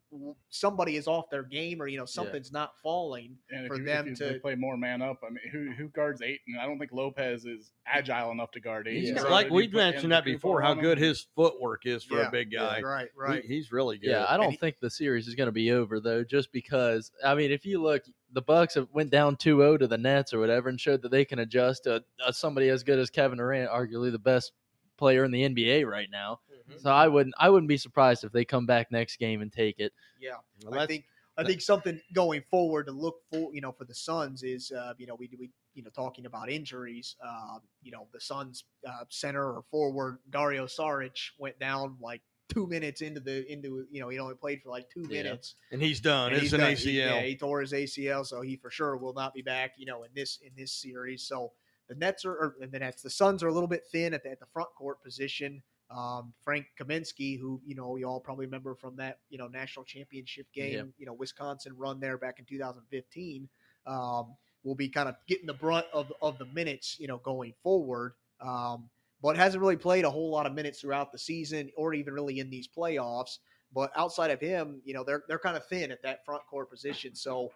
somebody 0.50 0.96
is 0.96 1.06
off 1.06 1.28
their 1.30 1.42
game 1.42 1.80
or 1.82 1.88
you 1.88 1.98
know 1.98 2.04
something's 2.04 2.52
not 2.52 2.72
falling. 2.82 3.36
And 3.50 3.66
for 3.66 3.76
you, 3.76 3.84
them 3.84 4.06
you, 4.08 4.16
to- 4.16 4.38
play 4.40 4.54
more 4.54 4.76
man 4.76 5.02
up, 5.02 5.20
I 5.24 5.30
mean, 5.30 5.38
who 5.50 5.72
who 5.72 5.88
guards 5.88 6.22
Ayton? 6.22 6.38
And 6.54 6.60
I 6.60 6.66
don't 6.66 6.78
think 6.78 6.92
Lopez 6.92 7.44
is 7.44 7.72
agile 7.86 8.30
enough 8.30 8.50
to 8.52 8.60
guard 8.60 8.88
Ayton. 8.88 9.16
Yeah. 9.16 9.22
So 9.22 9.30
like 9.30 9.50
we 9.50 9.64
you 9.64 9.68
put 9.70 9.76
mentioned 9.78 10.12
that 10.12 10.24
before, 10.24 10.62
how 10.62 10.74
good 10.74 10.98
his 10.98 11.26
footwork 11.34 11.86
is 11.86 12.04
for 12.04 12.18
Yeah. 12.18 12.28
a 12.28 12.30
big 12.30 12.52
guy. 12.52 12.80
Right, 12.80 13.08
He- 13.14 13.20
right. 13.20 13.44
he's 13.44 13.72
really 13.72 13.98
good. 13.98 14.10
Yeah, 14.10 14.26
I 14.28 14.36
don't 14.36 14.52
he- 14.52 14.56
think 14.56 14.78
the 14.80 14.90
series 14.90 15.26
is 15.28 15.34
going 15.34 15.48
to 15.48 15.52
be 15.52 15.72
over 15.72 16.00
though, 16.00 16.24
just 16.24 16.52
because. 16.52 17.10
I 17.24 17.34
mean, 17.34 17.50
if 17.50 17.66
you 17.66 17.82
look, 17.82 18.02
the 18.32 18.42
Bucks 18.42 18.74
have 18.74 18.88
went 18.92 19.10
down 19.10 19.36
2-0 19.36 19.78
to 19.80 19.86
the 19.86 19.98
Nets 19.98 20.32
or 20.34 20.38
whatever, 20.40 20.68
and 20.68 20.80
showed 20.80 21.02
that 21.02 21.10
they 21.10 21.24
can 21.24 21.38
adjust 21.38 21.84
to 21.84 22.02
uh, 22.24 22.32
somebody 22.32 22.68
as 22.68 22.82
good 22.82 22.98
as 22.98 23.10
Kevin 23.10 23.38
Durant, 23.38 23.70
arguably 23.70 24.10
the 24.12 24.18
best 24.18 24.52
player 24.96 25.24
in 25.24 25.30
the 25.30 25.42
NBA 25.48 25.84
right 25.86 26.08
now. 26.10 26.40
Mm-hmm. 26.68 26.79
So 26.81 26.90
I 26.90 27.09
wouldn't, 27.09 27.35
I 27.38 27.48
wouldn't 27.48 27.68
be 27.68 27.76
surprised 27.76 28.24
if 28.24 28.33
they 28.33 28.44
come 28.44 28.66
back 28.66 28.90
next 28.90 29.16
game 29.18 29.40
and 29.42 29.52
take 29.52 29.79
it. 29.79 29.92
Yeah. 30.20 30.37
Well, 30.64 30.79
I 30.81 30.87
think 30.87 31.05
I 31.38 31.44
think 31.44 31.61
something 31.61 32.00
going 32.14 32.42
forward 32.50 32.87
to 32.87 32.92
look 32.92 33.16
for, 33.31 33.52
you 33.55 33.61
know, 33.61 33.70
for 33.70 33.85
the 33.85 33.94
Suns 33.94 34.42
is, 34.42 34.72
uh, 34.72 34.94
you 34.96 35.07
know, 35.07 35.14
we 35.16 35.29
we 35.38 35.50
you 35.74 35.83
know 35.83 35.90
talking 35.90 36.24
about 36.26 36.50
injuries. 36.50 37.14
Uh, 37.24 37.59
you 37.83 37.92
know, 37.92 38.07
the 38.12 38.20
Suns 38.20 38.64
uh, 38.88 39.05
center 39.11 39.44
or 39.44 39.62
forward 39.70 40.18
Dario 40.31 40.66
Saric 40.66 41.16
went 41.38 41.59
down 41.59 41.96
like 42.00 42.22
two 42.48 42.66
minutes 42.66 43.00
into 43.02 43.20
the 43.20 43.50
into 43.52 43.85
you 43.90 44.00
know 44.00 44.09
he 44.09 44.18
only 44.18 44.35
played 44.35 44.62
for 44.62 44.70
like 44.70 44.88
two 44.88 45.02
Yeah. 45.11 45.24
minutes. 45.24 45.57
and 45.72 45.83
he's 45.83 46.00
done. 46.00 46.29
And 46.29 46.37
It's 46.37 46.42
he's 46.44 46.52
an 46.55 46.61
done- 46.61 46.72
ACL. 46.72 46.79
He, 46.85 46.98
yeah, 46.98 47.20
he 47.20 47.37
tore 47.37 47.61
his 47.61 47.72
ACL, 47.72 48.24
so 48.24 48.40
he 48.40 48.57
for 48.57 48.70
sure 48.70 48.96
will 48.96 49.12
not 49.14 49.35
be 49.35 49.42
back. 49.42 49.72
You 49.76 49.85
know, 49.87 50.05
in 50.05 50.11
this 50.14 50.38
in 50.42 50.52
this 50.57 50.72
series. 50.72 51.22
So 51.24 51.52
the 51.88 51.94
Nets 51.96 52.24
are, 52.24 52.33
or, 52.33 52.57
and 52.62 52.72
the 52.72 52.79
Nets, 52.81 53.02
the 53.02 53.11
Suns 53.11 53.42
are 53.44 53.48
a 53.48 53.52
little 53.52 53.68
bit 53.68 53.85
thin 53.92 54.12
at 54.14 54.24
the, 54.24 54.31
at 54.31 54.40
the 54.40 54.46
front 54.46 54.70
court 54.76 55.00
position. 55.05 55.62
Um, 55.90 56.33
Frank 56.42 56.66
Kaminsky, 56.81 57.38
who 57.38 57.61
you 57.64 57.75
know 57.75 57.90
we 57.90 58.05
all 58.05 58.20
probably 58.20 58.46
remember 58.46 58.75
from 58.75 58.96
that 58.96 59.18
you 59.29 59.38
know 59.38 59.46
national 59.46 59.85
championship 59.85 60.46
game, 60.53 60.92
you 60.99 61.07
know 61.07 61.12
Wisconsin 61.14 61.75
run 61.77 62.01
there 62.01 62.18
back 62.18 62.38
in 62.38 62.44
2015, 62.44 63.49
um, 63.87 64.35
will 64.64 64.75
be 64.75 64.88
kind 64.88 65.09
of 65.09 65.14
getting 65.29 65.46
the 65.46 65.55
brunt 65.55 65.87
of 65.92 66.12
of 66.20 66.38
the 66.38 66.46
minutes 66.46 66.96
you 66.99 67.07
know 67.07 67.18
going 67.18 67.55
forward. 67.62 68.14
Um, 68.40 68.88
but 69.22 69.37
hasn't 69.37 69.61
really 69.61 69.77
played 69.77 70.05
a 70.05 70.11
whole 70.11 70.31
lot 70.31 70.46
of 70.46 70.53
minutes 70.53 70.81
throughout 70.81 71.11
the 71.11 71.18
season 71.18 71.70
or 71.77 71.94
even 71.94 72.12
really 72.12 72.38
in 72.38 72.51
these 72.51 72.68
playoffs. 72.68 73.38
But 73.75 73.90
outside 73.96 74.31
of 74.31 74.40
him, 74.40 74.81
you 74.85 74.94
know, 74.94 75.05
they're 75.05 75.25
they're 75.29 75.38
kind 75.38 75.57
of 75.57 75.66
thin 75.66 75.90
at 75.90 76.03
that 76.03 76.25
front 76.25 76.42
court 76.49 76.70
position. 76.70 77.14
So 77.14 77.51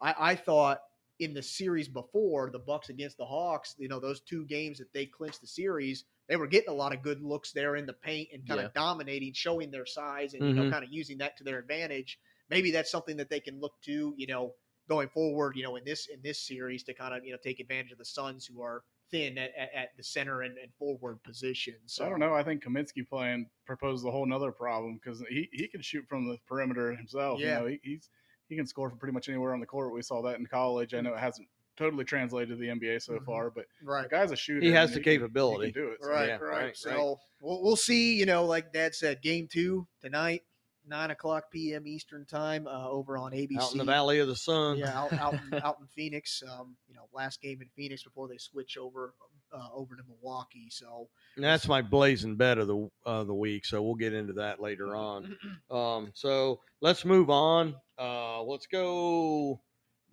I, 0.00 0.14
I 0.18 0.34
thought 0.34 0.80
in 1.20 1.34
the 1.34 1.42
series 1.42 1.88
before 1.88 2.50
the 2.50 2.58
Bucks 2.58 2.88
against 2.88 3.16
the 3.16 3.24
Hawks, 3.24 3.76
you 3.78 3.88
know, 3.88 4.00
those 4.00 4.20
two 4.20 4.44
games 4.46 4.78
that 4.78 4.92
they 4.92 5.06
clinched 5.06 5.40
the 5.40 5.46
series, 5.46 6.04
they 6.32 6.36
were 6.36 6.46
getting 6.46 6.70
a 6.70 6.72
lot 6.72 6.94
of 6.94 7.02
good 7.02 7.20
looks 7.20 7.52
there 7.52 7.76
in 7.76 7.84
the 7.84 7.92
paint 7.92 8.30
and 8.32 8.46
kind 8.48 8.58
Yeah. 8.58 8.64
of 8.68 8.72
dominating, 8.72 9.34
showing 9.34 9.70
their 9.70 9.84
size 9.84 10.32
and 10.32 10.48
you 10.48 10.54
know, 10.54 10.62
Mhm. 10.62 10.70
kind 10.70 10.82
of 10.82 10.90
using 10.90 11.18
that 11.18 11.36
to 11.36 11.44
their 11.44 11.58
advantage. 11.58 12.18
Maybe 12.48 12.70
that's 12.70 12.90
something 12.90 13.18
that 13.18 13.28
they 13.28 13.38
can 13.38 13.60
look 13.60 13.78
to, 13.82 14.14
you 14.16 14.26
know, 14.26 14.56
going 14.88 15.10
forward, 15.10 15.56
you 15.58 15.62
know, 15.62 15.76
in 15.76 15.84
this 15.84 16.06
in 16.08 16.22
this 16.22 16.40
series 16.40 16.84
to 16.84 16.94
kind 16.94 17.12
of 17.14 17.22
you 17.22 17.32
know 17.32 17.38
take 17.44 17.60
advantage 17.60 17.92
of 17.92 17.98
the 17.98 18.06
Suns 18.06 18.46
who 18.46 18.62
are 18.62 18.82
thin 19.10 19.36
at, 19.36 19.54
at, 19.54 19.74
at 19.74 19.88
the 19.98 20.02
center 20.02 20.40
and, 20.40 20.56
and 20.56 20.74
forward 20.74 21.22
position. 21.22 21.74
So 21.84 22.06
I 22.06 22.08
don't 22.08 22.18
know. 22.18 22.32
I 22.32 22.42
think 22.42 22.64
Kaminsky 22.64 23.06
playing 23.06 23.50
proposed 23.66 24.06
a 24.06 24.10
whole 24.10 24.24
nother 24.24 24.52
problem 24.52 24.94
because 24.94 25.22
he, 25.28 25.50
he 25.52 25.68
can 25.68 25.82
shoot 25.82 26.06
from 26.08 26.26
the 26.26 26.38
perimeter 26.46 26.96
himself. 26.96 27.40
Yeah. 27.40 27.58
You 27.58 27.60
know, 27.60 27.66
he, 27.66 27.80
he's 27.82 28.08
he 28.48 28.56
can 28.56 28.66
score 28.66 28.88
from 28.88 28.98
pretty 28.98 29.12
much 29.12 29.28
anywhere 29.28 29.52
on 29.52 29.60
the 29.60 29.66
court. 29.66 29.92
We 29.92 30.00
saw 30.00 30.22
that 30.22 30.38
in 30.38 30.46
college. 30.46 30.94
I 30.94 31.02
know 31.02 31.12
it 31.12 31.20
hasn't 31.20 31.48
totally 31.82 32.04
translated 32.04 32.50
to 32.50 32.56
the 32.56 32.68
NBA 32.70 33.00
so 33.02 33.14
Mhm. 33.14 33.24
far, 33.24 33.50
but 33.50 33.66
Right. 33.82 34.02
the 34.04 34.08
guy's 34.08 34.30
a 34.30 34.36
shooter. 34.36 34.64
He 34.64 34.72
has 34.72 34.90
the 34.90 35.00
can- 35.00 35.14
capability. 35.20 35.66
He 35.66 35.72
can 35.72 35.82
do 35.82 35.88
it. 35.90 35.98
So 36.02 36.08
Right, 36.08 36.28
Yeah, 36.28 36.32
right, 36.36 36.42
right, 36.42 36.62
right. 36.66 36.76
So 36.76 37.18
We'll, 37.40 37.62
we'll 37.62 37.76
see. 37.76 38.14
You 38.18 38.26
know, 38.26 38.44
like 38.44 38.72
Dad 38.72 38.94
said, 38.94 39.20
game 39.20 39.48
two 39.48 39.86
tonight, 40.00 40.42
nine 40.86 41.10
o'clock 41.10 41.50
p.m. 41.50 41.86
Eastern 41.88 42.24
time, 42.24 42.66
uh, 42.68 42.88
over 42.88 43.16
on 43.18 43.32
ABC. 43.32 43.60
out 43.60 43.72
in 43.72 43.78
the 43.78 43.84
Valley 43.84 44.20
of 44.20 44.28
the 44.28 44.36
Sun. 44.36 44.78
Yeah, 44.78 44.96
out, 44.96 45.12
out, 45.14 45.34
in, 45.34 45.40
out 45.64 45.78
in 45.80 45.86
Phoenix. 45.88 46.42
Um, 46.48 46.76
you 46.88 46.94
know, 46.94 47.08
last 47.12 47.40
game 47.42 47.60
in 47.60 47.68
Phoenix 47.74 48.04
before 48.04 48.28
they 48.28 48.38
switch 48.38 48.76
over 48.76 49.14
uh, 49.52 49.68
over 49.74 49.94
to 49.96 50.02
Milwaukee. 50.04 50.68
So 50.70 51.08
And 51.36 51.44
that's 51.44 51.68
my 51.68 51.82
blazing 51.82 52.36
bet 52.36 52.56
of 52.58 52.68
the 52.68 52.88
uh, 53.04 53.24
the 53.24 53.34
week. 53.34 53.66
So 53.66 53.82
we'll 53.82 53.96
get 53.96 54.14
into 54.14 54.32
that 54.34 54.60
later 54.60 54.94
on. 54.96 55.36
Um, 55.70 56.10
so 56.14 56.60
let's 56.80 57.04
move 57.04 57.28
on. 57.28 57.74
Uh, 57.98 58.42
let's 58.42 58.66
go 58.66 59.60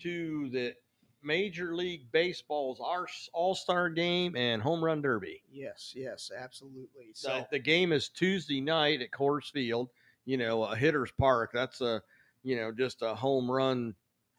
to 0.01 0.49
the 0.49 0.73
Major 1.21 1.75
League 1.75 2.11
Baseball's 2.11 2.79
our 2.79 3.07
All 3.33 3.55
Star 3.55 3.89
Game 3.89 4.35
and 4.35 4.61
Home 4.61 4.83
Run 4.83 5.01
Derby. 5.01 5.43
yes, 5.51 5.93
yes, 5.95 6.31
absolutely. 6.35 7.11
So 7.13 7.29
So 7.29 7.45
the 7.51 7.59
game 7.59 7.91
is 7.91 8.09
Tuesday 8.09 8.61
night 8.61 9.01
at 9.01 9.11
Coors 9.11 9.51
Field. 9.51 9.89
You 10.25 10.37
know, 10.37 10.63
a 10.63 10.75
hitter's 10.75 11.11
park. 11.11 11.51
That's 11.53 11.81
a 11.81 12.01
you 12.43 12.55
know 12.55 12.71
just 12.71 13.01
a 13.01 13.15
home 13.15 13.49
run 13.49 13.95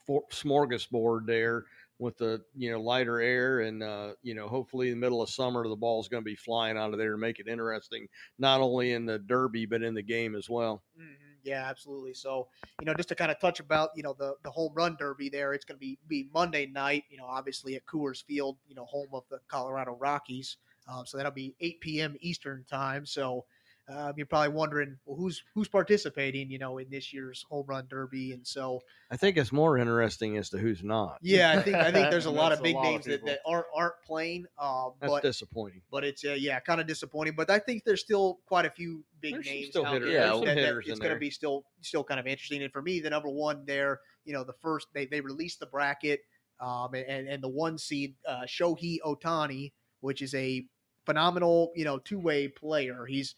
for, 0.07 0.23
smorgasbord 0.31 1.27
there 1.27 1.65
with 1.99 2.17
the 2.17 2.43
you 2.57 2.71
know 2.73 2.81
lighter 2.81 3.21
air 3.21 3.61
and 3.61 3.83
uh, 3.83 4.15
you 4.23 4.35
know 4.35 4.49
hopefully 4.49 4.89
in 4.89 4.95
the 4.95 5.01
middle 5.01 5.21
of 5.21 5.29
summer 5.29 5.69
the 5.69 5.77
ball's 5.77 6.09
going 6.09 6.23
to 6.23 6.31
be 6.31 6.35
flying 6.35 6.79
out 6.79 6.93
of 6.93 6.99
there 6.99 7.13
to 7.13 7.19
make 7.19 7.39
it 7.39 7.47
interesting 7.47 8.07
not 8.39 8.63
only 8.63 8.93
in 8.93 9.05
the 9.05 9.19
derby 9.19 9.67
but 9.67 9.83
in 9.83 9.93
the 9.95 10.03
game 10.03 10.35
as 10.35 10.49
well. 10.49 10.83
Mhm. 10.99 11.30
Yeah, 11.43 11.67
absolutely. 11.69 12.13
So, 12.15 12.49
you 12.81 12.85
know, 12.87 12.95
just 12.95 13.09
to 13.09 13.15
kind 13.15 13.31
of 13.31 13.41
touch 13.41 13.61
about, 13.61 13.91
you 13.97 14.03
know, 14.03 14.15
the 14.19 14.35
the 14.45 14.51
home 14.51 14.73
run 14.75 14.97
derby 14.99 15.29
there, 15.31 15.55
it's 15.55 15.65
going 15.65 15.77
to 15.77 15.81
be 15.81 15.99
be 16.07 16.29
Monday 16.35 16.67
night. 16.67 17.05
You 17.09 17.17
know, 17.19 17.25
obviously 17.25 17.77
at 17.77 17.87
Coors 17.87 18.23
Field, 18.25 18.59
you 18.67 18.75
know, 18.75 18.85
home 18.85 19.09
of 19.13 19.25
the 19.31 19.39
Colorado 19.49 19.97
Rockies. 19.99 20.59
Um, 20.89 21.07
so 21.07 21.17
that'll 21.17 21.33
be 21.33 21.55
8 21.61 22.01
p.m. 22.01 22.17
Eastern 22.21 22.65
time. 22.69 23.07
So 23.07 23.47
uh, 23.91 24.13
you're 24.17 24.27
probably 24.27 24.51
wondering, 24.55 24.97
well, 25.05 25.17
who's 25.17 25.43
who's 25.55 25.69
participating, 25.69 26.51
you 26.51 26.59
know, 26.59 26.79
in 26.79 26.89
this 26.91 27.13
year's 27.13 27.45
home 27.49 27.67
run 27.67 27.87
derby? 27.89 28.33
And 28.33 28.47
so, 28.47 28.81
I 29.11 29.17
think 29.17 29.37
it's 29.37 29.53
more 29.53 29.77
interesting 29.79 30.37
as 30.37 30.51
to 30.51 30.59
who's 30.59 30.83
not. 30.85 31.19
yeah, 31.23 31.51
I 31.51 31.63
think 31.63 31.77
I 31.77 31.91
think 31.91 32.11
there's 32.11 32.27
a 32.27 32.31
lot 32.31 32.53
of 32.53 32.63
big 32.63 32.77
lot 32.77 32.87
of 32.87 32.91
names 32.93 33.05
that, 33.07 33.25
that 33.27 33.41
aren't 33.47 33.67
aren't 33.75 33.95
playing. 34.07 34.47
Uh, 34.59 34.91
That's 35.01 35.13
but 35.13 35.23
disappointing. 35.23 35.83
but 35.91 36.05
it's 36.05 36.25
uh, 36.25 36.33
yeah, 36.33 36.61
kind 36.61 36.81
of 36.81 36.87
disappointing. 36.87 37.35
But 37.37 37.51
I 37.51 37.59
think 37.59 37.85
there's 37.85 38.01
still 38.01 38.39
quite 38.47 38.67
a 38.67 38.71
few 38.71 39.05
big 39.21 39.35
There's 39.35 39.47
names 39.47 39.67
still 39.69 39.85
out 39.87 39.95
hitters- 39.95 40.13
there 40.13 40.21
there's 40.21 40.41
that- 40.41 40.47
that 40.47 40.57
hitters 40.57 40.85
it's 40.89 41.01
going 41.01 41.15
to 41.15 41.19
be 41.21 41.31
still 41.31 41.65
still 41.81 42.05
kind 42.05 42.21
of 42.21 42.27
interesting. 42.27 42.63
And 42.63 42.73
for 42.73 42.83
me, 42.83 43.01
the 43.01 43.11
number 43.11 43.29
one 43.29 43.65
there, 43.67 44.01
you 44.25 44.33
know, 44.33 44.45
the 44.45 44.55
first 44.63 44.87
they 44.95 45.07
they 45.07 45.21
released 45.21 45.59
the 45.61 45.67
bracket, 45.67 46.21
um, 46.61 46.95
and 46.95 47.29
and 47.29 47.43
the 47.43 47.49
one 47.49 47.77
seed 47.79 48.15
uh, 48.29 48.43
Shohei 48.47 48.99
Ohtani, 49.05 49.73
which 50.01 50.23
is 50.23 50.35
a 50.35 50.65
phenomenal 51.07 51.73
you 51.75 51.85
know 51.85 51.99
two 51.99 52.19
way 52.19 52.47
player. 52.47 53.07
He's 53.07 53.35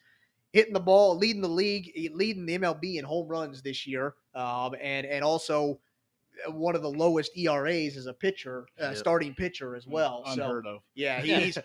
hitting 0.52 0.72
the 0.74 0.80
ball, 0.80 1.16
leading 1.16 1.42
the 1.42 1.48
league, 1.48 1.92
leading 2.14 2.46
the 2.46 2.58
MLB 2.58 2.96
in 2.96 3.04
home 3.04 3.28
runs 3.28 3.62
this 3.62 3.86
year, 3.86 4.14
um, 4.34 4.74
and 4.80 5.06
and 5.06 5.24
also 5.24 5.80
one 6.48 6.74
of 6.74 6.82
the 6.82 6.90
lowest 6.90 7.36
ERAs 7.36 7.96
as 7.96 8.06
a 8.06 8.14
pitcher, 8.14 8.66
uh, 8.80 8.86
Yep. 8.88 8.96
starting 8.96 9.34
pitcher 9.34 9.76
as 9.76 9.86
well. 9.86 10.24
So 10.26 10.32
unheard 10.44 10.66
of. 10.66 10.82
yeah, 10.94 11.20
he's 11.22 11.58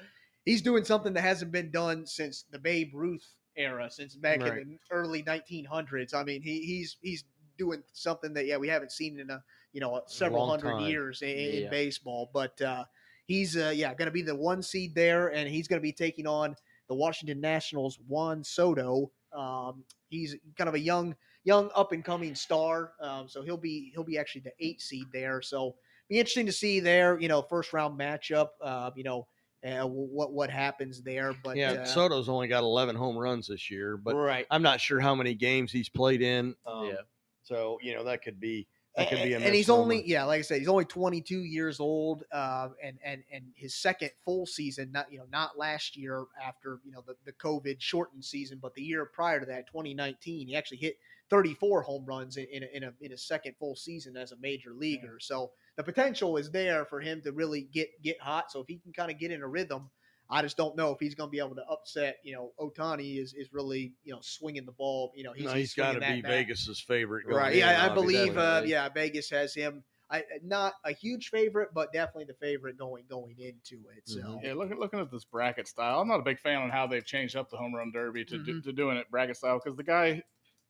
he's 0.46 0.62
doing 0.62 0.84
something 0.84 1.14
that 1.14 1.22
hasn't 1.22 1.52
been 1.52 1.72
done 1.72 2.06
since 2.06 2.44
the 2.52 2.60
Babe 2.60 2.92
Ruth 2.94 3.34
era 3.56 3.90
since 3.90 4.16
back 4.16 4.40
Right. 4.42 4.62
in 4.62 4.70
the 4.70 4.80
early 4.92 5.24
1900s. 5.24 6.14
I 6.14 6.24
mean, 6.24 6.42
he, 6.42 6.62
he's 6.62 6.98
he's 7.02 7.24
doing 7.58 7.82
something 7.92 8.34
that 8.34 8.46
yeah 8.46 8.58
we 8.58 8.68
haven't 8.68 8.92
seen 8.92 9.20
in 9.20 9.30
a 9.32 9.44
you 9.74 9.82
know 9.82 10.02
several 10.08 10.42
long 10.46 10.60
hundred 10.60 10.78
time. 10.80 10.90
years 10.90 11.22
in, 11.22 11.30
in 11.30 11.64
Yeah. 11.64 11.70
baseball. 11.70 12.30
But 12.34 12.62
uh, 12.62 12.86
he's 13.26 13.58
uh, 13.58 13.74
yeah 13.76 13.94
going 13.96 14.06
to 14.08 14.12
be 14.12 14.22
the 14.22 14.36
one 14.36 14.62
seed 14.62 14.94
there, 14.96 15.30
and 15.34 15.50
he's 15.50 15.68
going 15.68 15.80
to 15.80 15.84
be 15.84 15.92
taking 15.94 16.28
on 16.28 16.56
the 16.88 16.96
Washington 16.96 17.42
Nationals 17.42 18.00
Juan 18.08 18.44
Soto. 18.44 19.12
Um, 19.36 19.84
he's 20.10 20.36
kind 20.58 20.68
of 20.68 20.76
a 20.76 20.80
young 20.80 21.16
young 21.44 21.70
up 21.76 21.92
and 21.92 22.04
coming 22.04 22.36
star, 22.36 22.94
um, 23.02 23.28
so 23.28 23.42
he'll 23.42 23.58
be 23.58 23.92
he'll 23.94 24.04
be 24.04 24.18
actually 24.18 24.42
the 24.42 24.54
eight 24.60 24.82
seed 24.82 25.06
there. 25.14 25.42
So 25.42 25.76
be 26.10 26.20
interesting 26.20 26.46
to 26.46 26.52
see 26.52 26.80
there. 26.80 27.20
You 27.20 27.28
know, 27.28 27.42
first 27.42 27.74
round 27.74 28.00
matchup. 28.00 28.50
Uh, 28.62 28.92
you 28.96 29.04
know. 29.04 29.28
Uh, 29.68 29.88
what 29.88 30.32
what 30.32 30.52
happens 30.52 31.02
there? 31.02 31.34
But 31.44 31.58
yeah, 31.58 31.72
uh, 31.72 31.86
Soto's 31.86 32.30
only 32.30 32.48
got 32.48 32.62
11 32.62 32.96
home 32.96 33.18
runs 33.18 33.48
this 33.48 33.72
year, 33.72 33.98
but 33.98 34.16
right, 34.16 34.46
I'm 34.52 34.62
not 34.62 34.80
sure 34.80 35.00
how 35.00 35.16
many 35.16 35.34
games 35.34 35.72
he's 35.72 35.90
played 35.90 36.22
in. 36.22 36.54
Um, 36.68 36.86
Yeah. 36.86 36.94
So 37.42 37.80
you 37.82 37.96
know 37.96 38.04
that 38.04 38.22
could 38.22 38.40
be 38.40 38.68
that 38.98 39.10
could 39.10 39.22
be 39.22 39.34
a 39.34 39.40
and 39.40 39.54
he's 39.54 39.70
only 39.70 40.04
yeah, 40.08 40.24
like 40.24 40.40
I 40.40 40.42
said, 40.42 40.58
he's 40.58 40.68
only 40.68 40.86
22 40.86 41.44
years 41.44 41.80
old, 41.80 42.24
uh, 42.32 42.70
and 42.84 42.98
and 43.06 43.24
and 43.32 43.46
his 43.56 43.76
second 43.76 44.10
full 44.26 44.48
season, 44.48 44.92
not 44.92 45.12
you 45.12 45.20
know 45.20 45.28
not 45.32 45.56
last 45.56 45.96
year 45.96 46.26
after 46.44 46.80
you 46.84 46.92
know 46.92 47.04
the, 47.06 47.16
the 47.24 47.34
COVID 47.34 47.76
shortened 47.80 48.26
season, 48.26 48.58
but 48.60 48.74
the 48.74 48.82
year 48.82 49.06
prior 49.06 49.40
to 49.40 49.46
that, 49.46 49.68
2019, 49.68 50.48
he 50.48 50.56
actually 50.56 50.78
hit 50.78 50.98
34 51.30 51.84
home 51.84 52.06
runs 52.06 52.38
in 52.38 52.48
in 52.52 52.64
a, 52.64 52.68
in 52.74 52.84
a, 52.86 52.94
in 53.00 53.12
a 53.12 53.18
second 53.18 53.54
full 53.60 53.76
season 53.76 54.18
as 54.18 54.32
a 54.32 54.38
major 54.38 54.74
leaguer. 54.74 55.20
So 55.22 55.52
the 55.76 55.84
potential 55.84 56.38
is 56.38 56.50
there 56.50 56.84
for 56.86 57.00
him 57.00 57.22
to 57.22 57.32
really 57.32 57.70
get 57.72 57.90
get 58.02 58.20
hot. 58.20 58.52
So 58.52 58.62
if 58.62 58.68
he 58.68 58.80
can 58.80 58.94
kind 58.94 59.12
of 59.12 59.20
get 59.20 59.32
in 59.32 59.44
a 59.44 59.48
rhythm. 59.48 59.92
I 60.30 60.42
just 60.42 60.58
don't 60.58 60.76
know 60.76 60.92
if 60.92 61.00
he's 61.00 61.16
going 61.16 61.28
to 61.30 61.32
be 61.32 61.40
able 61.40 61.56
to 61.56 61.66
upset. 61.66 62.18
You 62.24 62.34
know, 62.36 62.52
Ohtani 62.60 63.22
is 63.22 63.34
is 63.34 63.54
really 63.54 63.94
you 64.04 64.14
know 64.14 64.20
swinging 64.22 64.66
the 64.66 64.72
ball. 64.74 65.12
You 65.16 65.24
know, 65.24 65.34
he's, 65.34 65.46
no, 65.46 65.54
he's 65.54 65.74
he's 65.74 65.74
got 65.76 65.94
to 65.94 66.00
be 66.00 66.22
bat. 66.22 66.32
Vegas's 66.32 66.80
favorite. 66.80 67.24
going 67.26 67.38
Right. 67.38 67.54
in, 67.54 67.60
Yeah, 67.60 67.84
I 67.84 67.90
obviously. 67.90 68.30
believe. 68.30 68.38
Uh, 68.38 68.62
yeah, 68.66 68.90
Vegas 68.90 69.30
has 69.30 69.54
him. 69.54 69.84
I 70.10 70.24
not 70.42 70.74
a 70.86 70.94
huge 70.94 71.30
favorite, 71.30 71.70
but 71.74 71.92
definitely 71.92 72.26
the 72.26 72.34
favorite 72.36 72.78
going 72.78 73.06
going 73.10 73.36
into 73.40 73.84
it. 73.90 74.04
So 74.06 74.20
Mhm. 74.20 74.44
Yeah, 74.44 74.54
looking 74.54 74.80
looking 74.80 75.00
at 75.00 75.12
this 75.12 75.26
bracket 75.26 75.68
style, 75.68 76.00
I'm 76.00 76.08
not 76.08 76.20
a 76.22 76.24
big 76.24 76.40
fan 76.40 76.62
on 76.62 76.70
how 76.70 76.88
they've 76.88 77.06
changed 77.06 77.36
up 77.36 77.50
the 77.50 77.58
home 77.58 77.76
run 77.76 77.92
derby 77.92 78.24
to 78.26 78.38
do, 78.38 78.54
Mhm. 78.54 78.64
to 78.64 78.72
doing 78.72 78.96
it 78.98 79.10
bracket 79.12 79.36
style 79.36 79.60
because 79.62 79.76
the 79.76 79.84
guy, 79.84 80.24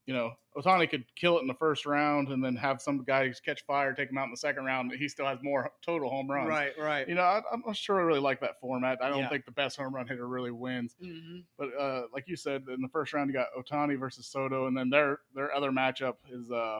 you 0.08 0.14
know, 0.14 0.32
Ohtani 0.58 0.90
could 0.90 1.04
kill 1.16 1.38
it 1.38 1.42
in 1.42 1.48
the 1.48 1.54
first 1.54 1.86
round 1.86 2.30
and 2.30 2.44
then 2.44 2.56
have 2.56 2.82
some 2.82 3.04
guy 3.04 3.32
catch 3.46 3.64
fire, 3.66 3.94
take 3.94 4.10
him 4.10 4.18
out 4.18 4.24
in 4.24 4.32
the 4.32 4.38
second 4.38 4.64
round. 4.66 4.90
But 4.90 4.98
he 4.98 5.08
still 5.08 5.28
has 5.28 5.38
more 5.44 5.70
total 5.86 6.10
home 6.10 6.32
runs. 6.32 6.48
right, 6.50 6.72
right. 6.80 7.08
You 7.08 7.14
know, 7.14 7.22
I, 7.22 7.42
I'm 7.52 7.62
not 7.66 7.76
sure 7.76 8.00
I 8.00 8.04
really 8.04 8.22
like 8.22 8.40
that 8.40 8.60
format. 8.60 8.98
I 9.04 9.10
don't 9.10 9.20
Yeah. 9.20 9.30
think 9.30 9.46
the 9.46 9.52
best 9.52 9.78
home 9.78 9.94
run 9.94 10.08
hitter 10.08 10.26
really 10.28 10.50
wins. 10.52 10.96
Mhm. 11.04 11.44
But 11.60 11.70
uh, 11.78 12.04
like 12.14 12.24
you 12.28 12.38
said, 12.38 12.64
in 12.74 12.82
the 12.82 12.88
first 12.88 13.14
round, 13.14 13.30
you 13.30 13.34
got 13.34 13.48
Ohtani 13.56 14.00
versus 14.00 14.26
Soto, 14.26 14.66
and 14.68 14.76
then 14.76 14.90
their 14.90 15.20
their 15.36 15.54
other 15.54 15.72
matchup 15.72 16.16
is 16.32 16.50
uh, 16.50 16.80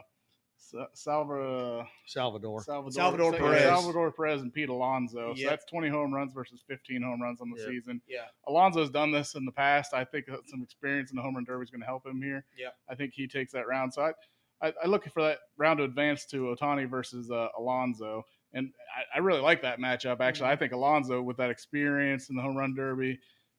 Salva, 0.94 1.86
Salvador. 2.06 2.62
Salvador, 2.62 2.92
Salvador 2.92 3.32
Sa- 3.32 3.38
Perez. 3.38 3.62
Salvador 3.62 4.12
Perez 4.12 4.42
and 4.42 4.52
Pete 4.52 4.68
Alonso. 4.68 5.34
So 5.34 5.48
that's 5.48 5.64
20 5.66 5.88
home 5.88 6.12
runs 6.12 6.32
versus 6.32 6.62
15 6.68 7.02
home 7.02 7.22
runs 7.22 7.40
on 7.40 7.50
the 7.50 7.58
Yep. 7.60 7.68
season. 7.68 8.00
Yeah. 8.08 8.26
Alonso's 8.46 8.90
done 8.90 9.10
this 9.10 9.34
in 9.34 9.44
the 9.44 9.52
past. 9.52 9.94
I 9.94 10.04
think 10.04 10.26
some 10.46 10.62
experience 10.62 11.10
in 11.10 11.16
the 11.16 11.22
home 11.22 11.34
run 11.36 11.44
derby 11.44 11.62
is 11.62 11.70
going 11.70 11.80
to 11.80 11.86
help 11.86 12.04
him 12.06 12.20
here. 12.20 12.44
Yep. 12.58 12.74
I 12.88 12.94
think 12.94 13.12
he 13.14 13.26
takes 13.28 13.52
that 13.52 13.66
round. 13.66 13.94
So 13.94 14.02
I, 14.02 14.12
I, 14.66 14.72
I 14.84 14.86
look 14.86 15.04
for 15.12 15.22
that 15.22 15.38
round 15.56 15.78
to 15.78 15.84
advance 15.84 16.26
to 16.26 16.54
Ohtani 16.58 16.88
versus 16.88 17.30
uh, 17.30 17.48
Alonso. 17.58 18.24
And 18.54 18.72
I, 18.96 19.18
I 19.18 19.20
really 19.20 19.40
like 19.40 19.62
that 19.62 19.78
matchup. 19.78 20.20
Actually, 20.20 20.46
I 20.48 20.52
Mm-hmm. 20.52 20.58
think 20.60 20.72
Alonso 20.72 21.22
with 21.22 21.36
that 21.36 21.50
experience 21.50 22.30
in 22.30 22.36
the 22.36 22.42
home 22.42 22.56
run 22.56 22.74
derby, 22.74 23.18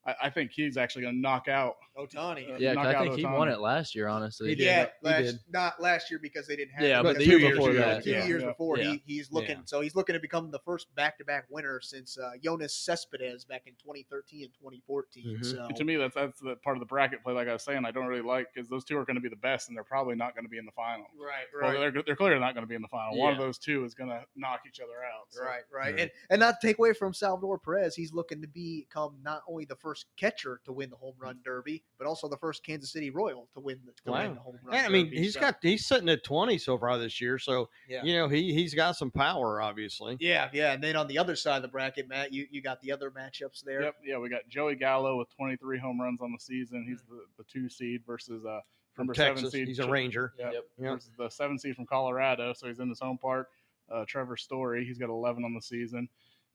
I, 0.10 0.28
I 0.28 0.30
think 0.30 0.52
he's 0.52 0.78
actually 0.78 1.04
going 1.04 1.16
to 1.16 1.22
knock 1.22 1.48
out. 1.48 1.76
Ohtani. 1.98 2.50
Uh, 2.54 2.58
Yeah, 2.58 2.74
'cause 2.74 2.84
knock 2.84 2.86
I 2.86 2.94
out 2.96 3.04
think 3.04 3.16
he 3.18 3.24
Ohtani. 3.24 3.38
won 3.38 3.50
it 3.50 3.60
last 3.60 3.94
year. 3.94 4.08
Honestly, 4.08 4.50
He 4.50 4.56
did. 4.56 4.64
Yeah, 4.66 4.86
He 5.02 5.08
last, 5.10 5.24
did. 5.26 5.40
not 5.50 5.82
last 5.82 6.10
year 6.10 6.20
because 6.22 6.48
they 6.48 6.56
didn't 6.56 6.72
have. 6.74 6.84
Yeah, 6.88 7.00
it, 7.02 7.04
but 7.04 7.18
the 7.18 7.26
two 7.26 7.32
year 7.32 7.40
years 7.40 7.58
before 7.58 7.70
ago, 7.72 7.80
that, 7.80 8.04
two 8.04 8.12
yeah. 8.12 8.26
years 8.26 8.42
Yeah. 8.42 8.48
before, 8.50 8.78
Yeah. 8.78 8.84
he, 8.92 9.04
he's 9.06 9.32
looking. 9.32 9.58
Yeah. 9.58 9.64
So 9.66 9.82
he's 9.82 9.96
looking 9.96 10.14
to 10.14 10.20
become 10.20 10.50
the 10.52 10.60
first 10.60 10.94
back-to-back 10.96 11.46
winner 11.50 11.82
since 11.82 12.18
uh, 12.18 12.32
Yoenis 12.42 12.72
Cespedes 12.72 13.44
back 13.46 13.64
in 13.66 13.74
2013 13.74 14.44
and 14.46 14.54
2014. 14.54 15.26
Mhm. 15.40 15.46
So 15.46 15.66
And 15.66 15.76
to 15.76 15.84
me, 15.84 15.98
that's 15.98 16.16
that's 16.16 16.40
the 16.40 16.56
part 16.58 16.78
of 16.78 16.80
the 16.80 16.86
bracket 16.86 17.22
play. 17.24 17.34
Like 17.34 17.48
I 17.50 17.54
was 17.54 17.64
saying, 17.64 17.84
I 17.86 17.92
don't 17.92 18.08
really 18.08 18.22
like 18.22 18.48
because 18.54 18.70
those 18.70 18.86
two 18.86 18.98
are 18.98 19.04
going 19.06 19.16
to 19.16 19.22
be 19.22 19.30
the 19.30 19.36
best, 19.36 19.68
and 19.68 19.76
they're 19.76 19.84
probably 19.84 20.16
not 20.16 20.36
going 20.36 20.46
to 20.46 20.50
be 20.50 20.58
in 20.58 20.66
the 20.66 20.72
final. 20.72 21.06
right, 21.20 21.46
Well, 21.62 21.74
right. 21.74 21.94
they're, 21.94 22.04
they're 22.04 22.16
clearly 22.16 22.40
not 22.40 22.54
going 22.54 22.64
to 22.64 22.70
be 22.70 22.76
in 22.76 22.82
the 22.82 22.88
final. 22.88 23.18
One 23.18 23.34
of 23.34 23.40
Yeah. 23.40 23.46
those 23.46 23.58
two 23.58 23.84
is 23.84 23.94
going 23.94 24.10
to 24.10 24.24
knock 24.36 24.62
each 24.68 24.80
other 24.80 25.04
out. 25.04 25.26
So. 25.32 25.44
Right, 25.44 25.62
right, 25.74 25.92
Right. 25.94 26.00
and 26.00 26.12
and 26.30 26.40
not 26.40 26.62
to 26.62 26.68
take 26.68 26.78
away 26.80 26.94
from 26.94 27.14
Salvador 27.14 27.60
Perez, 27.60 27.96
he's 27.96 28.14
looking 28.14 28.42
to 28.42 28.48
become 28.48 29.18
not 29.22 29.42
only 29.48 29.66
the 29.66 29.76
first 29.76 29.99
catcher 30.18 30.62
to 30.66 30.72
win 30.72 30.90
the 30.90 30.96
home 30.96 31.16
run 31.20 31.40
derby, 31.44 31.84
but 31.98 32.08
also 32.08 32.28
the 32.28 32.38
first 32.38 32.64
Kansas 32.66 32.92
City 32.92 33.10
Royal 33.10 33.48
to 33.54 33.60
win 33.60 33.80
the, 33.86 33.92
to 34.06 34.12
Wow. 34.12 34.24
win 34.24 34.34
the 34.36 34.40
home 34.42 34.60
run. 34.64 34.76
Yeah, 34.76 34.86
I 34.86 34.90
mean, 34.90 35.06
derby, 35.06 35.18
he's 35.20 35.34
so- 35.34 35.40
got 35.42 35.56
he's 35.62 35.86
sitting 35.86 36.10
at 36.10 36.24
20 36.24 36.58
so 36.58 36.78
far 36.78 36.98
this 36.98 37.20
year, 37.22 37.38
so 37.40 37.70
Yeah. 37.88 38.04
you 38.04 38.14
know 38.14 38.28
he 38.28 38.54
he's 38.54 38.74
got 38.74 38.96
some 38.96 39.12
power, 39.12 39.62
obviously. 39.62 40.18
yeah, 40.20 40.50
yeah, 40.54 40.74
and 40.74 40.84
then 40.84 40.96
on 40.96 41.08
the 41.08 41.18
other 41.18 41.36
side 41.36 41.58
of 41.58 41.62
the 41.62 41.68
bracket, 41.68 42.08
Matt, 42.08 42.34
you 42.34 42.48
you 42.52 42.62
got 42.62 42.82
the 42.82 42.92
other 42.92 43.12
matchups 43.12 43.62
there. 43.64 43.82
Yep. 43.84 43.96
Yeah, 44.04 44.18
we 44.18 44.30
got 44.30 44.48
Joey 44.50 44.76
Gallo 44.76 45.18
with 45.18 45.30
23 45.36 45.78
home 45.80 46.00
runs 46.02 46.22
on 46.22 46.32
the 46.32 46.40
season. 46.40 46.86
He's 46.88 47.02
the, 47.10 47.22
the 47.38 47.44
two 47.52 47.70
seed 47.70 48.02
versus 48.06 48.46
uh 48.46 48.62
From 48.94 49.04
number 49.08 49.14
Texas, 49.14 49.40
seven 49.42 49.52
seed. 49.52 49.68
he's 49.68 49.80
a 49.80 49.90
Ranger. 49.90 50.34
Yep. 50.38 50.54
Yep. 50.54 50.64
Yep. 50.80 50.92
Versus 50.94 51.12
the 51.18 51.30
seven 51.30 51.58
seed 51.60 51.76
from 51.76 51.86
Colorado, 51.86 52.54
so 52.54 52.68
he's 52.68 52.80
in 52.80 52.90
his 52.90 53.00
home 53.00 53.18
park. 53.18 53.50
Uh, 53.92 54.06
Trevor 54.08 54.38
Story, 54.38 54.86
he's 54.86 55.00
got 55.00 55.10
11 55.10 55.44
on 55.44 55.56
the 55.56 55.62
season. 55.62 56.08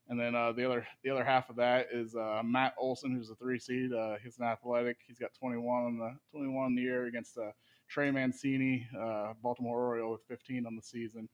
And 0.08 0.20
then 0.20 0.34
uh, 0.34 0.52
the 0.52 0.66
other 0.66 0.86
the 1.02 1.10
other 1.10 1.24
half 1.24 1.48
of 1.48 1.56
that 1.56 1.88
is 1.92 2.14
uh, 2.14 2.42
Matt 2.44 2.74
Olson, 2.78 3.14
who's 3.14 3.30
a 3.30 3.34
three 3.36 3.58
seed. 3.58 3.92
Uh, 3.92 4.16
he's 4.22 4.38
an 4.38 4.44
athletic. 4.44 4.98
He's 5.06 5.18
got 5.18 5.30
21 5.38 5.84
on 5.84 5.98
the 5.98 6.14
21 6.30 6.66
in 6.66 6.74
the 6.74 6.82
year 6.82 7.06
against 7.06 7.38
uh, 7.38 7.50
Trey 7.88 8.10
Mancini, 8.10 8.86
uh, 8.98 9.32
Baltimore 9.42 9.82
Oriole 9.82 10.12
with 10.12 10.22
15 10.28 10.66
on 10.66 10.76
the 10.76 10.82
season. 10.82 11.28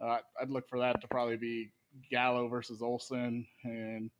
Uh, 0.00 0.18
I'd 0.40 0.50
look 0.50 0.68
for 0.68 0.78
that 0.78 1.00
to 1.02 1.08
probably 1.08 1.36
be 1.36 1.70
Gallo 2.10 2.48
versus 2.48 2.80
Olson, 2.80 3.46
and 3.64 4.10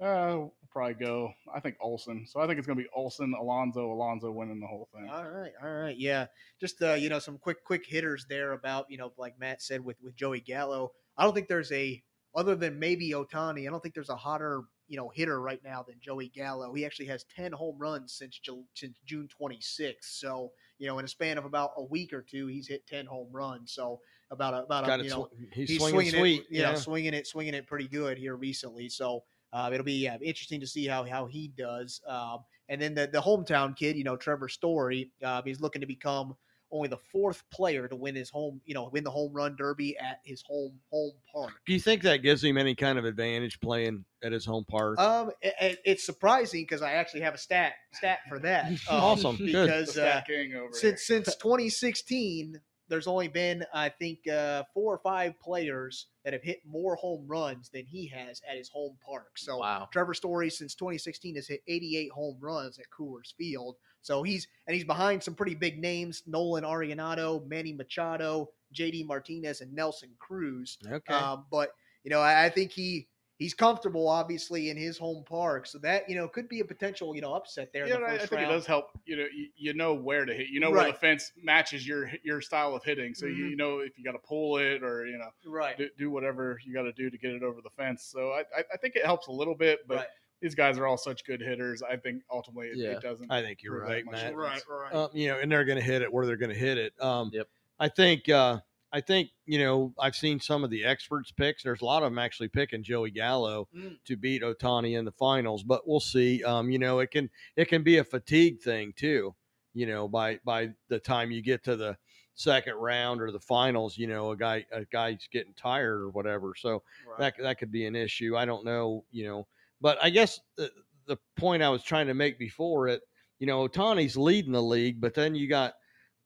we'll 0.00 0.52
probably 0.70 0.94
go. 0.94 1.32
I 1.54 1.60
think 1.60 1.76
Olson. 1.80 2.26
So 2.26 2.40
I 2.40 2.48
think 2.48 2.58
it's 2.58 2.66
going 2.66 2.78
to 2.78 2.82
be 2.82 2.90
Olson, 2.94 3.34
Alonso, 3.38 3.92
Alonso 3.92 4.32
winning 4.32 4.58
the 4.58 4.66
whole 4.66 4.88
thing. 4.92 5.08
All 5.08 5.28
right, 5.28 5.52
all 5.62 5.72
right, 5.72 5.96
yeah. 5.96 6.26
Just 6.60 6.80
you 6.80 7.08
know, 7.08 7.20
some 7.20 7.38
quick 7.38 7.64
quick 7.64 7.84
hitters 7.86 8.26
there 8.28 8.52
about 8.52 8.86
you 8.90 8.98
know, 8.98 9.12
like 9.16 9.38
Matt 9.38 9.62
said 9.62 9.84
with 9.84 9.96
with 10.02 10.16
Joey 10.16 10.40
Gallo. 10.40 10.90
I 11.16 11.24
don't 11.24 11.34
think 11.34 11.48
there's 11.48 11.72
a 11.72 12.02
other 12.38 12.54
than 12.54 12.78
maybe 12.78 13.10
Ohtani. 13.10 13.66
I 13.66 13.70
don't 13.70 13.82
think 13.82 13.94
there's 13.94 14.08
a 14.08 14.16
hotter 14.16 14.62
you 14.86 14.96
know 14.96 15.10
hitter 15.12 15.40
right 15.40 15.60
now 15.64 15.82
than 15.82 15.96
Joey 16.00 16.28
Gallo. 16.28 16.72
He 16.72 16.86
actually 16.86 17.06
has 17.06 17.24
ten 17.24 17.52
home 17.52 17.76
runs 17.78 18.12
since 18.12 18.38
Ju- 18.38 18.64
since 18.74 18.96
June 19.04 19.28
26th. 19.40 19.96
So 20.02 20.52
you 20.78 20.86
know, 20.86 20.98
in 21.00 21.04
a 21.04 21.08
span 21.08 21.36
of 21.36 21.44
about 21.44 21.72
a 21.76 21.82
week 21.82 22.12
or 22.12 22.22
two, 22.22 22.46
he's 22.46 22.68
hit 22.68 22.86
ten 22.86 23.06
home 23.06 23.28
runs. 23.32 23.72
So 23.72 24.00
about 24.30 24.54
a, 24.54 24.58
about 24.62 24.86
Got 24.86 25.00
a, 25.00 25.04
you 25.04 25.10
know, 25.10 25.28
sw- 25.32 25.52
he's, 25.52 25.68
he's 25.70 25.80
swinging, 25.80 26.10
swinging, 26.10 26.20
sweet. 26.20 26.40
it, 26.42 26.56
you 26.56 26.62
know, 26.62 26.74
swinging 26.76 27.14
it, 27.14 27.26
swinging 27.26 27.54
it 27.54 27.66
pretty 27.66 27.88
good 27.88 28.18
here 28.18 28.36
recently. 28.36 28.88
So 28.88 29.24
uh, 29.52 29.70
it'll 29.72 29.84
be 29.84 29.94
yeah, 29.94 30.16
interesting 30.22 30.60
to 30.60 30.66
see 30.66 30.86
how 30.86 31.04
how 31.04 31.26
he 31.26 31.48
does. 31.48 32.00
Um, 32.06 32.44
and 32.68 32.80
then 32.80 32.94
the 32.94 33.08
the 33.12 33.20
hometown 33.20 33.76
kid, 33.76 33.96
you 33.96 34.04
know, 34.04 34.16
Trevor 34.16 34.48
Story, 34.48 35.10
uh, 35.24 35.42
he's 35.44 35.60
looking 35.60 35.80
to 35.80 35.86
become 35.86 36.36
only 36.70 36.88
the 36.88 36.98
fourth 37.10 37.42
player 37.50 37.88
to 37.88 37.96
win 37.96 38.14
his 38.14 38.30
home, 38.30 38.60
you 38.64 38.74
know, 38.74 38.88
win 38.92 39.04
the 39.04 39.10
home 39.10 39.32
run 39.32 39.56
derby 39.56 39.96
at 39.98 40.20
his 40.24 40.42
home 40.42 40.78
home 40.90 41.12
park. 41.32 41.52
Do 41.66 41.72
you 41.72 41.80
think 41.80 42.02
that 42.02 42.18
gives 42.18 42.42
him 42.44 42.58
any 42.58 42.74
kind 42.74 42.98
of 42.98 43.04
advantage 43.04 43.58
playing 43.60 44.04
at 44.22 44.32
his 44.32 44.44
home 44.44 44.64
park? 44.64 44.98
Um, 44.98 45.30
it- 45.40 45.54
it- 45.60 45.78
it's 45.84 46.04
surprising 46.04 46.62
because 46.62 46.82
I 46.82 46.92
actually 46.92 47.20
have 47.22 47.34
a 47.34 47.38
stat 47.38 47.74
stat 47.94 48.18
for 48.28 48.38
that. 48.40 48.66
Um, 48.90 49.00
Awesome. 49.02 49.36
Good. 49.36 49.52
Because 49.52 49.88
uh, 49.90 49.92
Stat 50.20 50.26
King 50.26 50.54
over 50.54 50.72
since 50.72 51.02
since 51.06 51.34
2016 51.82 52.60
there's 52.90 53.06
only 53.06 53.28
been 53.28 53.62
i 53.74 53.88
think 53.90 54.26
uh, 54.28 54.62
four 54.72 54.94
or 54.94 54.98
five 54.98 55.38
players 55.40 56.06
that 56.24 56.32
have 56.32 56.42
hit 56.42 56.60
more 56.66 56.96
home 56.96 57.24
runs 57.26 57.68
than 57.68 57.84
he 57.84 58.06
has 58.08 58.40
at 58.50 58.56
his 58.56 58.68
home 58.70 58.96
park 59.06 59.36
so 59.36 59.58
Wow. 59.58 59.88
trevor 59.92 60.14
story 60.14 60.48
since 60.50 60.74
2016 60.74 61.34
has 61.36 61.46
hit 61.46 61.60
88 61.68 62.10
home 62.12 62.38
runs 62.40 62.78
at 62.78 62.86
coors 62.90 63.34
field 63.36 63.76
so 64.02 64.22
he's 64.22 64.46
and 64.66 64.74
he's 64.74 64.84
behind 64.84 65.22
some 65.22 65.34
pretty 65.34 65.54
big 65.54 65.78
names 65.78 66.22
nolan 66.26 66.64
arenado 66.64 67.46
manny 67.46 67.72
machado 67.72 68.48
jd 68.74 69.04
martinez 69.06 69.60
and 69.60 69.72
nelson 69.72 70.10
cruz 70.18 70.78
okay. 70.90 71.14
um, 71.14 71.44
but 71.50 71.70
you 72.04 72.10
know 72.10 72.20
I, 72.20 72.46
I 72.46 72.48
think 72.50 72.70
he 72.70 73.08
he's 73.38 73.54
comfortable 73.54 74.08
obviously 74.08 74.68
in 74.68 74.76
his 74.76 74.98
home 74.98 75.24
park 75.24 75.66
so 75.66 75.78
that 75.78 76.08
you 76.08 76.16
know 76.16 76.28
could 76.28 76.48
be 76.48 76.60
a 76.60 76.64
potential 76.64 77.14
you 77.14 77.20
know 77.22 77.34
upset 77.34 77.72
there 77.72 77.84
in 77.84 77.90
Yeah, 77.90 77.98
the 77.98 78.04
I- 78.04 78.14
I 78.14 78.18
think 78.18 78.32
round. 78.32 78.44
it 78.44 78.48
does 78.48 78.66
help. 78.66 78.90
You 79.06 79.16
know, 79.16 79.26
you, 79.34 79.48
you 79.56 79.74
know 79.74 79.94
where 79.94 80.24
to 80.24 80.34
hit. 80.34 80.48
You 80.48 80.60
know 80.60 80.70
where 80.70 80.86
the 80.92 80.98
fence 80.98 81.32
matches 81.42 81.86
your 81.86 82.10
your 82.22 82.40
style 82.40 82.74
of 82.74 82.82
hitting. 82.84 83.14
So 83.14 83.26
Mhm. 83.26 83.36
you 83.36 83.56
know 83.56 83.78
if 83.78 83.96
you 83.96 84.04
got 84.04 84.12
to 84.12 84.18
pull 84.18 84.58
it 84.58 84.82
or 84.82 85.06
you 85.06 85.18
know 85.18 85.30
right 85.46 85.76
do, 85.78 85.88
do 85.96 86.10
whatever 86.10 86.58
you 86.64 86.74
got 86.74 86.82
to 86.82 86.92
do 86.92 87.10
to 87.10 87.18
get 87.18 87.32
it 87.32 87.42
over 87.42 87.60
the 87.62 87.70
fence. 87.70 88.02
So 88.04 88.30
I, 88.32 88.40
I, 88.56 88.64
I 88.74 88.76
think 88.76 88.96
it 88.96 89.04
helps 89.04 89.28
a 89.28 89.32
little 89.32 89.54
bit, 89.54 89.86
but 89.86 89.98
right 89.98 90.08
these 90.40 90.54
guys 90.54 90.78
are 90.78 90.86
all 90.86 90.96
such 90.96 91.24
good 91.24 91.40
hitters. 91.40 91.82
I 91.82 91.96
think 91.96 92.22
ultimately 92.30 92.68
it, 92.68 92.76
Yeah. 92.76 92.90
it 92.92 93.02
doesn't. 93.02 93.30
I 93.30 93.42
think 93.42 93.62
you're 93.62 93.80
right, 93.80 94.04
that 94.04 94.10
Matt. 94.12 94.36
right 94.36 94.62
right 94.68 94.92
Uh, 94.92 95.08
you 95.12 95.28
know, 95.28 95.38
and 95.38 95.50
they're 95.50 95.64
going 95.64 95.78
to 95.78 95.84
hit 95.84 96.02
it 96.02 96.12
where 96.12 96.26
they're 96.26 96.36
going 96.36 96.52
to 96.52 96.58
hit 96.58 96.78
it. 96.78 96.92
Um, 97.02 97.30
Yep. 97.32 97.48
I 97.80 97.88
think 97.88 98.28
uh, 98.28 98.58
I 98.92 99.00
think 99.00 99.30
you 99.46 99.58
know 99.58 99.92
I've 99.98 100.16
seen 100.16 100.40
some 100.40 100.64
of 100.64 100.70
the 100.70 100.84
experts 100.84 101.30
picks. 101.32 101.62
There's 101.62 101.82
a 101.82 101.84
lot 101.84 102.02
of 102.02 102.10
them 102.10 102.18
actually 102.18 102.48
picking 102.48 102.82
Joey 102.82 103.10
Gallo 103.10 103.68
Mm. 103.74 103.98
to 104.04 104.16
beat 104.16 104.42
Ohtani 104.42 104.98
in 104.98 105.04
the 105.04 105.12
finals, 105.12 105.62
but 105.62 105.86
we'll 105.86 106.00
see. 106.00 106.42
Um, 106.44 106.70
you 106.70 106.78
know, 106.78 106.98
it 107.00 107.10
can 107.10 107.28
it 107.56 107.66
can 107.66 107.82
be 107.82 107.98
a 107.98 108.04
fatigue 108.04 108.60
thing 108.60 108.92
too. 108.96 109.34
You 109.74 109.86
know, 109.86 110.08
by 110.08 110.40
by 110.44 110.70
the 110.88 110.98
time 110.98 111.30
you 111.30 111.42
get 111.42 111.62
to 111.64 111.76
the 111.76 111.96
second 112.34 112.74
round 112.76 113.20
or 113.20 113.30
the 113.32 113.40
finals, 113.40 113.98
you 113.98 114.06
know, 114.06 114.30
a 114.30 114.36
guy 114.36 114.64
a 114.72 114.84
guy's 114.86 115.28
getting 115.30 115.52
tired 115.54 116.00
or 116.00 116.08
whatever. 116.10 116.54
So 116.56 116.82
that 117.18 117.34
that 117.38 117.58
could 117.58 117.70
be 117.70 117.84
an 117.86 117.94
issue. 117.96 118.36
I 118.36 118.44
don't 118.44 118.64
know, 118.64 119.04
you 119.10 119.24
know, 119.24 119.46
but 119.80 119.98
I 120.02 120.10
guess 120.10 120.40
the, 120.56 120.70
the 121.06 121.18
point 121.36 121.62
I 121.62 121.68
was 121.70 121.82
trying 121.82 122.06
to 122.08 122.14
make 122.14 122.38
before 122.38 122.88
it, 122.88 123.02
you 123.38 123.46
know, 123.46 123.68
Ohtani's 123.68 124.16
leading 124.16 124.52
the 124.52 124.62
league, 124.62 125.00
but 125.00 125.14
then 125.14 125.34
you 125.34 125.48
got 125.48 125.74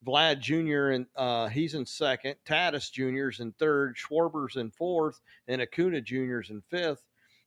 Vlad 0.06 0.40
Jr. 0.40 0.90
and 0.90 1.06
uh, 1.16 1.48
he's 1.48 1.74
in 1.74 1.86
second, 1.86 2.36
Tatis 2.44 2.90
Jr.'s 2.90 3.40
in 3.40 3.52
third, 3.52 3.96
Schwarber's 3.96 4.56
in 4.56 4.70
fourth, 4.70 5.20
and 5.46 5.62
Acuna 5.62 6.00
Jr.'s 6.00 6.50
in 6.50 6.62
fifth. 6.62 7.04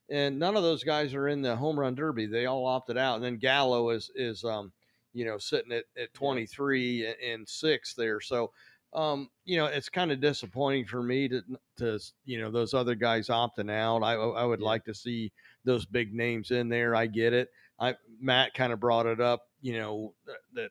And 0.09 0.37
none 0.37 0.55
of 0.55 0.63
those 0.63 0.83
guys 0.83 1.13
are 1.15 1.27
in 1.27 1.41
the 1.41 1.55
home 1.55 1.79
run 1.79 1.95
derby. 1.95 2.27
They 2.27 2.45
all 2.45 2.65
opted 2.67 2.97
out. 2.97 3.15
And 3.15 3.23
then 3.23 3.37
Gallo 3.37 3.89
is 3.89 4.11
is 4.15 4.43
um, 4.43 4.71
you 5.13 5.25
know, 5.25 5.37
sitting 5.39 5.71
at, 5.71 5.85
at 5.97 6.13
23 6.13 7.07
and, 7.07 7.15
and 7.23 7.49
sixth 7.49 7.95
there. 7.95 8.21
So 8.21 8.51
um, 8.93 9.29
you 9.43 9.57
know, 9.57 9.65
it's 9.65 9.89
kind 9.89 10.11
of 10.11 10.21
disappointing 10.21 10.85
for 10.85 11.03
me 11.03 11.27
to 11.27 11.41
to 11.77 11.99
you 12.23 12.39
know 12.39 12.51
those 12.51 12.73
other 12.73 12.95
guys 12.95 13.27
opting 13.27 13.71
out. 13.71 14.03
I 14.03 14.13
I 14.13 14.45
would 14.45 14.61
Yeah. 14.61 14.65
like 14.67 14.85
to 14.85 14.93
see 14.93 15.31
those 15.65 15.85
big 15.85 16.13
names 16.13 16.51
in 16.51 16.69
there. 16.69 16.95
I 16.95 17.07
get 17.07 17.33
it. 17.33 17.49
I 17.79 17.95
Matt 18.21 18.53
kind 18.53 18.71
of 18.71 18.79
brought 18.79 19.05
it 19.05 19.19
up. 19.19 19.41
You 19.61 19.77
know 19.77 20.13
that, 20.25 20.37
that 20.53 20.69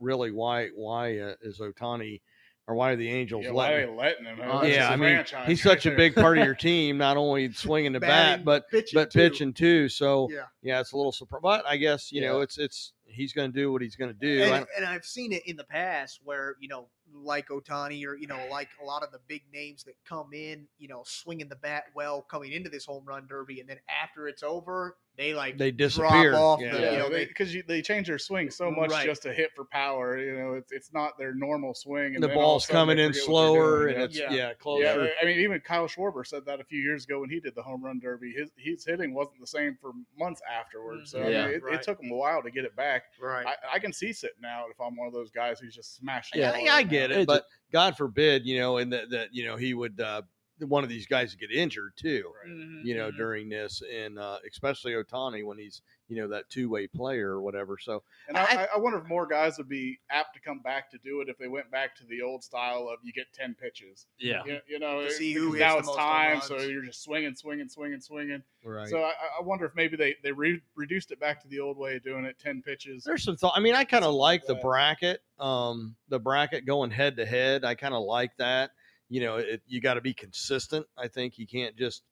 really 0.00 0.30
why 0.30 0.68
why 0.74 1.18
uh, 1.18 1.34
is 1.42 1.60
Ohtani 1.60 2.20
or 2.66 2.74
why 2.74 2.92
are 2.92 2.96
the 2.96 3.08
Angels 3.08 3.44
Yeah, 3.44 3.52
why 3.52 3.70
letting? 3.70 3.84
are 3.84 3.90
they 3.90 3.96
letting 3.96 4.24
him? 4.24 4.40
Uh, 4.40 4.62
yeah, 4.62 4.88
I 4.88 4.96
mean, 4.96 5.14
franchise 5.16 5.46
he's 5.46 5.64
right 5.64 5.72
such 5.82 5.86
a 5.86 5.96
big 5.96 6.14
part 6.14 6.38
of 6.38 6.44
your 6.44 6.54
team, 6.54 6.96
not 6.96 7.16
only 7.16 7.52
swinging 7.52 7.92
the 7.92 8.00
bat, 8.00 8.44
but 8.44 8.68
pitching 8.70 8.98
but 8.98 9.10
too. 9.10 9.18
pitching 9.18 9.52
too. 9.52 9.88
So 9.88 10.28
Yeah. 10.30 10.44
yeah, 10.62 10.80
it's 10.80 10.92
a 10.92 10.96
little 10.96 11.12
surprise. 11.12 11.40
But 11.42 11.66
I 11.66 11.76
guess 11.76 12.10
you 12.10 12.22
know 12.22 12.40
it's 12.40 12.58
it's 12.58 12.92
he's 13.04 13.32
going 13.32 13.52
to 13.52 13.58
do 13.58 13.70
what 13.70 13.82
he's 13.82 13.96
going 13.96 14.12
to 14.12 14.18
do. 14.18 14.42
And, 14.42 14.66
and 14.76 14.84
I've 14.86 15.04
seen 15.04 15.32
it 15.32 15.42
in 15.46 15.56
the 15.56 15.64
past 15.64 16.20
where 16.24 16.56
you 16.58 16.68
know, 16.68 16.88
like 17.14 17.48
Ohtani 17.48 18.04
or 18.06 18.16
you 18.16 18.26
know, 18.26 18.46
like 18.50 18.68
a 18.82 18.84
lot 18.84 19.02
of 19.02 19.12
the 19.12 19.20
big 19.28 19.42
names 19.52 19.84
that 19.84 19.94
come 20.08 20.32
in, 20.32 20.66
you 20.78 20.88
know, 20.88 21.02
swinging 21.06 21.48
the 21.48 21.56
bat 21.56 21.84
well 21.94 22.22
coming 22.22 22.52
into 22.52 22.68
this 22.68 22.84
home 22.84 23.04
run 23.06 23.26
derby, 23.28 23.60
and 23.60 23.68
then 23.68 23.78
after 24.02 24.28
it's 24.28 24.42
over, 24.42 24.96
they 25.16 25.32
like 25.32 25.56
they 25.58 25.70
drop 25.70 25.78
disappear. 25.78 26.34
off 26.34 26.60
yeah. 26.60 26.72
the, 26.72 26.80
Yeah, 26.80 26.92
you 26.92 26.98
know, 26.98 27.08
they, 27.08 27.24
because 27.26 27.54
they, 27.68 27.82
change 27.82 28.08
their 28.08 28.18
swing 28.18 28.50
so 28.50 28.70
much 28.70 28.90
Right. 28.90 29.06
just 29.06 29.22
to 29.22 29.32
hit 29.32 29.50
for 29.54 29.64
power. 29.64 30.18
You 30.18 30.36
know, 30.36 30.54
it's 30.54 30.72
it's 30.72 30.92
not 30.92 31.16
their 31.18 31.34
normal 31.34 31.74
swing. 31.74 32.14
And 32.14 32.22
the 32.22 32.28
then 32.28 32.36
all 32.36 32.42
of 32.42 32.46
a 32.46 32.48
ball's 32.48 32.66
coming 32.66 32.98
in 32.98 33.12
forget 33.12 33.28
what 33.28 33.42
they're 33.42 33.54
slower, 33.54 33.86
and 33.86 33.98
yeah. 33.98 34.04
it's 34.04 34.18
Yeah. 34.18 34.32
yeah, 34.32 34.52
closer. 34.54 35.04
Yeah, 35.04 35.10
I 35.22 35.24
mean, 35.24 35.38
even 35.40 35.60
Kyle 35.60 35.86
Schwarber 35.86 36.26
said 36.26 36.44
that 36.46 36.60
a 36.60 36.64
few 36.64 36.80
years 36.80 37.04
ago 37.04 37.20
when 37.20 37.30
he 37.30 37.38
did 37.38 37.54
the 37.54 37.62
home 37.62 37.84
run 37.84 38.00
derby. 38.00 38.32
His 38.32 38.50
his 38.56 38.84
hitting 38.84 39.14
wasn't 39.14 39.40
the 39.40 39.46
same 39.46 39.76
for 39.80 39.92
months 40.18 40.40
afterwards. 40.50 41.12
So 41.12 41.20
I 41.20 41.22
mm-hmm. 41.22 41.46
mean, 41.46 41.54
it, 41.56 41.62
Right. 41.62 41.74
it 41.74 41.82
took 41.82 42.00
him 42.00 42.10
a 42.10 42.16
while 42.16 42.42
to 42.42 42.50
get 42.50 42.64
it 42.64 42.74
back. 42.74 43.04
right. 43.20 43.46
I, 43.46 43.76
I 43.76 43.78
can 43.78 43.92
see 43.92 44.12
sitting 44.12 44.44
out 44.44 44.66
if 44.70 44.80
I'm 44.80 44.96
one 44.96 45.06
of 45.06 45.14
those 45.14 45.30
guys 45.30 45.60
who's 45.60 45.74
just 45.74 45.96
smashing. 45.96 46.40
Yeah, 46.40 46.52
the 46.52 46.64
yeah, 46.64 46.74
I 46.74 46.82
right 46.82 46.88
get 47.08 47.18
it, 47.18 47.20
It 47.22 47.26
but 47.26 47.44
God 47.72 47.96
forbid, 47.96 48.46
you 48.46 48.58
know, 48.58 48.78
and 48.78 48.92
that 48.92 49.10
that 49.10 49.28
you 49.32 49.44
know 49.46 49.56
he 49.56 49.74
would 49.74 50.00
uh, 50.00 50.22
one 50.60 50.84
of 50.84 50.90
these 50.90 51.06
guys 51.06 51.32
would 51.32 51.40
get 51.40 51.50
injured 51.56 51.92
too. 51.96 52.30
Right. 52.42 52.52
Mhm, 52.52 52.84
You 52.84 52.96
know, 52.96 53.10
mhm. 53.10 53.16
during 53.16 53.48
this, 53.48 53.82
and 53.92 54.18
uh, 54.18 54.38
especially 54.50 54.92
Ohtani 54.92 55.44
when 55.44 55.58
he's 55.58 55.82
you 56.08 56.16
know 56.16 56.28
that 56.28 56.50
two 56.50 56.68
way 56.68 56.86
player 56.86 57.30
or 57.30 57.40
whatever. 57.40 57.78
So 57.80 58.02
And 58.28 58.36
I, 58.36 58.44
I, 58.44 58.68
I 58.74 58.78
wonder 58.78 58.98
if 58.98 59.06
more 59.06 59.26
guys 59.26 59.56
would 59.58 59.68
be 59.68 59.98
apt 60.10 60.34
to 60.34 60.40
come 60.40 60.60
back 60.60 60.90
to 60.90 60.98
do 60.98 61.20
it 61.22 61.28
if 61.28 61.38
they 61.38 61.48
went 61.48 61.70
back 61.70 61.96
to 61.96 62.04
the 62.04 62.20
old 62.20 62.44
style 62.44 62.88
of 62.92 62.98
you 63.02 63.12
get 63.12 63.26
ten 63.32 63.54
pitches. 63.54 64.06
Yeah. 64.18 64.42
You, 64.44 64.58
you 64.68 64.78
know, 64.78 65.02
To 65.02 65.10
see 65.10 65.32
who 65.32 65.56
now 65.56 65.78
it's 65.78 65.94
time, 65.96 66.40
so 66.42 66.58
you're 66.60 66.84
just 66.84 67.02
swinging, 67.02 67.34
swinging, 67.34 67.68
swinging, 67.68 68.00
swinging. 68.00 68.42
right. 68.64 68.88
So 68.88 68.98
I, 68.98 69.12
I 69.38 69.42
wonder 69.42 69.64
if 69.64 69.72
maybe 69.74 69.96
they 69.96 70.16
they 70.22 70.32
re- 70.32 70.60
reduced 70.76 71.10
it 71.10 71.20
back 71.20 71.40
to 71.42 71.48
the 71.48 71.60
old 71.60 71.78
way 71.78 71.96
of 71.96 72.04
doing 72.04 72.24
it, 72.24 72.38
ten 72.38 72.62
pitches. 72.62 73.04
There's 73.04 73.24
some 73.24 73.36
thought. 73.36 73.54
I 73.56 73.60
mean, 73.60 73.74
I 73.74 73.84
kind 73.84 74.04
of 74.04 74.12
like 74.14 74.34
like 74.34 74.46
the 74.46 74.54
bracket, 74.56 75.20
um, 75.38 75.94
the 76.08 76.18
bracket 76.18 76.66
going 76.66 76.90
head 76.90 77.16
to 77.18 77.26
head. 77.26 77.64
I 77.64 77.74
kind 77.74 77.94
of 77.94 78.02
like 78.02 78.36
that. 78.38 78.70
You 79.08 79.20
know, 79.20 79.36
it, 79.36 79.62
you 79.66 79.80
got 79.80 79.94
to 79.94 80.00
be 80.00 80.14
consistent. 80.14 80.86
I 80.98 81.08
think 81.08 81.38
you 81.38 81.46
can't 81.46 81.76
just. 81.76 82.02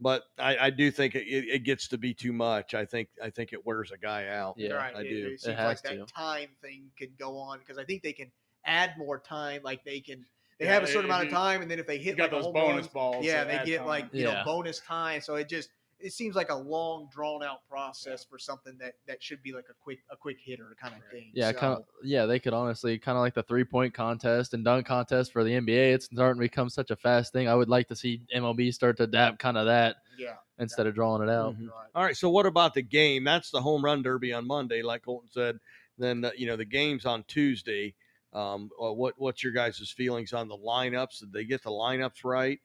But 0.00 0.22
I, 0.38 0.56
I 0.58 0.70
do 0.70 0.90
think 0.90 1.14
it, 1.14 1.26
it, 1.26 1.44
it 1.48 1.58
gets 1.64 1.88
to 1.88 1.98
be 1.98 2.14
too 2.14 2.32
much. 2.32 2.74
I 2.74 2.84
think 2.84 3.08
I 3.22 3.30
think 3.30 3.52
it 3.52 3.64
wears 3.64 3.90
a 3.92 3.98
guy 3.98 4.28
out. 4.28 4.56
Yeah. 4.58 4.74
right. 4.74 4.94
I 4.94 5.02
it, 5.02 5.08
do. 5.08 5.26
It 5.28 5.32
It 5.34 5.40
seems 5.40 5.56
has 5.56 5.66
like 5.66 5.82
that 5.82 6.08
time 6.08 6.48
thing 6.60 6.90
can 6.98 7.10
go 7.18 7.38
on 7.38 7.58
because 7.60 7.78
I 7.78 7.84
think 7.84 8.02
they 8.02 8.12
can 8.12 8.30
add 8.66 8.94
more 8.98 9.20
time. 9.20 9.62
Like 9.62 9.84
they 9.84 10.00
can, 10.00 10.24
they 10.58 10.66
Yeah, 10.66 10.74
have 10.74 10.82
a 10.82 10.86
certain 10.86 11.04
if 11.04 11.10
amount 11.10 11.26
of 11.28 11.32
time, 11.32 11.62
and 11.62 11.70
then 11.70 11.78
if 11.78 11.86
they 11.86 11.98
hit 11.98 12.16
got 12.16 12.24
like 12.24 12.32
a 12.32 12.42
those 12.42 12.52
bonus 12.52 12.86
run, 12.86 12.92
balls. 12.94 13.24
yeah, 13.24 13.44
they 13.44 13.64
get 13.64 13.78
time. 13.78 13.86
like 13.86 14.06
you 14.12 14.24
know 14.24 14.42
bonus 14.44 14.80
time. 14.80 15.20
So 15.20 15.36
it 15.36 15.48
just 15.48 15.70
it 16.04 16.12
seems 16.12 16.36
like 16.36 16.50
a 16.50 16.54
long 16.54 17.08
drawn 17.10 17.42
out 17.42 17.66
process 17.66 18.24
for 18.24 18.38
something 18.38 18.76
that 18.78 18.92
that 19.08 19.22
should 19.22 19.42
be 19.42 19.52
like 19.52 19.64
a 19.70 19.74
quick 19.82 20.00
a 20.10 20.16
quick 20.16 20.36
hitter 20.38 20.76
kind 20.80 20.94
of 20.94 21.00
Right. 21.00 21.10
thing. 21.10 21.30
Yeah, 21.32 21.50
so, 21.50 21.58
kind 21.58 21.72
of. 21.78 21.84
Yeah, 22.02 22.26
they 22.26 22.38
could 22.38 22.52
honestly 22.52 22.98
kind 22.98 23.16
of 23.16 23.22
like 23.22 23.32
the 23.34 23.42
three 23.42 23.64
point 23.64 23.94
contest 23.94 24.52
and 24.52 24.62
dunk 24.62 24.86
contest 24.86 25.32
for 25.32 25.42
the 25.42 25.50
NBA. 25.52 25.94
It's 25.94 26.04
starting 26.04 26.36
to 26.40 26.44
become 26.44 26.68
such 26.68 26.90
a 26.90 26.96
fast 26.96 27.32
thing. 27.32 27.48
I 27.48 27.54
would 27.54 27.70
like 27.70 27.88
to 27.88 27.96
see 27.96 28.20
MLB 28.34 28.72
start 28.72 28.98
to 28.98 29.04
adapt 29.04 29.38
kind 29.38 29.56
of 29.56 29.64
that 29.66 29.96
yeah. 30.18 30.34
instead 30.58 30.86
of 30.86 30.94
drawing 30.94 31.22
it 31.22 31.30
out. 31.30 31.54
Mhm. 31.54 31.70
Right. 31.70 31.88
All 31.94 32.04
right. 32.04 32.16
So 32.16 32.28
what 32.28 32.44
about 32.44 32.74
the 32.74 32.82
game? 32.82 33.24
That's 33.24 33.50
the 33.50 33.62
home 33.62 33.82
run 33.82 34.02
derby 34.02 34.34
on 34.34 34.46
Monday, 34.46 34.82
like 34.82 35.04
Colton 35.04 35.30
said. 35.32 35.58
Then 35.96 36.24
uh, 36.26 36.32
you 36.36 36.46
know 36.46 36.56
the 36.56 36.66
game's 36.66 37.06
on 37.06 37.24
Tuesday. 37.24 37.94
Um, 38.34 38.70
uh, 38.82 38.92
what 38.92 39.14
what's 39.16 39.42
your 39.42 39.52
guys' 39.52 39.94
feelings 39.96 40.32
on 40.34 40.48
the 40.48 40.56
lineups? 40.56 41.20
Did 41.20 41.32
they 41.32 41.44
get 41.44 41.62
the 41.62 41.70
lineups 41.70 42.24
right? 42.24 42.60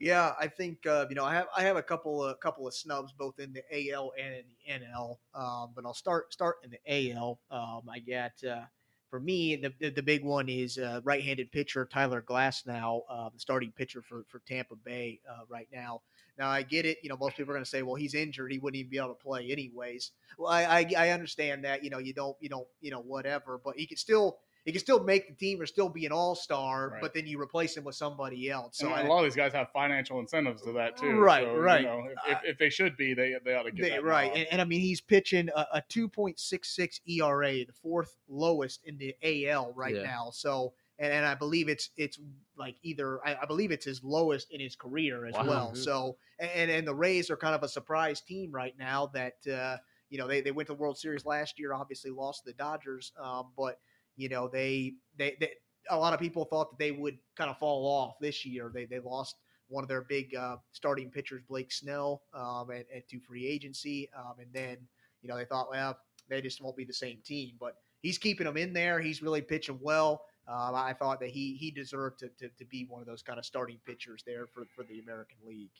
Yeah, 0.00 0.32
I 0.38 0.48
think 0.48 0.86
uh, 0.86 1.06
you 1.08 1.14
know 1.14 1.24
I 1.24 1.34
have 1.34 1.46
I 1.56 1.62
have 1.62 1.76
a 1.76 1.82
couple 1.82 2.22
of 2.24 2.38
couple 2.40 2.66
of 2.66 2.74
snubs 2.74 3.12
both 3.12 3.38
in 3.38 3.52
the 3.52 3.62
AL 3.92 4.12
and 4.20 4.34
in 4.34 4.44
the 4.80 4.86
NL. 4.86 5.18
Um, 5.34 5.72
but 5.74 5.84
I'll 5.86 5.94
start 5.94 6.32
start 6.32 6.56
in 6.64 6.70
the 6.70 7.12
AL. 7.12 7.38
Um, 7.50 7.82
I 7.88 8.00
got 8.00 8.32
uh, 8.48 8.64
for 9.08 9.20
me 9.20 9.54
the, 9.56 9.90
the 9.90 10.02
big 10.02 10.24
one 10.24 10.48
is 10.48 10.78
uh, 10.78 11.00
right-handed 11.04 11.52
pitcher 11.52 11.86
Tyler 11.90 12.20
Glasnow, 12.22 13.02
uh, 13.08 13.28
the 13.32 13.38
starting 13.38 13.72
pitcher 13.72 14.02
for 14.02 14.24
for 14.28 14.40
Tampa 14.48 14.74
Bay 14.74 15.20
uh, 15.30 15.44
right 15.48 15.68
now. 15.72 16.02
Now 16.36 16.50
I 16.50 16.62
get 16.62 16.86
it. 16.86 16.98
You 17.04 17.08
know 17.08 17.16
most 17.16 17.36
people 17.36 17.52
are 17.52 17.54
going 17.54 17.64
to 17.64 17.70
say, 17.70 17.82
well, 17.82 17.94
he's 17.94 18.14
injured. 18.14 18.50
He 18.50 18.58
wouldn't 18.58 18.78
even 18.78 18.90
be 18.90 18.98
able 18.98 19.10
to 19.10 19.14
play 19.14 19.48
anyways. 19.52 20.10
Well, 20.38 20.50
I, 20.50 20.64
I 20.64 21.06
I 21.06 21.10
understand 21.10 21.64
that. 21.64 21.84
You 21.84 21.90
know 21.90 21.98
you 21.98 22.12
don't 22.12 22.36
you 22.40 22.48
don't 22.48 22.66
you 22.80 22.90
know 22.90 23.00
whatever, 23.00 23.60
but 23.64 23.76
he 23.76 23.86
can 23.86 23.96
still. 23.96 24.38
He 24.64 24.72
can 24.72 24.80
still 24.80 25.04
make 25.04 25.28
the 25.28 25.34
team 25.34 25.60
or 25.60 25.66
still 25.66 25.90
be 25.90 26.06
an 26.06 26.12
all 26.12 26.34
star, 26.34 26.88
Right. 26.90 27.00
but 27.00 27.12
then 27.12 27.26
you 27.26 27.40
replace 27.40 27.76
him 27.76 27.84
with 27.84 27.94
somebody 27.96 28.48
else. 28.48 28.78
So 28.78 28.86
and 28.86 28.94
I, 28.96 29.02
a 29.02 29.08
lot 29.08 29.18
of 29.18 29.24
these 29.24 29.36
guys 29.36 29.52
have 29.52 29.68
financial 29.72 30.18
incentives 30.20 30.62
to 30.62 30.72
that 30.72 30.96
too. 30.96 31.18
Right, 31.18 31.44
So, 31.44 31.52
you 31.54 31.60
right. 31.60 31.82
know, 31.84 32.08
if, 32.10 32.18
if, 32.32 32.38
if 32.52 32.58
they 32.58 32.70
should 32.70 32.96
be, 32.96 33.12
they 33.12 33.34
they 33.44 33.54
ought 33.54 33.64
to 33.64 33.72
get 33.72 33.82
They- 33.82 33.90
that 33.90 34.04
right, 34.04 34.30
and, 34.34 34.46
and 34.50 34.60
I 34.62 34.64
mean 34.64 34.80
he's 34.80 35.00
pitching 35.02 35.50
a, 35.54 35.66
a 35.74 35.82
2.66 35.90 37.00
ERA, 37.06 37.64
the 37.66 37.72
fourth 37.72 38.16
lowest 38.28 38.80
in 38.84 38.96
the 38.98 39.14
AL 39.22 39.72
right 39.74 39.94
Yeah. 39.96 40.02
now. 40.02 40.30
So, 40.30 40.72
and, 40.98 41.12
and 41.12 41.26
I 41.26 41.34
believe 41.34 41.68
it's 41.68 41.90
it's 41.96 42.18
like 42.56 42.76
either 42.82 43.20
I, 43.26 43.36
I 43.42 43.46
believe 43.46 43.70
it's 43.70 43.84
his 43.84 44.02
lowest 44.02 44.50
in 44.50 44.60
his 44.60 44.76
career 44.76 45.26
as 45.26 45.34
Wow. 45.34 45.44
well. 45.46 45.74
So, 45.74 46.16
and 46.38 46.70
and 46.70 46.86
the 46.86 46.94
Rays 46.94 47.30
are 47.30 47.36
kind 47.36 47.54
of 47.54 47.62
a 47.62 47.68
surprise 47.68 48.22
team 48.22 48.50
right 48.50 48.74
now 48.78 49.06
that 49.08 49.46
uh, 49.46 49.76
you 50.08 50.16
know 50.18 50.26
they 50.26 50.40
they 50.40 50.52
went 50.52 50.68
to 50.68 50.72
the 50.72 50.78
World 50.78 50.96
Series 50.96 51.26
last 51.26 51.58
year, 51.58 51.74
obviously 51.74 52.10
lost 52.10 52.44
to 52.44 52.50
the 52.50 52.56
Dodgers, 52.56 53.12
um, 53.22 53.50
but 53.56 53.78
you 54.16 54.28
know 54.28 54.48
they 54.48 54.94
they. 55.16 55.36
they 55.40 55.50
a 55.90 55.96
lot 55.98 56.14
of 56.14 56.18
people 56.18 56.46
thought 56.46 56.70
that 56.70 56.78
they 56.78 56.92
would 56.92 57.18
kind 57.36 57.50
of 57.50 57.58
fall 57.58 57.86
off 57.86 58.14
this 58.18 58.46
year. 58.46 58.70
They 58.72 58.86
they 58.86 59.00
lost 59.00 59.36
one 59.68 59.84
of 59.84 59.88
their 59.88 60.02
big 60.02 60.34
uh, 60.34 60.56
starting 60.72 61.10
pitchers, 61.10 61.42
Blake 61.48 61.72
Snell, 61.72 62.22
um, 62.32 62.70
and, 62.70 62.84
and 62.92 63.02
to 63.08 63.20
free 63.20 63.46
agency. 63.46 64.08
Um, 64.16 64.34
and 64.38 64.48
then, 64.52 64.76
you 65.22 65.28
know, 65.28 65.36
they 65.36 65.44
thought, 65.44 65.70
well, 65.70 65.98
they 66.28 66.40
just 66.40 66.62
won't 66.62 66.76
be 66.76 66.84
the 66.84 66.92
same 66.92 67.18
team. 67.24 67.54
But 67.58 67.76
he's 68.02 68.18
keeping 68.18 68.46
them 68.46 68.56
in 68.56 68.72
there. 68.72 69.00
He's 69.00 69.22
really 69.22 69.42
pitching 69.42 69.78
well. 69.80 70.22
Um, 70.46 70.74
I 70.74 70.92
thought 70.92 71.20
that 71.20 71.30
he 71.30 71.56
he 71.58 71.70
deserved 71.70 72.18
to, 72.18 72.28
to, 72.38 72.48
to 72.50 72.64
be 72.66 72.86
one 72.88 73.00
of 73.00 73.06
those 73.06 73.22
kind 73.22 73.38
of 73.38 73.46
starting 73.46 73.78
pitchers 73.86 74.22
there 74.26 74.46
for, 74.46 74.64
for 74.76 74.84
the 74.84 75.00
American 75.00 75.38
League. 75.46 75.70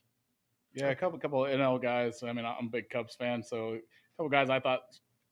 Yeah, 0.73 0.89
a 0.89 0.95
couple 0.95 1.19
couple 1.19 1.45
of 1.45 1.51
NL 1.51 1.81
guys. 1.83 2.23
I 2.23 2.33
mean, 2.33 2.47
I'm 2.47 2.67
a 2.67 2.71
big 2.71 2.89
Cubs 2.89 3.15
fan, 3.15 3.43
so 3.43 3.75
a 3.75 3.81
couple 4.17 4.31
guys 4.31 4.49
I 4.49 4.61
thought 4.61 4.81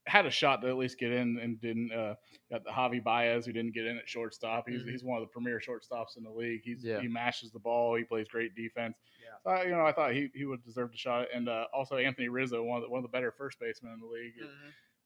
had 0.05 0.25
a 0.25 0.29
shot 0.31 0.61
to 0.61 0.67
at 0.67 0.75
least 0.77 0.97
get 0.99 1.11
in 1.11 1.37
and 1.41 1.59
didn't. 1.61 1.91
Uh, 1.91 2.15
got 2.51 2.63
the 2.65 2.69
Javi 2.71 3.01
Baez 3.03 3.45
who 3.45 3.53
didn't 3.53 3.73
get 3.73 3.85
in 3.85 3.97
at 3.97 4.07
shortstop. 4.07 4.67
He's 4.67 4.81
Mhm. 4.83 4.91
he's 4.91 5.03
one 5.03 5.21
of 5.21 5.27
the 5.27 5.31
premier 5.31 5.59
shortstops 5.65 6.17
in 6.17 6.23
the 6.23 6.29
league. 6.29 6.61
He's 6.63 6.83
Yeah. 6.83 6.99
he 6.99 7.07
mashes 7.07 7.51
the 7.51 7.59
ball. 7.59 7.95
He 7.95 8.03
plays 8.03 8.27
great 8.27 8.53
defense. 8.55 8.97
Yeah. 9.21 9.29
So 9.43 9.49
I, 9.49 9.63
you 9.63 9.71
know, 9.71 9.85
I 9.85 9.91
thought 9.93 10.11
he, 10.13 10.29
he 10.35 10.45
would 10.45 10.63
deserve 10.63 10.91
a 10.93 10.97
shot. 10.97 11.27
And 11.33 11.47
uh, 11.47 11.67
also 11.73 11.95
Anthony 11.97 12.27
Rizzo, 12.27 12.63
one 12.63 12.77
of 12.77 12.83
the, 12.83 12.89
one 12.89 12.99
of 12.99 13.03
the 13.03 13.09
better 13.15 13.31
first 13.31 13.59
basemen 13.59 13.93
in 13.93 13.99
the 14.01 14.05
league. 14.07 14.33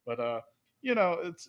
But 0.05 0.19
uh, 0.19 0.41
you 0.81 0.95
know, 0.95 1.19
it's 1.23 1.47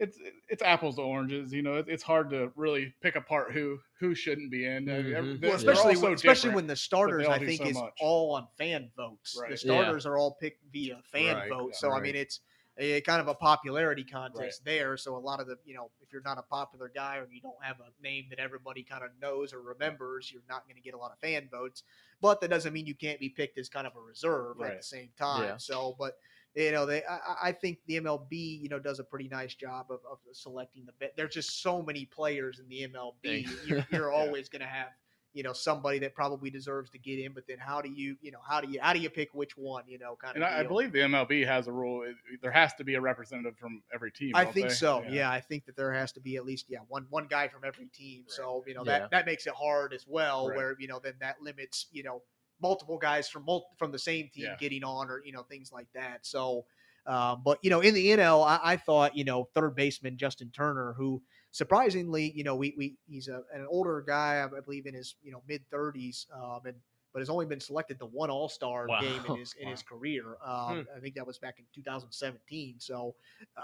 it's 0.00 0.18
it's 0.48 0.62
apples 0.62 0.96
to 0.96 1.02
oranges. 1.02 1.52
You 1.52 1.62
know, 1.62 1.74
it, 1.74 1.86
it's 1.88 2.02
hard 2.04 2.30
to 2.30 2.52
really 2.56 2.94
pick 3.02 3.16
apart 3.16 3.52
who 3.52 3.78
who 4.00 4.14
shouldn't 4.14 4.50
be 4.50 4.64
in. 4.64 4.88
Every- 4.88 5.38
Well, 5.38 5.54
especially 5.54 5.96
all 5.96 6.02
when, 6.02 6.12
especially 6.14 6.50
when 6.54 6.66
the 6.68 6.76
starters, 6.76 7.26
I 7.26 7.38
think, 7.38 7.62
so 7.62 7.68
is 7.68 7.74
much. 7.74 7.94
all 8.00 8.34
on 8.36 8.46
fan 8.58 8.90
votes. 8.96 9.36
Right. 9.40 9.50
The 9.50 9.66
Yeah. 9.66 9.82
starters 9.82 10.06
are 10.06 10.16
all 10.16 10.36
picked 10.40 10.62
via 10.72 11.00
fan 11.12 11.36
Right, 11.36 11.48
votes. 11.48 11.80
yeah, 11.82 11.88
so 11.90 11.94
I 11.96 12.00
mean, 12.00 12.14
it's 12.14 12.40
a 12.80 13.00
kind 13.00 13.20
of 13.20 13.26
a 13.28 13.34
popularity 13.34 14.04
contest 14.04 14.64
there. 14.64 14.96
So 14.96 15.16
a 15.16 15.18
lot 15.18 15.40
of 15.40 15.46
the, 15.48 15.56
you 15.64 15.74
know, 15.74 15.90
if 16.00 16.12
you're 16.12 16.22
not 16.22 16.38
a 16.38 16.42
popular 16.42 16.90
guy 16.94 17.16
or 17.16 17.26
you 17.30 17.40
don't 17.40 17.56
have 17.60 17.76
a 17.80 17.90
name 18.02 18.26
that 18.30 18.38
everybody 18.38 18.82
kind 18.84 19.02
of 19.02 19.10
knows 19.20 19.52
or 19.52 19.60
remembers, 19.60 20.30
you're 20.32 20.42
not 20.48 20.64
going 20.66 20.76
to 20.76 20.82
get 20.82 20.94
a 20.94 20.98
lot 20.98 21.10
of 21.10 21.18
fan 21.18 21.48
votes. 21.50 21.82
But 22.20 22.40
that 22.40 22.48
doesn't 22.50 22.72
mean 22.72 22.86
you 22.86 22.94
can't 22.94 23.18
be 23.20 23.28
picked 23.28 23.58
as 23.58 23.68
kind 23.68 23.86
of 23.86 23.94
a 23.96 24.00
reserve 24.00 24.60
at 24.62 24.76
the 24.78 24.82
same 24.82 25.10
time. 25.18 25.42
Yeah. 25.44 25.56
So, 25.56 25.96
but 25.98 26.18
you 26.54 26.72
know, 26.72 26.86
they, 26.86 27.02
I, 27.04 27.48
I- 27.48 27.52
think 27.52 27.78
the 27.86 28.00
MLB, 28.00 28.32
you 28.32 28.68
know, 28.68 28.78
does 28.78 28.98
a 29.00 29.04
pretty 29.04 29.28
nice 29.28 29.54
job 29.54 29.86
of, 29.90 30.00
of 30.10 30.18
selecting 30.32 30.84
the 30.86 30.92
bet. 30.92 31.14
There's 31.16 31.34
just 31.34 31.62
so 31.62 31.82
many 31.82 32.04
players 32.06 32.58
in 32.60 32.68
the 32.68 32.88
MLB. 32.88 33.48
You're, 33.66 33.86
you're 33.90 34.12
Yeah. 34.12 34.18
always 34.18 34.48
going 34.48 34.62
to 34.62 34.68
have 34.68 34.88
you 35.34 35.42
know 35.42 35.52
somebody 35.52 35.98
that 35.98 36.14
probably 36.14 36.50
deserves 36.50 36.88
to 36.90 36.98
get 36.98 37.18
in 37.18 37.32
but 37.32 37.44
then 37.46 37.58
how 37.58 37.80
do 37.82 37.90
you 37.90 38.16
you 38.22 38.30
know 38.30 38.38
how 38.48 38.60
do 38.60 38.68
you 38.70 38.80
how 38.80 38.92
do 38.92 38.98
you 38.98 39.10
pick 39.10 39.28
which 39.34 39.56
one 39.56 39.84
you 39.86 39.98
know 39.98 40.16
kind 40.16 40.36
And 40.36 40.44
of 40.44 40.50
I, 40.50 40.60
I 40.60 40.62
believe 40.62 40.90
the 40.92 41.00
MLB 41.00 41.46
has 41.46 41.68
a 41.68 41.72
rule. 41.72 42.02
There 42.42 42.50
has 42.50 42.72
to 42.74 42.84
be 42.84 42.94
a 42.94 43.00
representative 43.00 43.56
from 43.58 43.82
every 43.94 44.10
team. 44.10 44.32
I 44.34 44.44
think 44.46 44.68
they? 44.68 44.74
so. 44.74 45.04
Yeah. 45.08 45.30
I 45.30 45.40
think 45.40 45.66
that 45.66 45.76
there 45.76 45.92
has 45.92 46.12
to 46.12 46.20
be 46.20 46.36
at 46.36 46.44
least 46.46 46.66
yeah 46.68 46.78
one 46.88 47.06
one 47.10 47.26
guy 47.28 47.48
from 47.48 47.62
every 47.64 47.86
team. 47.86 48.22
Right. 48.22 48.30
So 48.30 48.64
you 48.66 48.74
know 48.74 48.82
Yeah. 48.86 49.00
that 49.00 49.10
that 49.10 49.26
makes 49.26 49.46
it 49.46 49.52
hard 49.54 49.92
as 49.92 50.04
well. 50.08 50.48
Right. 50.48 50.56
Where 50.56 50.76
you 50.78 50.88
know 50.88 51.00
then 51.02 51.14
that 51.20 51.36
limits 51.42 51.86
you 51.92 52.02
know 52.02 52.22
multiple 52.60 52.98
guys 52.98 53.28
from 53.28 53.44
mul- 53.44 53.68
from 53.78 53.92
the 53.92 53.98
same 53.98 54.30
team 54.34 54.46
Yeah. 54.46 54.56
getting 54.58 54.82
on 54.82 55.10
or 55.10 55.22
you 55.24 55.32
know 55.32 55.42
things 55.42 55.70
like 55.72 55.86
that. 55.94 56.26
So, 56.26 56.64
um, 57.06 57.42
but 57.44 57.58
you 57.62 57.70
know 57.70 57.80
in 57.80 57.94
the 57.94 58.08
NL, 58.08 58.44
I, 58.46 58.60
I 58.62 58.76
thought 58.76 59.16
you 59.16 59.24
know 59.24 59.48
third 59.54 59.76
baseman 59.76 60.16
Justin 60.16 60.50
Turner, 60.54 60.94
who 60.96 61.22
surprisingly 61.50 62.32
you 62.34 62.44
know 62.44 62.54
we 62.56 62.74
we 62.76 62.96
he's 63.06 63.28
a, 63.28 63.42
an 63.52 63.66
older 63.68 64.02
guy, 64.06 64.42
I 64.44 64.60
believe 64.60 64.86
in 64.86 64.94
his 64.94 65.16
you 65.22 65.32
know 65.32 65.42
mid 65.48 65.62
thirties, 65.70 66.26
um, 66.34 66.60
and 66.66 66.76
but 67.12 67.20
has 67.20 67.30
only 67.30 67.46
been 67.46 67.60
selected 67.60 67.98
to 68.00 68.06
one 68.06 68.30
All 68.30 68.48
Star 68.48 68.88
Wow. 68.88 69.00
game 69.00 69.24
in 69.26 69.34
his 69.34 69.54
in 69.60 69.68
his 69.68 69.82
career. 69.82 70.36
Um, 70.44 70.80
Hmm. 70.80 70.82
I 70.96 71.00
think 71.00 71.14
that 71.14 71.26
was 71.26 71.38
back 71.38 71.58
in 71.58 71.64
2017. 71.74 72.76
So, 72.78 73.14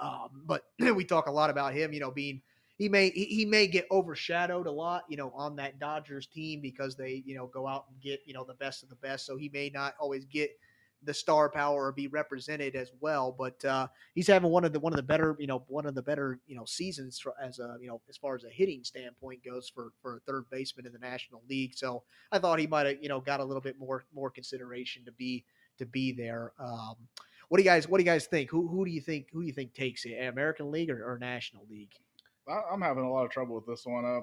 um, 0.01 0.43
but 0.47 0.65
we 0.95 1.05
talk 1.05 1.27
a 1.27 1.31
lot 1.33 1.51
about 1.51 1.75
him, 1.75 1.93
you 1.93 2.01
know, 2.01 2.11
being 2.11 2.41
he 2.77 2.89
may 2.89 3.11
he, 3.11 3.25
he 3.27 3.45
may 3.45 3.67
get 3.67 3.87
overshadowed 3.91 4.67
a 4.67 4.73
lot, 4.73 5.05
you 5.09 5.17
know, 5.17 5.31
on 5.31 5.57
that 5.57 5.79
Dodgers 5.79 6.27
team 6.27 6.61
because 6.61 6.97
they 6.97 7.23
you 7.27 7.35
know 7.35 7.47
go 7.47 7.67
out 7.67 7.87
and 7.91 8.01
get 8.01 8.21
you 8.27 8.35
know 8.35 8.45
the 8.45 8.55
best 8.55 8.83
of 8.83 8.89
the 8.89 8.97
best. 8.97 9.27
So 9.27 9.37
he 9.37 9.49
may 9.49 9.71
not 9.73 9.95
always 10.01 10.25
get 10.25 10.51
the 11.05 11.15
star 11.15 11.51
power 11.51 11.87
or 11.87 11.93
be 11.93 12.09
represented 12.09 12.75
as 12.77 12.91
well. 13.01 13.35
But 13.37 13.65
uh, 13.65 13.89
he's 14.15 14.27
having 14.27 14.51
one 14.51 14.65
of 14.65 14.73
the 14.73 14.81
one 14.81 14.93
of 14.93 14.97
the 14.97 15.03
better 15.03 15.37
you 15.39 15.47
know 15.47 15.65
one 15.69 15.87
of 15.87 15.95
the 15.95 16.03
better 16.03 16.41
you 16.47 16.57
know 16.57 16.65
seasons 16.65 17.23
as 17.43 17.59
a 17.59 17.77
you 17.81 17.89
know 17.89 18.01
as 18.09 18.17
far 18.17 18.35
as 18.35 18.45
a 18.45 18.51
hitting 18.51 18.85
standpoint 18.85 19.45
goes 19.45 19.69
for 19.69 19.93
for 20.01 20.17
a 20.17 20.21
third 20.21 20.45
baseman 20.51 20.87
in 20.87 20.93
the 20.93 20.99
National 20.99 21.43
League. 21.49 21.73
So 21.75 22.03
I 22.33 22.39
thought 22.39 22.59
he 22.59 22.67
might 22.67 22.87
have 22.87 22.97
you 23.01 23.09
know 23.09 23.21
got 23.21 23.41
a 23.41 23.45
little 23.45 23.63
bit 23.63 23.79
more 23.79 24.05
more 24.15 24.31
consideration 24.31 25.05
to 25.05 25.13
be 25.13 25.45
to 25.79 25.87
be 25.87 26.13
there. 26.13 26.53
Um, 26.59 26.97
what 27.49 27.59
do 27.59 27.63
you 27.65 27.69
guys 27.69 27.89
What 27.89 27.99
do 27.99 28.05
you 28.05 28.11
guys 28.11 28.27
think? 28.27 28.51
Who 28.51 28.69
Who 28.69 28.85
do 28.85 28.91
you 28.91 29.01
think 29.01 29.29
Who 29.33 29.43
do 29.43 29.47
you 29.47 29.53
think 29.53 29.75
takes 29.75 30.05
it? 30.05 30.17
American 30.27 30.71
League 30.71 30.91
or, 30.91 31.05
or 31.05 31.19
National 31.19 31.67
League? 31.71 31.93
I'm 32.49 32.83
having 32.83 33.05
a 33.05 33.11
lot 33.11 33.25
of 33.25 33.31
trouble 33.31 33.55
with 33.55 33.67
this 33.67 33.87
one. 33.87 34.05
Uh, 34.05 34.21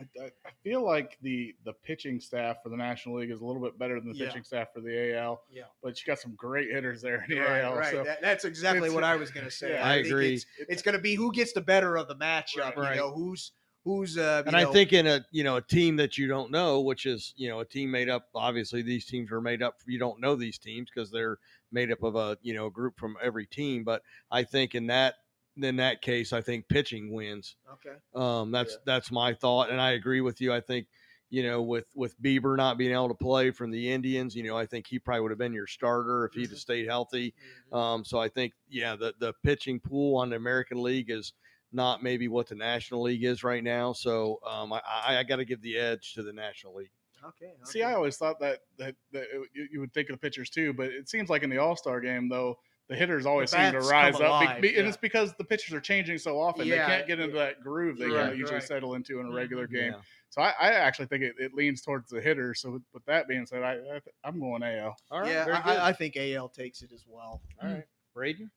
I, 0.00 0.02
I, 0.20 0.26
I 0.46 0.50
feel 0.64 0.82
like 0.84 1.18
the 1.22 1.54
the 1.64 1.72
pitching 1.72 2.18
staff 2.20 2.56
for 2.62 2.68
the 2.70 2.76
National 2.76 3.16
League 3.16 3.30
is 3.30 3.40
a 3.40 3.44
little 3.44 3.62
bit 3.62 3.78
better 3.78 4.00
than 4.00 4.12
the 4.12 4.16
Yeah. 4.18 4.26
pitching 4.28 4.44
staff 4.44 4.68
for 4.74 4.80
the 4.80 5.14
AL. 5.16 5.42
Yeah. 5.50 5.64
But 5.82 6.00
you 6.00 6.06
got 6.06 6.18
some 6.18 6.34
great 6.34 6.70
hitters 6.70 7.02
there 7.02 7.24
in 7.28 7.34
the 7.36 7.40
right, 7.40 7.60
AL. 7.62 7.76
right. 7.76 7.92
So 7.92 8.04
That- 8.04 8.22
that's 8.22 8.44
exactly 8.44 8.90
what 8.90 9.04
I 9.04 9.16
was 9.16 9.30
going 9.30 9.44
to 9.44 9.50
say. 9.50 9.72
yeah, 9.72 9.86
I 9.88 9.94
think 9.96 10.06
agree. 10.08 10.34
It's, 10.34 10.46
it's 10.68 10.82
going 10.82 10.96
to 10.96 11.00
be 11.02 11.14
who 11.14 11.32
gets 11.32 11.52
the 11.52 11.60
better 11.60 11.96
of 11.96 12.08
the 12.08 12.16
matchup. 12.16 12.76
Right. 12.76 12.94
You 12.96 13.00
know, 13.02 13.12
who's 13.12 13.52
who's 13.84 14.16
uh, 14.16 14.42
and 14.46 14.56
you 14.56 14.68
I 14.68 14.72
think 14.72 14.92
in 14.92 15.06
a 15.06 15.24
you 15.30 15.44
know 15.44 15.56
a 15.56 15.62
team 15.62 15.96
that 15.96 16.16
you 16.16 16.26
don't 16.28 16.50
know, 16.50 16.80
which 16.80 17.04
is 17.06 17.34
you 17.36 17.48
know 17.48 17.60
a 17.60 17.64
team 17.64 17.90
made 17.90 18.08
up. 18.08 18.28
Obviously, 18.34 18.82
these 18.82 19.04
teams 19.04 19.30
are 19.32 19.40
made 19.40 19.62
up. 19.62 19.76
You 19.86 19.98
don't 19.98 20.20
know 20.20 20.36
these 20.36 20.56
teams 20.58 20.88
because 20.94 21.10
they're 21.10 21.38
made 21.70 21.90
up 21.92 22.02
of 22.02 22.16
a 22.16 22.38
you 22.42 22.54
know 22.54 22.66
a 22.66 22.70
group 22.70 22.98
from 22.98 23.16
every 23.22 23.46
team. 23.46 23.84
But 23.84 24.02
I 24.30 24.44
think 24.44 24.74
in 24.74 24.86
that 24.86 25.16
in 25.56 25.76
that 25.76 26.00
case, 26.02 26.32
I 26.32 26.40
think 26.40 26.68
pitching 26.68 27.12
wins. 27.12 27.56
okay. 27.74 27.96
Um, 28.14 28.50
that's 28.50 28.72
Yeah. 28.72 28.78
that's 28.86 29.10
my 29.10 29.34
thought, 29.34 29.70
and 29.70 29.80
I 29.80 29.92
agree 29.92 30.20
with 30.20 30.40
you. 30.40 30.52
I 30.52 30.60
think 30.60 30.86
you 31.30 31.42
know 31.42 31.62
with 31.62 31.86
with 31.94 32.20
Bieber 32.22 32.56
not 32.56 32.78
being 32.78 32.92
able 32.92 33.08
to 33.08 33.14
play 33.14 33.50
from 33.50 33.70
the 33.70 33.90
Indians, 33.90 34.34
you 34.34 34.42
know, 34.44 34.56
I 34.56 34.66
think 34.66 34.86
he 34.86 34.98
probably 34.98 35.20
would 35.22 35.30
have 35.30 35.38
been 35.38 35.52
your 35.52 35.66
starter 35.66 36.24
if 36.26 36.32
he'd 36.34 36.46
Mhm. 36.48 36.50
have 36.50 36.58
stayed 36.58 36.86
healthy. 36.86 37.34
Mhm. 37.72 37.76
Um, 37.76 38.04
so 38.04 38.18
I 38.18 38.28
think, 38.28 38.52
yeah, 38.68 38.96
the, 38.96 39.14
the 39.18 39.32
pitching 39.42 39.78
pool 39.80 40.16
on 40.16 40.30
the 40.30 40.36
American 40.36 40.82
League 40.82 41.10
is 41.10 41.32
not 41.74 42.02
maybe 42.02 42.28
what 42.28 42.46
the 42.48 42.54
National 42.54 43.02
League 43.02 43.24
is 43.24 43.42
right 43.42 43.64
now. 43.64 43.94
So 43.94 44.40
um, 44.46 44.72
I, 44.74 44.80
I, 44.86 45.16
I 45.18 45.22
got 45.22 45.36
to 45.36 45.44
give 45.46 45.62
the 45.62 45.78
edge 45.78 46.12
to 46.14 46.22
the 46.22 46.32
National 46.32 46.74
League. 46.74 46.90
okay. 47.24 47.54
See, 47.64 47.82
I 47.82 47.94
always 47.94 48.16
thought 48.18 48.38
that 48.40 48.60
that, 48.78 48.94
that 49.12 49.22
it- 49.22 49.48
you, 49.54 49.68
you 49.72 49.80
would 49.80 49.92
think 49.94 50.10
of 50.10 50.14
the 50.14 50.18
pitchers 50.20 50.50
too, 50.50 50.72
but 50.74 50.88
it 50.90 51.08
seems 51.08 51.30
like 51.30 51.42
in 51.42 51.48
the 51.50 51.56
All 51.58 51.76
Star 51.76 52.00
game 52.00 52.28
though, 52.28 52.58
the 52.88 52.96
hitters 52.96 53.26
always 53.26 53.50
seem 53.50 53.72
to 53.72 53.80
rise 53.80 54.16
up, 54.16 54.20
alive, 54.20 54.60
be- 54.62 54.68
and 54.68 54.78
yeah. 54.78 54.88
it's 54.88 54.96
because 54.96 55.32
the 55.38 55.44
pitchers 55.44 55.74
are 55.74 55.80
changing 55.80 56.18
so 56.18 56.38
often. 56.38 56.66
Yeah, 56.66 56.86
they 56.86 56.96
can't 56.96 57.06
get 57.06 57.20
into 57.20 57.36
yeah. 57.36 57.44
that 57.44 57.62
groove 57.62 57.98
they 57.98 58.06
Right, 58.06 58.36
usually 58.36 58.58
right. 58.58 58.62
settle 58.62 58.94
into 58.94 59.20
in 59.20 59.26
a 59.26 59.32
regular 59.32 59.66
mm-hmm. 59.66 59.74
game. 59.74 59.92
Yeah. 59.92 60.00
So 60.30 60.42
I, 60.42 60.52
I 60.60 60.68
actually 60.72 61.06
think 61.06 61.22
it, 61.22 61.34
it 61.38 61.54
leans 61.54 61.82
towards 61.82 62.10
the 62.10 62.20
hitters. 62.20 62.60
So 62.60 62.72
with, 62.72 62.82
with 62.92 63.04
that 63.06 63.28
being 63.28 63.46
said, 63.46 63.62
I, 63.62 63.74
I 63.74 64.00
I'm 64.24 64.40
going 64.40 64.62
AL. 64.62 64.96
All 65.10 65.20
right. 65.20 65.30
yeah, 65.30 65.62
I. 65.64 65.76
I- 65.76 65.88
I 65.88 65.92
think 65.92 66.16
AL 66.16 66.48
takes 66.48 66.82
it 66.82 66.90
as 66.92 67.04
well. 67.06 67.42
All 67.62 67.68
right. 67.68 67.84
Braden? 68.14 68.50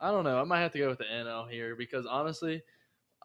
I 0.00 0.10
don't 0.10 0.24
know. 0.24 0.40
I 0.40 0.44
might 0.44 0.60
have 0.60 0.72
to 0.72 0.78
go 0.78 0.88
with 0.88 0.98
the 0.98 1.04
NL 1.04 1.48
here 1.48 1.76
because 1.76 2.04
honestly, 2.04 2.62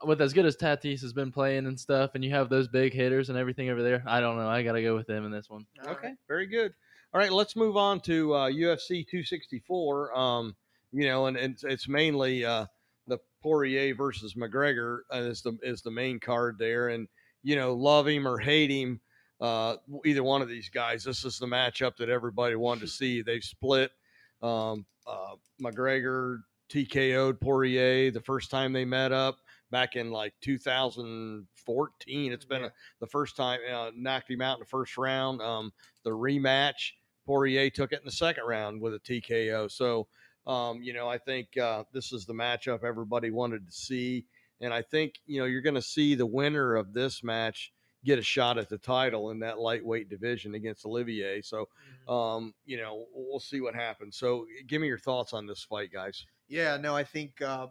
with 0.03 0.21
as 0.21 0.33
good 0.33 0.45
as 0.45 0.55
Tatis 0.55 1.01
has 1.01 1.13
been 1.13 1.31
playing 1.31 1.65
and 1.65 1.79
stuff, 1.79 2.11
and 2.15 2.23
you 2.23 2.31
have 2.31 2.49
those 2.49 2.67
big 2.67 2.93
hitters 2.93 3.29
and 3.29 3.37
everything 3.37 3.69
over 3.69 3.83
there, 3.83 4.03
I 4.05 4.21
don't 4.21 4.37
know. 4.37 4.47
I 4.47 4.63
got 4.63 4.73
to 4.73 4.81
go 4.81 4.95
with 4.95 5.07
them 5.07 5.25
in 5.25 5.31
this 5.31 5.49
one. 5.49 5.65
All 5.83 5.91
okay. 5.91 6.09
right. 6.09 6.17
Very 6.27 6.47
good. 6.47 6.73
All 7.13 7.19
right. 7.19 7.31
Let's 7.31 7.55
move 7.55 7.75
on 7.75 7.99
to 8.01 8.33
uh, 8.35 8.49
UFC 8.51 9.05
264. 9.07 10.17
Um, 10.17 10.55
you 10.91 11.07
know, 11.07 11.25
and, 11.25 11.37
and 11.37 11.53
it's, 11.53 11.63
it's 11.63 11.87
mainly 11.87 12.45
uh, 12.45 12.65
the 13.07 13.17
Poirier 13.41 13.95
versus 13.95 14.35
McGregor 14.35 14.99
uh, 15.13 15.17
is 15.19 15.41
the 15.41 15.57
is 15.63 15.81
the 15.81 15.91
main 15.91 16.19
card 16.19 16.57
there, 16.59 16.89
and 16.89 17.07
you 17.41 17.55
know, 17.55 17.73
love 17.73 18.07
him 18.07 18.27
or 18.27 18.37
hate 18.37 18.69
him, 18.69 18.99
uh, 19.41 19.77
either 20.05 20.23
one 20.23 20.41
of 20.41 20.49
these 20.49 20.69
guys. 20.69 21.03
This 21.03 21.25
is 21.25 21.39
the 21.39 21.47
matchup 21.47 21.95
that 21.97 22.09
everybody 22.09 22.55
wanted 22.55 22.81
to 22.81 22.87
see. 22.91 23.21
They've 23.21 23.43
split. 23.43 23.91
Um, 24.41 24.85
uh, 25.07 25.35
McGregor 25.61 26.39
TKO'd 26.71 27.41
Poirier 27.41 28.11
the 28.11 28.21
first 28.21 28.51
time 28.51 28.71
they 28.71 28.85
met 28.85 29.11
up 29.11 29.37
back 29.71 29.95
in 29.95 30.11
like 30.11 30.33
2014. 30.41 32.31
It's 32.31 32.45
been 32.45 32.61
Yeah. 32.61 32.67
a, 32.67 32.71
the 32.99 33.07
first 33.07 33.35
time 33.35 33.59
uh, 33.71 33.91
knocked 33.95 34.29
him 34.29 34.41
out 34.41 34.57
in 34.57 34.59
the 34.61 34.65
first 34.65 34.97
round. 34.97 35.41
Um, 35.41 35.71
the 36.03 36.11
rematch, 36.11 36.91
Poirier 37.29 37.69
took 37.69 37.91
it 37.93 37.99
in 37.99 38.05
the 38.05 38.11
second 38.11 38.45
round 38.45 38.81
with 38.81 38.95
a 38.95 38.99
TKO. 38.99 39.69
So, 39.69 40.07
um, 40.47 40.81
you 40.81 40.93
know, 40.93 41.07
I 41.07 41.19
think 41.19 41.55
uh, 41.59 41.83
this 41.93 42.11
is 42.11 42.25
the 42.25 42.33
matchup 42.33 42.83
everybody 42.83 43.29
wanted 43.29 43.67
to 43.67 43.71
see. 43.71 44.25
And 44.61 44.73
I 44.73 44.81
think, 44.81 45.13
you 45.27 45.39
know, 45.39 45.45
you're 45.45 45.61
going 45.61 45.75
to 45.75 45.81
see 45.81 46.15
the 46.15 46.25
winner 46.25 46.75
of 46.75 46.91
this 46.91 47.23
match 47.23 47.71
get 48.03 48.17
a 48.17 48.23
shot 48.23 48.57
at 48.57 48.67
the 48.67 48.79
title 48.79 49.29
in 49.29 49.37
that 49.41 49.59
lightweight 49.59 50.09
division 50.09 50.55
against 50.55 50.87
Oliveira. 50.87 51.43
So, 51.43 51.69
Mhm. 52.07 52.11
um, 52.11 52.55
you 52.65 52.77
know, 52.77 53.05
we'll 53.13 53.39
see 53.39 53.61
what 53.61 53.75
happens. 53.75 54.17
So, 54.17 54.47
give 54.65 54.81
me 54.81 54.87
your 54.87 54.97
thoughts 54.97 55.31
on 55.31 55.45
this 55.45 55.63
fight, 55.63 55.91
guys. 55.91 56.25
Yeah, 56.47 56.77
no, 56.77 56.95
I 56.95 57.03
think 57.03 57.43
uh, 57.43 57.67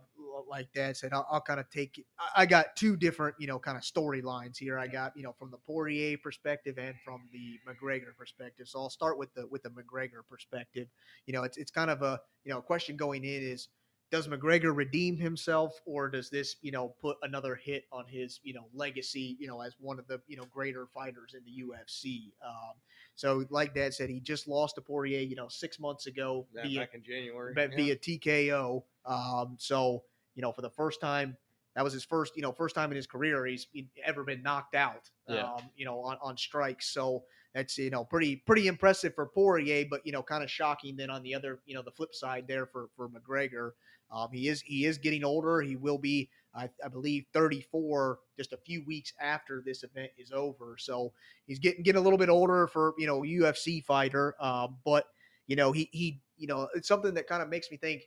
like 0.49 0.72
Dad 0.72 0.96
said, 0.96 1.12
I'll, 1.12 1.26
I'll 1.30 1.40
kind 1.40 1.61
of 1.61 1.68
take. 1.70 2.05
I- 2.18 2.42
I 2.42 2.46
got 2.46 2.76
two 2.76 2.96
different, 2.96 3.34
you 3.38 3.46
know, 3.46 3.59
kind 3.59 3.76
of 3.76 3.82
storylines 3.82 4.57
here. 4.57 4.78
I 4.78 4.86
got, 4.86 5.12
you 5.16 5.22
know, 5.22 5.32
from 5.38 5.51
the 5.51 5.59
Poirier 5.59 6.16
perspective 6.18 6.78
and 6.78 6.94
from 7.05 7.28
the 7.32 7.59
McGregor 7.68 8.16
perspective. 8.16 8.68
So 8.68 8.80
I'll 8.80 8.90
start 8.90 9.18
with 9.18 9.32
the 9.34 9.46
with 9.49 9.62
the 9.62 9.70
McGregor 9.70 10.26
perspective. 10.28 10.88
You 11.26 11.32
know, 11.34 11.42
it's 11.42 11.57
it's 11.59 11.70
kind 11.70 11.90
of 11.90 12.03
a 12.03 12.20
you 12.44 12.53
know 12.53 12.61
question 12.61 12.96
going 12.96 13.24
in 13.24 13.42
is 13.42 13.68
does 14.11 14.26
McGregor 14.26 14.74
redeem 14.74 15.18
himself 15.18 15.78
or 15.84 16.09
does 16.09 16.30
this 16.30 16.57
you 16.62 16.72
know 16.72 16.94
put 17.01 17.18
another 17.22 17.55
hit 17.55 17.84
on 17.92 18.07
his 18.07 18.40
you 18.42 18.55
know 18.55 18.66
legacy 18.72 19.36
you 19.38 19.46
know 19.46 19.61
as 19.61 19.74
one 19.78 19.99
of 19.99 20.07
the 20.07 20.18
you 20.26 20.36
know 20.36 20.44
greater 20.51 20.86
fighters 20.94 21.34
in 21.34 21.40
the 21.44 21.62
UFC. 21.62 22.32
Um, 22.46 22.74
so 23.14 23.44
like 23.51 23.74
Dad 23.74 23.92
said, 23.94 24.09
he 24.11 24.20
just 24.20 24.46
lost 24.49 24.76
to 24.76 24.80
Poirier, 24.80 25.20
you 25.20 25.34
know, 25.36 25.49
six 25.49 25.78
months 25.80 26.07
ago 26.07 26.46
That 26.55 26.64
via 26.66 26.80
back 26.80 26.94
in 26.94 27.03
January. 27.03 27.53
but 27.55 27.70
Yeah. 27.72 27.76
via 27.76 27.96
TKO. 27.96 28.84
Um, 29.05 29.57
so 29.59 30.05
you 30.39 30.43
know, 30.43 30.53
for 30.53 30.62
the 30.62 30.70
first 30.70 31.01
time, 31.01 31.36
that 31.74 31.82
was 31.82 31.93
his 31.93 32.05
first, 32.05 32.36
you 32.36 32.43
know, 32.43 32.53
first 32.53 32.76
time 32.76 32.93
in 32.93 32.97
his 32.97 33.09
career 33.09 33.45
he's 33.45 33.66
ever 34.05 34.22
been 34.22 34.41
knocked 34.41 34.76
out. 34.76 35.11
Yeah. 35.28 35.53
Um, 35.53 35.62
you 35.76 35.84
know, 35.84 35.99
on, 35.99 36.16
on 36.22 36.36
strikes. 36.36 36.89
So 36.95 37.24
that's 37.55 37.76
you 37.76 37.91
know 37.91 38.05
pretty 38.05 38.36
pretty 38.36 38.68
impressive 38.68 39.16
for 39.16 39.26
Poirier, 39.26 39.86
but 39.91 40.07
you 40.07 40.12
know, 40.12 40.22
kind 40.22 40.45
of 40.45 40.51
shocking. 40.51 40.97
Then 40.97 41.11
on 41.11 41.24
the 41.24 41.34
other, 41.34 41.59
you 41.66 41.74
know, 41.74 41.82
the 41.82 41.91
flip 41.91 42.14
side 42.14 42.45
there 42.47 42.66
for 42.66 42.89
for 42.97 43.09
McGregor, 43.09 43.72
um, 44.12 44.28
he 44.32 44.47
is 44.47 44.61
he 44.61 44.84
is 44.86 44.97
getting 44.97 45.24
older. 45.24 45.61
He 45.61 45.74
will 45.74 45.99
be, 45.99 46.30
I, 46.55 46.70
I 46.84 46.86
believe, 46.86 47.24
34 47.32 48.20
just 48.36 48.53
a 48.53 48.59
few 48.59 48.84
weeks 48.84 49.12
after 49.20 49.61
this 49.66 49.82
event 49.82 50.12
is 50.16 50.30
over. 50.30 50.76
So 50.78 51.12
he's 51.49 51.59
getting 51.59 51.82
getting 51.82 52.01
a 52.01 52.05
little 52.05 52.18
bit 52.18 52.28
older 52.28 52.68
for 52.68 52.95
you 52.97 53.09
know 53.09 53.22
UFC 53.22 53.84
fighter. 53.84 54.36
Um, 54.39 54.76
but 54.84 55.07
you 55.49 55.57
know 55.57 55.72
he 55.72 55.89
he 55.91 56.20
you 56.36 56.47
know 56.47 56.68
it's 56.76 56.86
something 56.86 57.14
that 57.14 57.26
kind 57.26 57.43
of 57.43 57.49
makes 57.49 57.72
me 57.72 57.76
think 57.76 58.03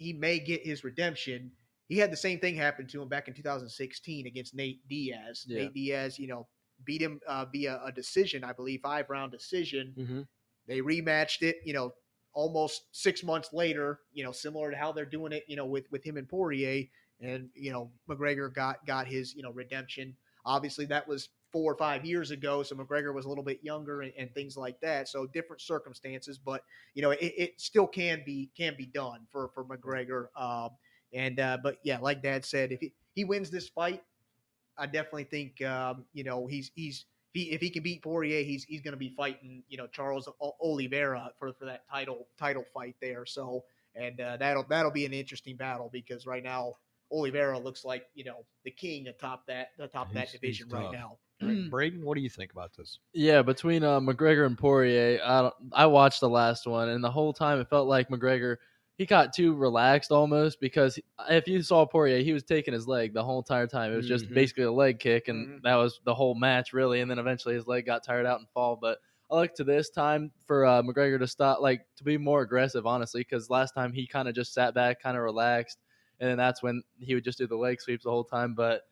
he 0.00 0.14
may 0.14 0.38
get 0.38 0.64
his 0.64 0.82
redemption. 0.82 1.52
He 1.90 1.98
had 1.98 2.12
the 2.12 2.16
same 2.16 2.38
thing 2.38 2.54
happen 2.54 2.86
to 2.86 3.02
him 3.02 3.08
back 3.08 3.26
in 3.26 3.34
2016 3.34 4.28
against 4.28 4.54
Nate 4.54 4.86
Diaz. 4.88 5.44
Yeah. 5.44 5.62
Nate 5.62 5.74
Diaz, 5.74 6.20
you 6.20 6.28
know, 6.28 6.46
beat 6.84 7.02
him 7.02 7.20
uh, 7.26 7.46
via 7.46 7.80
a 7.84 7.90
decision, 7.90 8.44
I 8.44 8.52
believe, 8.52 8.80
five 8.80 9.10
round 9.10 9.32
decision. 9.32 9.92
Mhm. 9.98 10.28
They 10.68 10.82
rematched 10.82 11.42
it, 11.42 11.56
you 11.64 11.72
know, 11.72 11.92
almost 12.32 12.82
six 12.92 13.24
months 13.24 13.52
later, 13.52 13.98
you 14.12 14.22
know, 14.22 14.30
similar 14.30 14.70
to 14.70 14.76
how 14.76 14.92
they're 14.92 15.04
doing 15.04 15.32
it, 15.32 15.42
you 15.48 15.56
know, 15.56 15.66
with 15.66 15.90
with 15.90 16.04
him 16.04 16.16
and 16.16 16.28
Poirier, 16.28 16.84
and 17.20 17.50
you 17.54 17.72
know, 17.72 17.90
McGregor 18.08 18.54
got 18.54 18.86
got 18.86 19.08
his 19.08 19.34
you 19.34 19.42
know 19.42 19.50
redemption. 19.50 20.16
Obviously, 20.44 20.84
that 20.86 21.08
was 21.08 21.30
four 21.50 21.72
or 21.72 21.76
five 21.76 22.06
years 22.06 22.30
ago, 22.30 22.62
so 22.62 22.76
McGregor 22.76 23.12
was 23.12 23.24
a 23.24 23.28
little 23.28 23.42
bit 23.42 23.64
younger 23.64 24.02
and, 24.02 24.12
and 24.16 24.32
things 24.32 24.56
like 24.56 24.80
that. 24.80 25.08
So 25.08 25.26
different 25.26 25.60
circumstances, 25.60 26.38
but 26.38 26.62
you 26.94 27.02
know, 27.02 27.10
it, 27.10 27.34
it 27.36 27.60
still 27.60 27.88
can 27.88 28.22
be 28.24 28.52
can 28.56 28.76
be 28.78 28.86
done 28.86 29.26
for 29.28 29.48
for 29.48 29.64
McGregor. 29.64 30.26
Um, 30.40 30.70
and 31.12 31.38
uh, 31.40 31.58
but 31.62 31.78
yeah, 31.82 31.98
like 31.98 32.22
Dad 32.22 32.44
said, 32.44 32.72
if 32.72 32.80
he, 32.80 32.92
he 33.14 33.24
wins 33.24 33.50
this 33.50 33.68
fight, 33.68 34.02
I 34.78 34.86
definitely 34.86 35.24
think 35.24 35.62
um, 35.62 36.04
you 36.12 36.24
know 36.24 36.46
he's 36.46 36.70
he's 36.74 37.06
if 37.34 37.40
he, 37.40 37.50
if 37.52 37.60
he 37.60 37.70
can 37.70 37.82
beat 37.82 38.02
Poirier, 38.02 38.42
he's 38.42 38.64
he's 38.64 38.80
going 38.80 38.92
to 38.92 38.98
be 38.98 39.10
fighting 39.10 39.62
you 39.68 39.76
know 39.76 39.86
Charles 39.86 40.28
Oliveira 40.60 41.30
for 41.38 41.52
for 41.52 41.64
that 41.66 41.88
title 41.90 42.26
title 42.38 42.64
fight 42.74 42.96
there. 43.00 43.26
So 43.26 43.64
and 43.94 44.20
uh, 44.20 44.36
that'll 44.36 44.64
that'll 44.68 44.90
be 44.90 45.06
an 45.06 45.12
interesting 45.12 45.56
battle 45.56 45.90
because 45.92 46.26
right 46.26 46.42
now 46.42 46.74
Oliveira 47.12 47.58
looks 47.58 47.84
like 47.84 48.06
you 48.14 48.24
know 48.24 48.44
the 48.64 48.70
king 48.70 49.08
atop 49.08 49.46
that 49.46 49.70
atop 49.78 50.12
that 50.14 50.28
He's- 50.28 50.32
he's 50.32 50.40
division 50.40 50.68
right 50.70 50.92
now. 50.92 51.18
Right. 51.42 51.70
Braden, 51.70 52.04
what 52.04 52.16
do 52.16 52.20
you 52.20 52.28
think 52.28 52.52
about 52.52 52.76
this? 52.76 52.98
Yeah, 53.14 53.40
between 53.40 53.82
uh, 53.82 53.98
McGregor 53.98 54.44
and 54.44 54.58
Poirier, 54.58 55.20
I, 55.24 55.40
don't, 55.40 55.54
I 55.72 55.86
watched 55.86 56.20
the 56.20 56.28
last 56.28 56.66
one, 56.66 56.90
and 56.90 57.02
the 57.02 57.10
whole 57.10 57.32
time 57.32 57.58
it 57.60 57.70
felt 57.70 57.88
like 57.88 58.10
McGregor 58.10 58.56
he 59.00 59.06
got 59.06 59.32
too 59.32 59.54
relaxed 59.54 60.10
almost 60.12 60.60
because 60.60 60.98
if 61.30 61.48
you 61.48 61.62
saw 61.62 61.86
Poirier, 61.86 62.22
he 62.22 62.34
was 62.34 62.42
taking 62.42 62.74
his 62.74 62.86
leg 62.86 63.14
the 63.14 63.24
whole 63.24 63.38
entire 63.38 63.66
time. 63.66 63.94
It 63.94 63.96
was 63.96 64.06
just 64.06 64.26
Mhm. 64.26 64.34
basically 64.34 64.64
a 64.64 64.70
leg 64.72 64.98
kick, 64.98 65.28
and 65.28 65.48
Mhm. 65.48 65.62
that 65.62 65.76
was 65.76 66.02
the 66.04 66.14
whole 66.14 66.34
match 66.34 66.74
really. 66.74 67.00
And 67.00 67.10
then 67.10 67.18
eventually 67.18 67.54
his 67.54 67.66
leg 67.66 67.86
got 67.86 68.04
tired 68.04 68.26
out 68.26 68.40
and 68.40 68.48
fall. 68.50 68.76
But 68.76 68.98
I 69.30 69.36
look 69.36 69.54
to 69.54 69.64
this 69.64 69.88
time 69.88 70.30
for 70.44 70.66
uh, 70.66 70.82
McGregor 70.82 71.18
to 71.18 71.26
stop, 71.26 71.62
like 71.62 71.86
to 71.96 72.04
be 72.04 72.18
more 72.18 72.42
aggressive, 72.42 72.86
honestly, 72.86 73.22
because 73.22 73.48
last 73.48 73.72
time 73.72 73.90
he 73.94 74.06
kind 74.06 74.28
of 74.28 74.34
just 74.34 74.52
sat 74.52 74.74
back, 74.74 75.00
kind 75.00 75.16
of 75.16 75.22
relaxed, 75.22 75.78
and 76.18 76.28
then 76.28 76.36
that's 76.36 76.62
when 76.62 76.82
he 76.98 77.14
would 77.14 77.24
just 77.24 77.38
do 77.38 77.46
the 77.46 77.56
leg 77.56 77.80
sweeps 77.80 78.04
the 78.04 78.10
whole 78.10 78.24
time. 78.24 78.54
But 78.54 78.82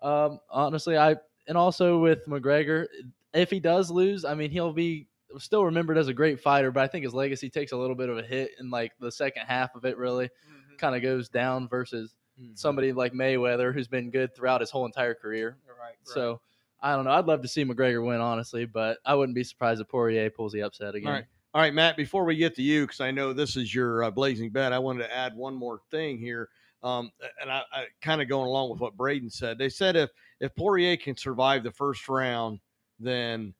um, 0.00 0.38
honestly, 0.48 0.96
I 0.96 1.16
and 1.48 1.58
also 1.58 1.98
with 1.98 2.24
McGregor, 2.26 2.86
if 3.34 3.50
he 3.50 3.58
does 3.58 3.90
lose, 3.90 4.24
I 4.24 4.34
mean 4.34 4.52
he'll 4.52 4.72
be 4.72 5.08
still 5.38 5.64
remembered 5.64 5.98
as 5.98 6.08
a 6.08 6.14
great 6.14 6.40
fighter, 6.40 6.70
but 6.70 6.82
I 6.82 6.86
think 6.86 7.04
his 7.04 7.14
legacy 7.14 7.50
takes 7.50 7.72
a 7.72 7.76
little 7.76 7.96
bit 7.96 8.08
of 8.08 8.18
a 8.18 8.22
hit 8.22 8.52
in 8.58 8.70
like 8.70 8.92
the 9.00 9.12
second 9.12 9.46
half 9.46 9.74
of 9.74 9.84
it. 9.84 9.96
Really, 9.96 10.30
kind 10.78 10.96
of 10.96 11.02
goes 11.02 11.28
down 11.28 11.68
versus 11.68 12.14
somebody 12.54 12.92
like 12.92 13.12
Mayweather, 13.12 13.72
who's 13.74 13.88
been 13.88 14.10
good 14.10 14.34
throughout 14.34 14.60
his 14.60 14.70
whole 14.70 14.86
entire 14.86 15.14
career. 15.14 15.58
Right. 15.68 15.94
So 16.04 16.40
I 16.80 16.94
don't 16.96 17.04
know. 17.04 17.12
I'd 17.12 17.26
love 17.26 17.42
to 17.42 17.48
see 17.48 17.64
McGregor 17.64 18.04
win, 18.04 18.20
honestly, 18.20 18.64
but 18.64 18.98
I 19.04 19.14
wouldn't 19.14 19.34
be 19.34 19.44
surprised 19.44 19.80
if 19.80 19.88
Poirier 19.88 20.30
pulls 20.30 20.52
the 20.52 20.62
upset 20.62 20.94
again. 20.94 21.08
All 21.08 21.14
right. 21.14 21.24
All 21.52 21.60
right, 21.60 21.74
Matt, 21.74 21.96
before 21.96 22.24
we 22.24 22.36
get 22.36 22.54
to 22.56 22.62
you, 22.62 22.82
because 22.82 23.00
I 23.00 23.10
know 23.10 23.32
this 23.32 23.56
is 23.56 23.74
your 23.74 24.04
uh, 24.04 24.10
blazing 24.12 24.50
bet, 24.50 24.72
I 24.72 24.78
wanted 24.78 25.00
to 25.00 25.12
add 25.12 25.34
one 25.34 25.54
more 25.54 25.80
thing 25.90 26.16
here. 26.16 26.48
Um, 26.84 27.10
and 27.42 27.50
I, 27.50 27.62
I 27.72 27.84
kind 28.00 28.22
of 28.22 28.28
going 28.28 28.46
along 28.46 28.70
with 28.70 28.80
what 28.80 28.96
Braden 28.96 29.30
said. 29.30 29.58
They 29.58 29.68
said 29.68 29.96
if, 29.96 30.10
if 30.38 30.54
Poirier 30.54 30.96
can 30.96 31.16
survive 31.16 31.64
the 31.64 31.72
first 31.72 32.08
round, 32.08 32.60
then 33.00 33.52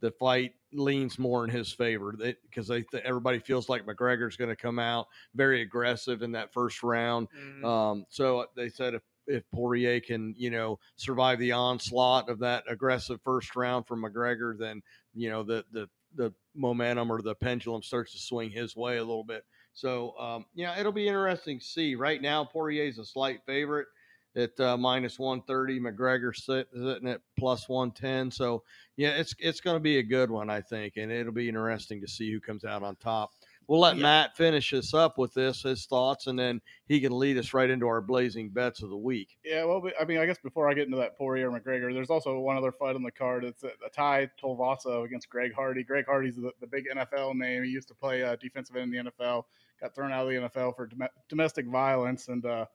the 0.00 0.10
fight 0.12 0.54
leans 0.74 1.18
more 1.18 1.44
in 1.44 1.50
his 1.50 1.72
favor 1.72 2.12
because 2.12 2.68
they, 2.68 2.82
th- 2.82 3.02
everybody 3.04 3.38
feels 3.38 3.68
like 3.68 3.86
McGregor's 3.86 4.36
going 4.36 4.50
to 4.50 4.56
come 4.56 4.78
out 4.78 5.06
very 5.34 5.62
aggressive 5.62 6.22
in 6.22 6.32
that 6.32 6.52
first 6.52 6.82
round. 6.82 7.28
Mhm. 7.38 7.64
Um, 7.64 8.06
so 8.08 8.46
they 8.56 8.68
said 8.68 8.94
if, 8.94 9.02
if 9.26 9.44
Poirier 9.52 10.00
can, 10.00 10.34
you 10.36 10.50
know, 10.50 10.78
survive 10.96 11.38
the 11.38 11.52
onslaught 11.52 12.28
of 12.28 12.38
that 12.40 12.64
aggressive 12.68 13.20
first 13.22 13.56
round 13.56 13.86
from 13.86 14.02
McGregor, 14.02 14.58
then 14.58 14.82
you 15.14 15.30
know 15.30 15.42
the 15.42 15.64
the 15.72 15.88
the 16.16 16.32
momentum 16.54 17.10
or 17.10 17.22
the 17.22 17.34
pendulum 17.34 17.82
starts 17.82 18.12
to 18.12 18.18
swing 18.18 18.50
his 18.50 18.76
way 18.76 18.98
a 18.98 19.04
little 19.04 19.24
bit. 19.24 19.44
So 19.72 20.16
um, 20.18 20.46
yeah, 20.54 20.78
it'll 20.78 20.92
be 20.92 21.08
interesting 21.08 21.58
to 21.58 21.64
see. 21.64 21.94
Right 21.94 22.20
now, 22.20 22.44
Poirier's 22.44 22.98
a 22.98 23.04
slight 23.04 23.40
favorite 23.46 23.88
at 24.36 24.58
uh, 24.60 24.76
minus 24.76 25.18
one 25.18 25.42
thirty. 25.42 25.78
McGregor 25.80 26.34
sit, 26.34 26.68
sitting 26.74 27.08
at 27.08 27.20
plus 27.38 27.68
one 27.68 27.90
ten. 27.90 28.30
So 28.30 28.62
yeah, 28.96 29.10
it's 29.10 29.34
it's 29.38 29.60
going 29.60 29.76
to 29.76 29.80
be 29.80 29.98
a 29.98 30.02
good 30.02 30.30
one, 30.30 30.50
I 30.50 30.60
think, 30.60 30.94
and 30.96 31.10
it'll 31.10 31.32
be 31.32 31.48
interesting 31.48 32.00
to 32.00 32.08
see 32.08 32.30
who 32.32 32.40
comes 32.40 32.64
out 32.64 32.82
on 32.82 32.96
top. 32.96 33.30
We'll 33.66 33.80
let 33.80 33.96
Yeah. 33.96 34.02
Matt 34.02 34.36
finish 34.36 34.74
us 34.74 34.92
up 34.92 35.16
with 35.16 35.32
this, 35.32 35.62
his 35.62 35.86
thoughts, 35.86 36.26
and 36.26 36.38
then 36.38 36.60
he 36.86 37.00
can 37.00 37.18
lead 37.18 37.38
us 37.38 37.54
right 37.54 37.70
into 37.70 37.86
our 37.86 38.02
blazing 38.02 38.50
bets 38.50 38.82
of 38.82 38.90
the 38.90 38.96
week. 38.96 39.38
Yeah, 39.42 39.64
well, 39.64 39.82
I 39.98 40.04
mean, 40.04 40.18
I 40.18 40.26
guess 40.26 40.36
before 40.38 40.68
I 40.68 40.74
get 40.74 40.84
into 40.84 40.98
that 40.98 41.16
Poirier 41.16 41.50
McGregor, 41.50 41.90
there's 41.94 42.10
also 42.10 42.38
one 42.40 42.58
other 42.58 42.72
fight 42.72 42.94
on 42.94 43.02
the 43.02 43.10
card. 43.10 43.42
It's 43.42 43.64
a, 43.64 43.68
a 43.86 43.88
Tai 43.90 44.28
Tuivasa 44.38 45.04
against 45.06 45.30
Greg 45.30 45.54
Hardy. 45.54 45.82
Greg 45.82 46.04
Hardy's 46.06 46.36
the, 46.36 46.50
the 46.60 46.66
big 46.66 46.84
NFL 46.94 47.36
name. 47.36 47.64
He 47.64 47.70
used 47.70 47.88
to 47.88 47.94
play 47.94 48.22
uh, 48.22 48.36
defensive 48.36 48.76
end 48.76 48.94
in 48.94 49.06
the 49.06 49.10
NFL. 49.10 49.44
Got 49.80 49.94
thrown 49.94 50.12
out 50.12 50.26
of 50.26 50.28
the 50.28 50.34
NFL 50.48 50.76
for 50.76 50.86
dom- 50.86 51.08
domestic 51.30 51.66
violence, 51.66 52.28
and 52.28 52.44
uh, 52.44 52.66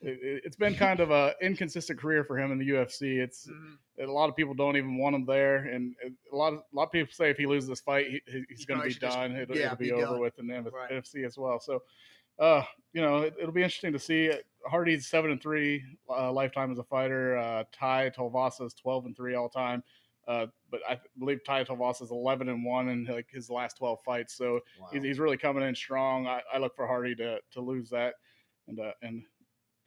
it, 0.00 0.42
it's 0.44 0.56
been 0.56 0.74
kind 0.74 1.00
of 1.00 1.10
a 1.10 1.34
inconsistent 1.42 1.98
career 1.98 2.24
for 2.24 2.38
him 2.38 2.52
in 2.52 2.58
the 2.58 2.68
UFC. 2.70 3.18
It's 3.18 3.46
Mhm. 3.48 4.08
a 4.08 4.12
lot 4.12 4.28
of 4.28 4.36
people 4.36 4.54
don't 4.54 4.76
even 4.76 4.96
want 4.98 5.14
him 5.16 5.24
there, 5.24 5.56
and 5.56 5.94
a 6.32 6.36
lot 6.36 6.52
of 6.52 6.60
a 6.60 6.76
lot 6.76 6.84
of 6.84 6.92
people 6.92 7.12
say 7.12 7.30
if 7.30 7.36
he 7.38 7.46
loses 7.46 7.68
this 7.68 7.80
fight, 7.80 8.06
he, 8.08 8.20
he- 8.26 8.44
he's 8.48 8.64
going 8.64 8.80
to 8.80 8.86
be 8.86 8.92
should 8.92 9.00
just- 9.02 9.16
done. 9.16 9.34
It'll, 9.36 9.56
yeah, 9.56 9.66
it'll 9.66 9.76
be, 9.76 9.86
be 9.86 9.92
over 9.92 10.04
done. 10.12 10.20
with 10.20 10.38
in 10.38 10.46
the 10.46 10.70
Right. 10.70 10.90
NFC 10.90 11.24
as 11.24 11.36
well. 11.38 11.58
So, 11.60 11.82
uh, 12.38 12.62
you 12.92 13.00
know, 13.02 13.18
it, 13.22 13.34
it'll 13.38 13.52
be 13.52 13.62
interesting 13.62 13.92
to 13.92 13.98
see. 13.98 14.32
Hardy's 14.66 15.06
seven 15.06 15.30
and 15.30 15.40
three 15.40 15.84
uh, 16.10 16.30
lifetime 16.32 16.70
as 16.72 16.78
a 16.78 16.84
fighter. 16.84 17.36
Uh, 17.38 17.64
Tai 17.72 18.10
Tuivasa 18.10 18.66
is 18.66 18.74
twelve 18.74 19.06
and 19.06 19.16
three 19.16 19.34
all 19.34 19.48
time. 19.48 19.82
Uh, 20.26 20.46
but 20.70 20.82
I 20.86 21.00
believe 21.18 21.42
Tai 21.42 21.64
Tuivasa 21.64 22.02
is 22.02 22.10
eleven 22.10 22.50
and 22.50 22.62
one 22.64 22.90
in 22.90 23.04
like 23.06 23.30
his 23.30 23.48
last 23.48 23.78
twelve 23.78 24.00
fights. 24.04 24.34
So 24.34 24.60
he's, 24.92 25.02
he's 25.02 25.18
really 25.18 25.38
coming 25.38 25.62
in 25.62 25.74
strong. 25.74 26.26
I, 26.26 26.42
I 26.52 26.58
look 26.58 26.76
for 26.76 26.86
Hardy 26.86 27.14
to 27.16 27.38
to 27.52 27.60
lose 27.62 27.88
that 27.90 28.14
and 28.66 28.78
uh, 28.78 28.92
and 29.02 29.22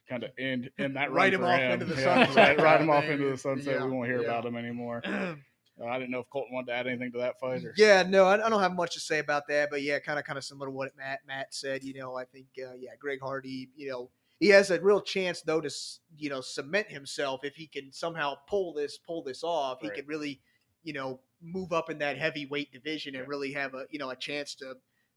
kind 0.08 0.24
of 0.24 0.30
end 0.38 0.70
end 0.78 0.96
that 0.96 1.12
Write 1.12 1.34
him 1.34 1.44
off 1.44 1.58
him. 1.58 1.72
into 1.72 1.84
the 1.86 1.94
Yeah, 2.00 2.26
sunset 2.26 2.36
right, 2.36 2.60
write 2.60 2.80
him 2.80 2.90
of 2.90 2.96
off 2.96 3.04
into 3.04 3.30
the 3.30 3.36
sunset. 3.38 3.76
Yeah, 3.80 3.84
we 3.84 3.90
won't 3.90 4.08
hear 4.08 4.20
yeah. 4.22 4.28
about 4.28 4.46
him 4.46 4.56
anymore. 4.56 5.02
Uh, 5.80 5.86
I 5.86 5.98
didn't 5.98 6.10
know 6.10 6.20
if 6.20 6.28
Colton 6.28 6.52
wanted 6.52 6.66
to 6.66 6.74
add 6.74 6.86
anything 6.86 7.12
to 7.12 7.18
that 7.18 7.40
fight. 7.40 7.64
Or... 7.64 7.72
Yeah, 7.78 8.02
no, 8.06 8.26
I, 8.26 8.34
I 8.34 8.50
don't 8.50 8.60
have 8.60 8.74
much 8.74 8.92
to 8.92 9.00
say 9.00 9.20
about 9.20 9.48
that, 9.48 9.70
but 9.70 9.80
yeah, 9.80 9.98
kind 10.00 10.18
of, 10.18 10.24
kind 10.26 10.36
of 10.36 10.44
similar 10.44 10.66
to 10.66 10.70
what 10.70 10.94
Matt 10.98 11.20
Matt 11.26 11.54
said. 11.54 11.82
You 11.82 11.94
know, 11.94 12.14
I 12.14 12.26
think, 12.26 12.46
uh, 12.58 12.74
yeah, 12.78 12.90
Greg 13.00 13.20
Hardy. 13.22 13.70
You 13.74 13.88
know, 13.90 14.10
he 14.38 14.48
has 14.48 14.70
a 14.70 14.78
real 14.82 15.00
chance 15.00 15.40
though 15.40 15.62
to, 15.62 15.70
you 16.18 16.28
know, 16.28 16.42
cement 16.42 16.88
himself 16.90 17.40
if 17.42 17.54
he 17.56 17.66
can 17.66 17.90
somehow 17.90 18.34
pull 18.46 18.74
this 18.74 18.98
pull 18.98 19.22
this 19.22 19.42
off. 19.42 19.78
He 19.80 19.88
Right. 19.88 19.96
could 19.96 20.08
really, 20.08 20.42
you 20.82 20.92
know, 20.92 21.20
move 21.40 21.72
up 21.72 21.88
in 21.88 21.98
that 21.98 22.18
heavyweight 22.18 22.70
division 22.70 23.16
and 23.16 23.26
really 23.26 23.52
have 23.52 23.72
a, 23.72 23.86
you 23.90 23.98
know, 23.98 24.10
a 24.10 24.16
chance 24.16 24.54
to 24.56 24.74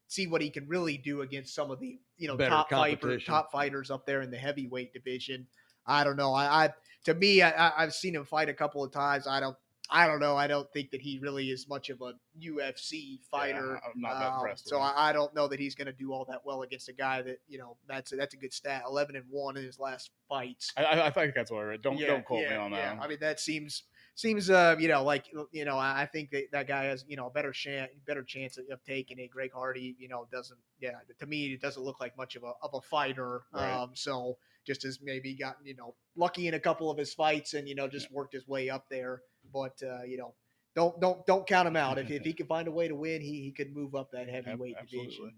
see 0.08 0.26
what 0.26 0.40
he 0.40 0.50
can 0.50 0.66
really 0.68 0.96
do 0.96 1.22
against 1.22 1.54
some 1.54 1.70
of 1.70 1.80
the, 1.80 1.98
you 2.16 2.28
know, 2.28 2.36
Better 2.36 2.50
top 2.50 2.70
fighter, 2.70 3.18
top 3.20 3.50
fighters 3.52 3.90
up 3.90 4.06
there 4.06 4.22
in 4.22 4.30
the 4.30 4.38
heavyweight 4.38 4.92
division. 4.92 5.46
I 5.86 6.04
don't 6.04 6.16
know. 6.16 6.32
I, 6.32 6.66
I 6.66 6.74
to 7.04 7.14
me, 7.14 7.42
I, 7.42 7.72
I've 7.80 7.94
seen 7.94 8.14
him 8.14 8.24
fight 8.24 8.48
a 8.48 8.54
couple 8.54 8.82
of 8.82 8.92
times. 8.92 9.26
I 9.26 9.40
don't. 9.40 9.56
I 9.88 10.08
don't 10.08 10.18
know. 10.18 10.36
I 10.36 10.48
don't 10.48 10.68
think 10.72 10.90
that 10.90 11.00
he 11.00 11.20
really 11.22 11.50
is 11.50 11.68
much 11.68 11.90
of 11.90 12.00
a 12.00 12.14
UFC 12.44 13.20
fighter. 13.30 13.76
I'm 13.76 14.00
not 14.00 14.18
that 14.18 14.32
Um, 14.32 14.38
impressed. 14.38 14.68
so. 14.68 14.78
I, 14.80 15.10
I 15.10 15.12
don't 15.12 15.32
know 15.32 15.46
that 15.46 15.60
he's 15.60 15.76
going 15.76 15.86
to 15.86 15.92
do 15.92 16.12
all 16.12 16.24
that 16.28 16.44
well 16.44 16.62
against 16.62 16.88
a 16.88 16.92
guy 16.92 17.22
that 17.22 17.38
you 17.46 17.58
know 17.58 17.76
that's 17.86 18.12
a, 18.12 18.16
that's 18.16 18.34
a 18.34 18.36
good 18.36 18.52
stat. 18.52 18.82
Eleven 18.88 19.14
and 19.14 19.24
one 19.30 19.56
in 19.56 19.62
his 19.62 19.78
last 19.78 20.10
fights. 20.28 20.72
I, 20.76 21.02
I, 21.02 21.10
think 21.10 21.34
that's 21.36 21.52
what 21.52 21.60
I 21.60 21.64
read. 21.66 21.82
Don't 21.82 21.98
Yeah, 21.98 22.08
don't 22.08 22.24
quote 22.24 22.48
me 22.50 22.56
on 22.56 22.72
that. 22.72 22.96
yeah. 22.96 23.00
I 23.00 23.06
mean, 23.06 23.18
that 23.20 23.38
seems 23.38 23.84
seems 24.16 24.48
uh 24.48 24.74
you 24.78 24.88
know 24.88 25.04
like 25.04 25.26
you 25.52 25.64
know 25.64 25.78
I 25.78 26.08
think 26.10 26.30
that 26.30 26.44
that 26.50 26.66
guy 26.66 26.84
has 26.84 27.04
you 27.06 27.16
know 27.16 27.26
a 27.26 27.30
better 27.30 27.52
chance 27.52 27.90
better 28.06 28.24
chance 28.24 28.58
of, 28.58 28.64
of 28.70 28.82
taking 28.82 29.18
it. 29.18 29.30
Greg 29.30 29.52
Hardy, 29.54 29.94
you 29.98 30.08
know, 30.08 30.26
doesn't 30.32 30.58
yeah 30.80 30.92
to 31.18 31.26
me 31.26 31.52
it 31.52 31.60
doesn't 31.60 31.82
look 31.82 32.00
like 32.00 32.16
much 32.16 32.34
of 32.34 32.42
a 32.42 32.52
of 32.62 32.70
a 32.74 32.80
fighter. 32.80 33.42
Right. 33.52 33.70
Um, 33.70 33.90
so 33.94 34.38
just 34.66 34.84
as 34.84 34.98
maybe 35.02 35.34
gotten 35.34 35.66
you 35.66 35.76
know 35.76 35.94
lucky 36.16 36.48
in 36.48 36.54
a 36.54 36.60
couple 36.60 36.90
of 36.90 36.98
his 36.98 37.14
fights 37.14 37.54
and 37.54 37.68
you 37.68 37.74
know 37.74 37.86
just 37.86 38.10
worked 38.10 38.32
his 38.32 38.48
way 38.48 38.70
up 38.70 38.86
there. 38.90 39.22
But 39.52 39.80
uh, 39.82 40.02
you 40.02 40.16
know. 40.16 40.34
Don't 40.74 41.00
don't 41.00 41.24
don't 41.24 41.46
count 41.46 41.66
him 41.66 41.74
out. 41.74 41.96
If, 41.96 42.10
if 42.10 42.22
he 42.22 42.32
can 42.34 42.46
find 42.46 42.68
a 42.68 42.70
way 42.70 42.86
to 42.86 42.94
win, 42.94 43.22
he, 43.22 43.40
he 43.40 43.50
could 43.50 43.74
move 43.74 43.94
up 43.94 44.10
that 44.10 44.28
heavyweight 44.28 44.76
absolutely. 44.78 45.06
division. 45.06 45.32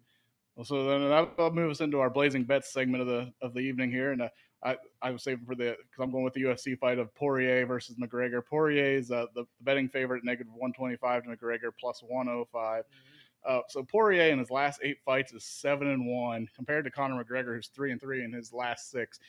Well, 0.56 0.64
so 0.64 0.84
then 0.84 1.08
that'll 1.08 1.52
move 1.52 1.70
us 1.70 1.80
into 1.80 2.00
our 2.00 2.10
blazing 2.10 2.42
bets 2.42 2.72
segment 2.72 3.02
of 3.02 3.06
the 3.06 3.32
of 3.40 3.54
the 3.54 3.60
evening 3.60 3.92
here, 3.92 4.10
and 4.10 4.22
uh, 4.22 4.28
I 4.64 4.76
I 5.02 5.10
was 5.10 5.22
saving 5.22 5.44
for 5.46 5.54
the 5.54 5.76
because 5.78 6.02
I'm 6.02 6.10
going 6.10 6.24
with 6.24 6.34
the 6.34 6.42
UFC 6.42 6.78
fight 6.78 6.98
of 6.98 7.14
Poirier 7.14 7.64
versus 7.66 7.96
McGregor. 7.96 8.44
Poirier 8.44 8.96
is 8.96 9.10
uh, 9.10 9.26
the, 9.34 9.42
the 9.42 9.46
betting 9.60 9.88
favorite, 9.88 10.24
negative 10.24 10.52
125 10.52 11.24
to 11.24 11.28
McGregor 11.30 11.70
plus 11.78 12.02
105. 12.02 12.84
Uh, 13.46 13.60
so 13.68 13.84
Poirier 13.84 14.32
in 14.32 14.38
his 14.38 14.50
last 14.50 14.80
eight 14.82 14.98
fights 15.04 15.32
is 15.32 15.44
seven 15.44 15.88
and 15.88 16.06
one, 16.06 16.48
compared 16.56 16.84
to 16.84 16.90
Conor 16.90 17.22
McGregor, 17.22 17.54
who's 17.54 17.68
three 17.68 17.92
and 17.92 18.00
three 18.00 18.24
in 18.24 18.32
his 18.32 18.52
last 18.52 18.90
six. 18.90 19.20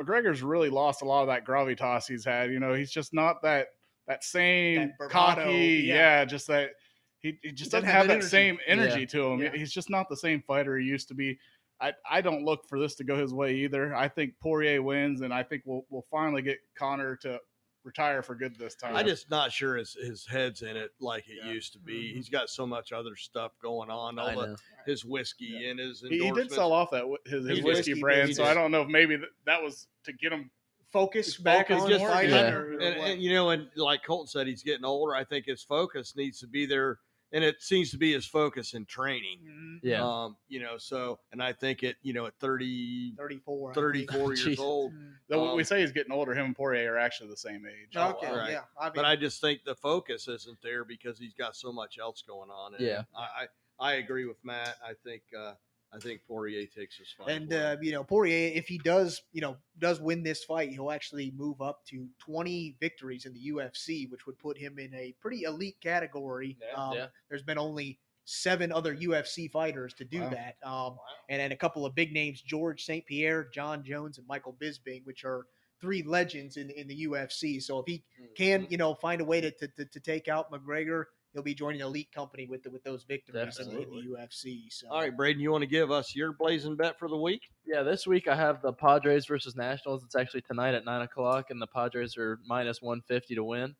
McGregor's 0.00 0.42
really 0.42 0.70
lost 0.70 1.02
a 1.02 1.04
lot 1.04 1.22
of 1.22 1.26
that 1.26 1.44
gravitas 1.44 2.06
he's 2.06 2.24
had. 2.24 2.52
You 2.52 2.60
know, 2.60 2.72
he's 2.74 2.92
just 2.92 3.12
not 3.12 3.42
that 3.42 3.68
that 4.06 4.22
same 4.24 4.92
That 5.00 5.10
cocky, 5.10 5.82
yeah. 5.86 6.20
yeah. 6.20 6.24
just 6.24 6.46
that 6.46 6.70
he, 7.18 7.36
he 7.42 7.50
just 7.50 7.72
doesn't 7.72 7.84
doesn't, 7.84 7.84
have 7.86 7.94
have, 7.94 8.06
that 8.06 8.08
that, 8.08 8.14
energy. 8.14 8.28
same 8.28 8.58
energy 8.66 9.00
Yeah. 9.00 9.06
to 9.06 9.26
him. 9.26 9.40
Yeah. 9.40 9.50
He's 9.52 9.72
just 9.72 9.90
not 9.90 10.08
the 10.08 10.16
same 10.16 10.40
fighter 10.46 10.78
he 10.78 10.86
used 10.86 11.08
to 11.08 11.14
be. 11.14 11.36
I, 11.80 11.92
I 12.10 12.20
don't 12.20 12.44
look 12.44 12.66
for 12.68 12.80
this 12.80 12.94
to 12.96 13.04
go 13.04 13.16
his 13.16 13.32
way 13.32 13.54
either. 13.54 13.94
I 13.94 14.08
think 14.08 14.34
Poirier 14.42 14.82
wins, 14.82 15.20
and 15.20 15.32
I 15.32 15.42
think 15.42 15.62
we'll 15.64 15.84
we'll 15.90 16.06
finally 16.10 16.42
get 16.42 16.58
Conor 16.76 17.16
to 17.22 17.38
retire 17.84 18.22
for 18.22 18.34
good 18.34 18.56
this 18.58 18.74
time. 18.74 18.96
I'm 18.96 19.06
just 19.06 19.30
not 19.30 19.52
sure 19.52 19.76
his 19.76 19.94
his 19.94 20.26
head's 20.26 20.62
in 20.62 20.76
it 20.76 20.90
like 21.00 21.28
it 21.28 21.38
Yeah. 21.44 21.52
used 21.52 21.72
to 21.74 21.78
be. 21.78 22.10
Mhm. 22.12 22.16
He's 22.16 22.28
got 22.28 22.50
so 22.50 22.66
much 22.66 22.92
other 22.92 23.14
stuff 23.16 23.52
going 23.62 23.90
on. 23.90 24.18
All 24.18 24.28
I 24.28 24.34
the 24.34 24.46
know. 24.48 24.56
his 24.86 25.04
whiskey 25.04 25.68
and 25.70 25.78
his 25.78 26.00
he, 26.00 26.18
he 26.18 26.30
did 26.32 26.50
sell 26.50 26.72
off 26.72 26.90
that 26.90 27.04
his, 27.24 27.46
his 27.46 27.48
He 27.48 27.54
did. 27.56 27.64
whiskey 27.64 27.90
Whiskey 27.92 28.00
brand, 28.00 28.26
did. 28.28 28.36
so 28.36 28.44
I 28.44 28.54
don't 28.54 28.70
know 28.72 28.82
if 28.82 28.88
maybe 28.88 29.16
that, 29.16 29.28
that 29.46 29.62
was 29.62 29.86
to 30.04 30.12
get 30.12 30.32
him 30.32 30.50
Focus 30.90 31.36
back 31.36 31.68
Focus 31.68 31.82
on 31.84 31.90
just- 31.90 32.04
fighting 32.06 32.30
yeah. 32.30 32.50
or- 32.50 32.70
or 32.72 32.80
and, 32.80 32.96
and 32.96 33.22
you 33.22 33.32
know, 33.34 33.50
and 33.50 33.68
like 33.76 34.02
Colton 34.02 34.26
said, 34.26 34.46
he's 34.46 34.62
getting 34.62 34.86
older. 34.86 35.14
I 35.14 35.22
think 35.22 35.44
his 35.44 35.62
focus 35.62 36.16
needs 36.16 36.40
to 36.40 36.46
be 36.46 36.64
there, 36.64 36.98
and 37.32 37.44
it 37.44 37.60
seems 37.60 37.90
to 37.90 37.98
be 37.98 38.12
his 38.12 38.26
focus 38.26 38.74
in 38.74 38.84
training. 38.86 39.38
Mhm. 39.46 39.78
Yeah. 39.82 40.02
Um, 40.02 40.36
you 40.48 40.60
know, 40.60 40.78
so 40.78 41.18
and 41.32 41.42
I 41.42 41.52
think 41.52 41.82
it, 41.82 41.96
you 42.02 42.12
know, 42.12 42.26
at 42.26 42.34
30, 42.40 43.14
34. 43.16 43.74
34 43.74 44.18
years 44.34 44.44
Jesus. 44.44 44.58
old. 44.64 44.92
think. 44.92 45.02
though 45.28 45.54
we 45.54 45.60
Um, 45.60 45.64
say 45.64 45.80
he's 45.80 45.92
getting 45.92 46.12
older, 46.12 46.32
him 46.34 46.46
and 46.46 46.56
Poirier 46.56 46.94
are 46.94 46.98
actually 46.98 47.30
the 47.30 47.36
same 47.36 47.66
age. 47.66 47.92
Mm. 47.94 48.10
Okay, 48.14 48.30
right. 48.34 48.50
yeah. 48.52 48.64
I 48.80 48.86
mean, 48.86 48.92
But 48.94 49.04
I 49.04 49.14
just 49.16 49.40
think 49.40 49.64
the 49.64 49.74
focus 49.74 50.26
isn't 50.28 50.58
there 50.62 50.84
because 50.84 51.18
he's 51.18 51.34
got 51.34 51.54
so 51.56 51.70
much 51.72 51.98
else 51.98 52.22
going 52.22 52.50
on. 52.50 52.74
And 52.74 52.84
Yeah. 52.84 53.02
I, 53.16 53.20
I 53.44 53.46
I 53.80 53.92
agree 53.94 54.24
with 54.24 54.44
Matt. 54.44 54.76
I 54.84 54.94
think 55.04 55.22
uh, 55.38 55.54
I 55.92 55.98
think 55.98 56.20
Poirier 56.28 56.66
takes 56.66 56.96
his 56.96 57.08
fight. 57.16 57.30
and 57.30 57.52
uh, 57.52 57.76
you 57.80 57.92
know 57.92 58.04
Poirier, 58.04 58.52
if 58.54 58.66
he 58.68 58.78
does, 58.78 59.22
you 59.32 59.40
know, 59.40 59.56
does 59.78 60.00
win 60.00 60.22
this 60.22 60.44
fight, 60.44 60.70
he'll 60.70 60.90
actually 60.90 61.30
move 61.36 61.60
up 61.62 61.84
to 61.86 62.06
20 62.18 62.76
victories 62.80 63.24
in 63.24 63.32
the 63.32 63.50
UFC, 63.52 64.10
which 64.10 64.26
would 64.26 64.38
put 64.38 64.58
him 64.58 64.78
in 64.78 64.92
a 64.94 65.14
pretty 65.20 65.42
elite 65.44 65.76
category. 65.80 66.58
Yeah. 66.60 66.82
um, 66.88 66.94
Yeah. 66.94 67.06
There's 67.30 67.42
been 67.42 67.58
only 67.58 67.98
seven 68.24 68.70
other 68.70 68.94
UFC 68.94 69.50
fighters 69.50 69.94
to 69.94 70.04
do 70.04 70.20
Wow. 70.20 70.30
that, 70.30 70.56
um, 70.62 70.98
and 71.30 71.40
then 71.40 71.52
a 71.52 71.56
couple 71.56 71.86
of 71.86 71.94
big 71.94 72.12
names: 72.12 72.42
George 72.42 72.84
St. 72.84 73.06
Pierre, 73.06 73.48
Jon 73.54 73.82
Jones, 73.82 74.18
and 74.18 74.26
Michael 74.26 74.56
Bisping, 74.60 75.04
which 75.06 75.24
are 75.24 75.46
three 75.80 76.02
legends 76.02 76.58
in 76.58 76.68
in 76.70 76.86
the 76.88 77.04
UFC. 77.06 77.62
So 77.62 77.78
if 77.78 77.86
he 77.86 78.04
can, 78.36 78.66
Mhm. 78.66 78.70
you 78.72 78.76
know, 78.76 78.94
find 78.94 79.22
a 79.22 79.24
way 79.24 79.40
to 79.40 79.50
to, 79.52 79.68
to, 79.68 79.84
to 79.86 80.00
take 80.00 80.28
out 80.28 80.50
McGregor, 80.52 81.04
he'll 81.38 81.44
be 81.44 81.54
joining 81.54 81.80
elite 81.80 82.10
company 82.12 82.46
with 82.46 82.64
the, 82.64 82.70
with 82.70 82.82
those 82.82 83.04
victories 83.04 83.60
in, 83.60 83.68
in 83.68 83.76
the 83.76 84.16
UFC. 84.16 84.64
So 84.72 84.88
All 84.90 85.00
right, 85.00 85.16
Braden, 85.16 85.40
you 85.40 85.52
want 85.52 85.62
to 85.62 85.68
give 85.68 85.92
us 85.92 86.16
your 86.16 86.32
blazing 86.32 86.74
bet 86.74 86.98
for 86.98 87.08
the 87.08 87.16
week? 87.16 87.42
Yeah, 87.64 87.84
this 87.84 88.08
week 88.08 88.26
I 88.26 88.34
have 88.34 88.60
the 88.60 88.72
Padres 88.72 89.26
versus 89.26 89.54
Nationals. 89.54 90.02
It's 90.02 90.16
actually 90.16 90.40
tonight 90.40 90.74
at 90.74 90.84
nine 90.84 91.02
o'clock, 91.02 91.50
and 91.50 91.62
the 91.62 91.68
Padres 91.68 92.16
are 92.16 92.40
minus 92.44 92.82
one 92.82 93.02
fifty 93.06 93.36
to 93.36 93.44
win. 93.44 93.76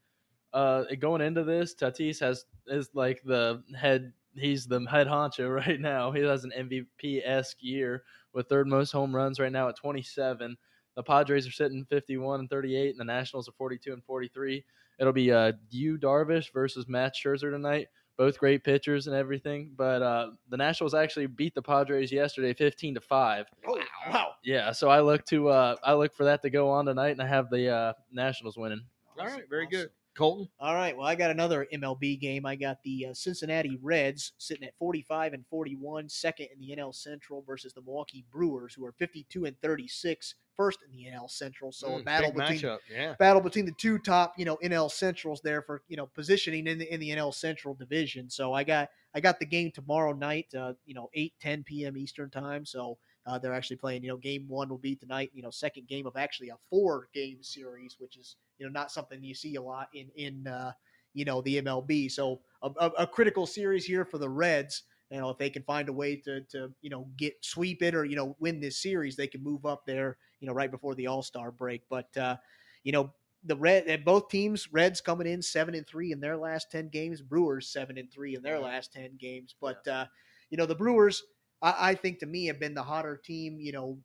Uh, 0.53 0.85
going 1.01 1.21
into 1.21 1.43
this, 1.43 1.75
Tatis 1.75 2.21
has 2.21 2.45
is 2.69 2.91
like 2.95 3.23
the 3.25 3.61
head. 3.77 4.13
He's 4.37 4.67
the 4.67 4.87
head 4.89 5.09
honcho 5.09 5.53
right 5.67 5.81
now. 5.81 6.13
He 6.13 6.21
has 6.21 6.45
an 6.45 6.53
MVP 6.57 7.23
esque 7.25 7.57
year 7.61 8.05
with 8.33 8.49
third 8.49 8.69
most 8.69 8.93
home 8.93 9.13
runs 9.13 9.41
right 9.41 9.51
now 9.51 9.69
at 9.69 9.77
twenty 9.77 10.03
seven. 10.03 10.57
The 10.95 11.03
Padres 11.03 11.49
are 11.49 11.53
sitting 11.53 11.85
fifty 11.91 12.19
one 12.19 12.39
and 12.39 12.49
thirty 12.49 12.77
eight, 12.77 12.91
and 12.91 13.01
the 13.01 13.05
Nationals 13.05 13.49
are 13.49 13.53
forty 13.59 13.79
two 13.79 13.95
and 13.95 14.05
forty 14.05 14.29
three. 14.29 14.65
It'll 14.99 15.13
be 15.13 15.33
uh, 15.33 15.53
Yu 15.71 15.99
Darvish 15.99 16.53
versus 16.53 16.87
Matt 16.89 17.15
Scherzer 17.15 17.51
tonight. 17.51 17.89
Both 18.17 18.39
great 18.39 18.65
pitchers 18.65 19.07
and 19.07 19.15
everything, 19.15 19.71
but 19.77 20.03
uh, 20.03 20.31
the 20.49 20.57
Nationals 20.57 20.93
actually 20.93 21.27
beat 21.27 21.55
the 21.55 21.63
Padres 21.63 22.11
yesterday, 22.11 22.53
fifteen 22.53 22.95
to 22.95 23.01
five. 23.01 23.47
oh 23.65 23.79
wow. 24.09 24.31
Yeah, 24.43 24.73
so 24.73 24.89
I 24.89 25.01
look 25.03 25.25
to 25.27 25.49
uh 25.51 25.77
I 25.85 25.93
look 25.95 26.13
for 26.13 26.25
that 26.25 26.43
to 26.43 26.51
go 26.51 26.69
on 26.71 26.87
tonight, 26.87 27.11
and 27.11 27.23
I 27.23 27.29
have 27.29 27.49
the 27.49 27.71
uh 27.71 27.93
Nationals 28.11 28.57
winning. 28.57 28.81
All 29.21 29.27
right, 29.27 29.45
very 29.49 29.67
awesome. 29.67 29.71
good. 29.79 29.91
Colton? 30.19 30.49
All 30.61 30.75
right. 30.75 30.97
Well, 30.97 31.07
I 31.07 31.15
got 31.15 31.31
another 31.31 31.67
MLB 31.73 32.21
game. 32.21 32.45
I 32.45 32.57
got 32.57 32.83
the 32.83 33.07
uh, 33.07 33.15
Cincinnati 33.15 33.79
Reds 33.81 34.33
sitting 34.39 34.67
at 34.67 34.77
45 34.79 35.33
and 35.33 35.47
41, 35.47 36.09
second 36.09 36.49
in 36.53 36.59
the 36.59 36.75
NL 36.77 36.95
Central 36.95 37.43
versus 37.43 37.73
the 37.73 37.81
Milwaukee 37.81 38.25
Brewers, 38.31 38.75
who 38.75 38.85
are 38.85 38.93
52 38.93 39.45
and 39.45 39.61
36, 39.63 40.35
first 40.57 40.81
in 40.85 40.91
the 40.93 41.07
NL 41.09 41.31
Central. 41.31 41.71
So 41.71 41.87
a 41.87 42.01
Mm, 42.01 42.05
battle 42.05 42.33
between. 42.33 42.61
Yeah. 42.91 43.15
battle 43.21 43.41
between 43.41 43.67
the 43.67 43.73
two 43.79 43.99
top, 43.99 44.35
you 44.37 44.45
know, 44.45 44.57
NL 44.63 44.91
Centrals 44.91 45.41
there 45.43 45.63
for 45.63 45.83
you 45.89 45.97
know 45.97 46.07
positioning 46.07 46.67
in 46.67 46.79
the 46.79 46.93
in 46.93 46.99
the 47.01 47.11
NL 47.11 47.33
Central 47.33 47.75
division. 47.75 48.29
So 48.29 48.53
I 48.53 48.65
got 48.65 48.89
I 49.15 49.21
got 49.21 49.39
the 49.39 49.47
game 49.47 49.71
tomorrow 49.71 50.13
night, 50.13 50.47
uh, 50.59 50.73
you 50.85 50.95
know, 50.95 51.09
8 51.15 51.35
10 51.41 51.63
p.m. 51.65 51.97
Eastern 51.97 52.31
time. 52.31 52.67
So 52.67 52.99
uh, 53.29 53.39
they're 53.39 53.55
actually 53.55 53.77
playing. 53.77 54.03
You 54.03 54.09
know, 54.09 54.17
game 54.17 54.47
one 54.49 54.69
will 54.69 54.79
be 54.79 54.97
tonight. 54.97 55.31
You 55.35 55.43
know, 55.43 55.51
second 55.51 55.87
game 55.87 56.07
of 56.07 56.17
actually 56.17 56.49
a 56.49 56.57
four 56.71 57.09
game 57.13 57.43
series, 57.43 57.97
which 57.99 58.17
is 58.17 58.37
you 58.59 58.67
know 58.67 58.73
not 58.73 58.91
something 58.91 59.23
you 59.23 59.35
see 59.35 59.57
a 59.57 59.63
lot 59.63 59.89
in 59.93 60.09
in 60.17 60.47
uh, 60.47 60.73
you 61.13 61.25
know 61.25 61.43
the 61.43 61.61
MLB. 61.61 62.11
So 62.11 62.41
a, 62.63 62.71
a, 62.81 62.87
a 63.01 63.07
critical 63.07 63.47
series 63.47 63.85
here 63.85 64.05
for 64.05 64.19
the 64.19 64.29
Reds. 64.29 64.85
You 65.11 65.21
know, 65.21 65.31
if 65.31 65.39
they 65.39 65.51
can 65.51 65.63
find 65.63 65.89
a 65.89 65.93
way 65.93 66.17
to 66.17 66.41
to 66.53 66.73
you 66.81 66.91
know 66.91 67.07
get 67.17 67.35
sweep 67.43 67.83
it 67.83 67.95
or 67.95 68.05
you 68.05 68.17
know 68.17 68.35
win 68.41 68.61
this 68.61 68.83
series, 68.83 69.17
they 69.17 69.27
can 69.27 69.43
move 69.43 69.67
up 69.67 69.85
there. 69.87 70.17
You 70.41 70.47
know, 70.47 70.55
right 70.55 70.71
before 70.71 70.95
the 70.95 71.07
All 71.07 71.23
Star 71.23 71.51
break. 71.51 71.83
But 71.91 72.17
uh, 72.17 72.37
you 72.83 72.93
know, 72.93 73.13
the 73.45 73.57
red 73.57 73.85
and 73.87 74.05
both 74.05 74.29
teams, 74.29 74.73
Reds 74.73 75.01
coming 75.01 75.27
in 75.27 75.43
seven 75.43 75.75
and 75.75 75.87
three 75.87 76.13
in 76.13 76.21
their 76.21 76.37
last 76.37 76.71
ten 76.71 76.89
games, 76.89 77.21
Brewers 77.21 77.69
seven 77.69 77.99
and 77.99 78.11
three 78.11 78.35
in 78.37 78.43
their 78.43 78.59
last 78.59 78.93
ten 78.93 79.17
games. 79.19 79.55
But 79.61 79.87
uh, 79.87 80.07
you 80.51 80.57
know, 80.57 80.67
the 80.67 80.75
Brewers, 80.75 81.23
I, 81.63 81.91
I 81.91 81.95
think 81.95 82.19
to 82.21 82.27
me 82.27 82.47
have 82.47 82.61
been 82.61 82.75
the 82.75 82.83
hotter 82.83 83.17
team. 83.17 83.59
You 83.61 83.73
know, 83.73 83.99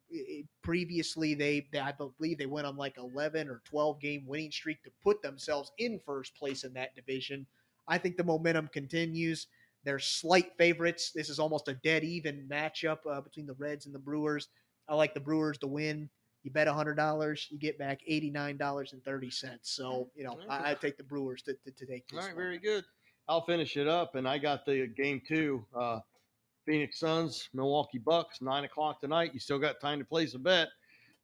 previously 0.62 1.34
they, 1.34 1.68
they, 1.72 1.80
I 1.80 1.92
believe 1.92 2.38
they 2.38 2.46
went 2.46 2.68
on 2.68 2.78
like 2.78 2.98
eleven 2.98 3.48
or 3.48 3.62
twelve 3.66 4.00
game 4.00 4.26
winning 4.26 4.52
streak 4.52 4.84
to 4.84 4.92
put 5.04 5.22
themselves 5.22 5.72
in 5.78 6.00
first 6.06 6.36
place 6.36 6.64
in 6.64 6.74
that 6.74 6.96
division. 6.96 7.46
I 7.88 7.98
think 7.98 8.18
the 8.18 8.24
momentum 8.24 8.70
continues. 8.72 9.48
They're 9.84 10.00
slight 10.00 10.52
favorites. 10.58 11.12
This 11.14 11.30
is 11.30 11.40
almost 11.40 11.68
a 11.68 11.74
dead 11.74 12.04
even 12.04 12.48
matchup 12.50 13.00
uh, 13.10 13.20
between 13.22 13.46
the 13.46 13.54
Reds 13.54 13.86
and 13.86 13.94
the 13.94 14.00
Brewers. 14.00 14.48
I 14.88 14.96
like 14.96 15.14
the 15.14 15.20
Brewers 15.20 15.58
to 15.60 15.68
win. 15.68 16.10
You 16.44 16.52
bet 16.52 16.68
hundred 16.68 16.96
dollars, 16.96 17.48
you 17.50 17.58
get 17.58 17.78
back 17.78 18.02
eighty 18.06 18.30
nine 18.30 18.58
dollars 18.58 18.92
and 18.94 19.04
thirty 19.04 19.30
cents. 19.30 19.72
So 19.72 20.10
you 20.16 20.26
know, 20.26 20.38
I, 20.50 20.72
I 20.72 20.74
take 20.74 20.98
the 20.98 21.04
Brewers 21.04 21.42
to, 21.44 21.54
to, 21.54 21.72
to 21.72 21.86
take 21.86 22.08
this. 22.10 22.20
All 22.20 22.26
right, 22.26 22.36
one. 22.36 22.44
very 22.44 22.58
good. 22.58 22.84
I'll 23.30 23.46
finish 23.46 23.78
it 23.78 23.88
up, 23.88 24.16
and 24.16 24.28
I 24.28 24.38
got 24.38 24.66
the 24.66 24.88
game 24.88 25.22
two. 25.26 25.66
Uh, 25.74 26.00
Phoenix 26.66 27.00
Suns, 27.00 27.50
Milwaukee 27.54 27.98
Bucks, 27.98 28.42
nine 28.42 28.64
o'clock 28.64 29.02
tonight. 29.02 29.32
You 29.34 29.40
still 29.40 29.60
got 29.60 29.80
time 29.80 30.00
to 30.00 30.06
place 30.06 30.34
a 30.34 30.40
bet. 30.40 30.70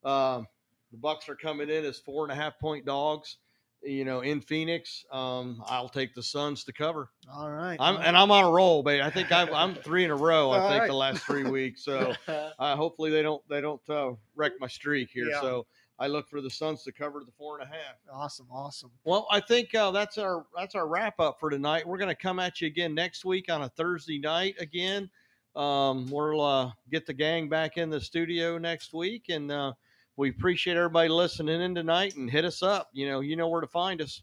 Um, 0.03 0.47
the 0.91 0.97
Bucks 0.97 1.29
are 1.29 1.35
coming 1.35 1.69
in 1.69 1.85
as 1.85 1.99
four 1.99 2.23
and 2.23 2.31
a 2.31 2.35
half 2.35 2.59
point 2.59 2.85
dogs. 2.85 3.37
You 3.81 4.03
know, 4.03 4.19
in 4.19 4.41
Phoenix, 4.41 5.05
um, 5.09 5.63
I'll 5.65 5.87
take 5.87 6.13
the 6.13 6.23
Suns 6.23 6.65
to 6.65 6.73
cover. 6.73 7.11
All 7.31 7.49
right, 7.49 7.77
I'm 7.79 7.95
and 8.01 8.17
I'm 8.17 8.29
on 8.29 8.43
a 8.43 8.51
roll, 8.51 8.83
babe. 8.83 9.01
I 9.01 9.09
think 9.09 9.31
I'm, 9.31 9.53
I'm 9.53 9.73
three 9.83 10.03
in 10.03 10.11
a 10.11 10.15
row. 10.17 10.51
I 10.51 10.67
think 10.67 10.81
right. 10.81 10.87
the 10.87 10.95
last 10.95 11.23
three 11.23 11.43
weeks. 11.49 11.85
So 11.85 12.13
uh, 12.27 12.75
hopefully 12.75 13.09
they 13.09 13.21
don't 13.21 13.41
they 13.47 13.61
don't 13.61 13.81
uh, 13.89 14.11
wreck 14.35 14.53
my 14.59 14.67
streak 14.67 15.11
here. 15.13 15.29
Yeah. 15.29 15.39
So 15.39 15.65
I 15.99 16.07
look 16.07 16.29
for 16.29 16.41
the 16.41 16.49
Suns 16.49 16.83
to 16.83 16.91
cover 16.91 17.21
the 17.25 17.31
four 17.37 17.59
and 17.59 17.69
a 17.69 17.73
half. 17.73 17.95
awesome, 18.11 18.47
awesome. 18.51 18.91
Well, 19.03 19.27
I 19.31 19.39
think 19.39 19.73
uh, 19.75 19.91
that's 19.91 20.17
our 20.17 20.45
that's 20.57 20.75
our 20.75 20.87
wrap 20.87 21.19
up 21.21 21.39
for 21.39 21.49
tonight. 21.49 21.87
We're 21.87 21.97
going 21.97 22.09
to 22.09 22.21
come 22.21 22.39
at 22.39 22.59
you 22.59 22.67
again 22.67 22.93
next 22.93 23.23
week 23.23 23.49
on 23.49 23.63
a 23.63 23.69
Thursday 23.69 24.17
night 24.17 24.55
again. 24.59 25.09
Um, 25.55 26.09
we'll 26.09 26.41
uh, 26.41 26.71
get 26.91 27.05
the 27.05 27.13
gang 27.13 27.49
back 27.49 27.77
in 27.77 27.89
the 27.89 27.99
studio 27.99 28.57
next 28.57 28.93
week, 28.93 29.25
and 29.29 29.51
uh, 29.51 29.73
we 30.15 30.29
appreciate 30.29 30.77
everybody 30.77 31.09
listening 31.09 31.61
in 31.61 31.75
tonight. 31.75 32.15
And 32.15 32.29
hit 32.29 32.45
us 32.45 32.61
up. 32.63 32.89
You 32.93 33.07
know, 33.07 33.19
you 33.19 33.35
know 33.35 33.47
where 33.47 33.61
to 33.61 33.67
find 33.67 34.01
us. 34.01 34.21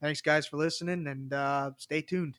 Thanks, 0.00 0.20
guys, 0.20 0.46
for 0.46 0.56
listening, 0.56 1.06
and 1.06 1.32
uh, 1.32 1.70
stay 1.78 2.02
tuned. 2.02 2.38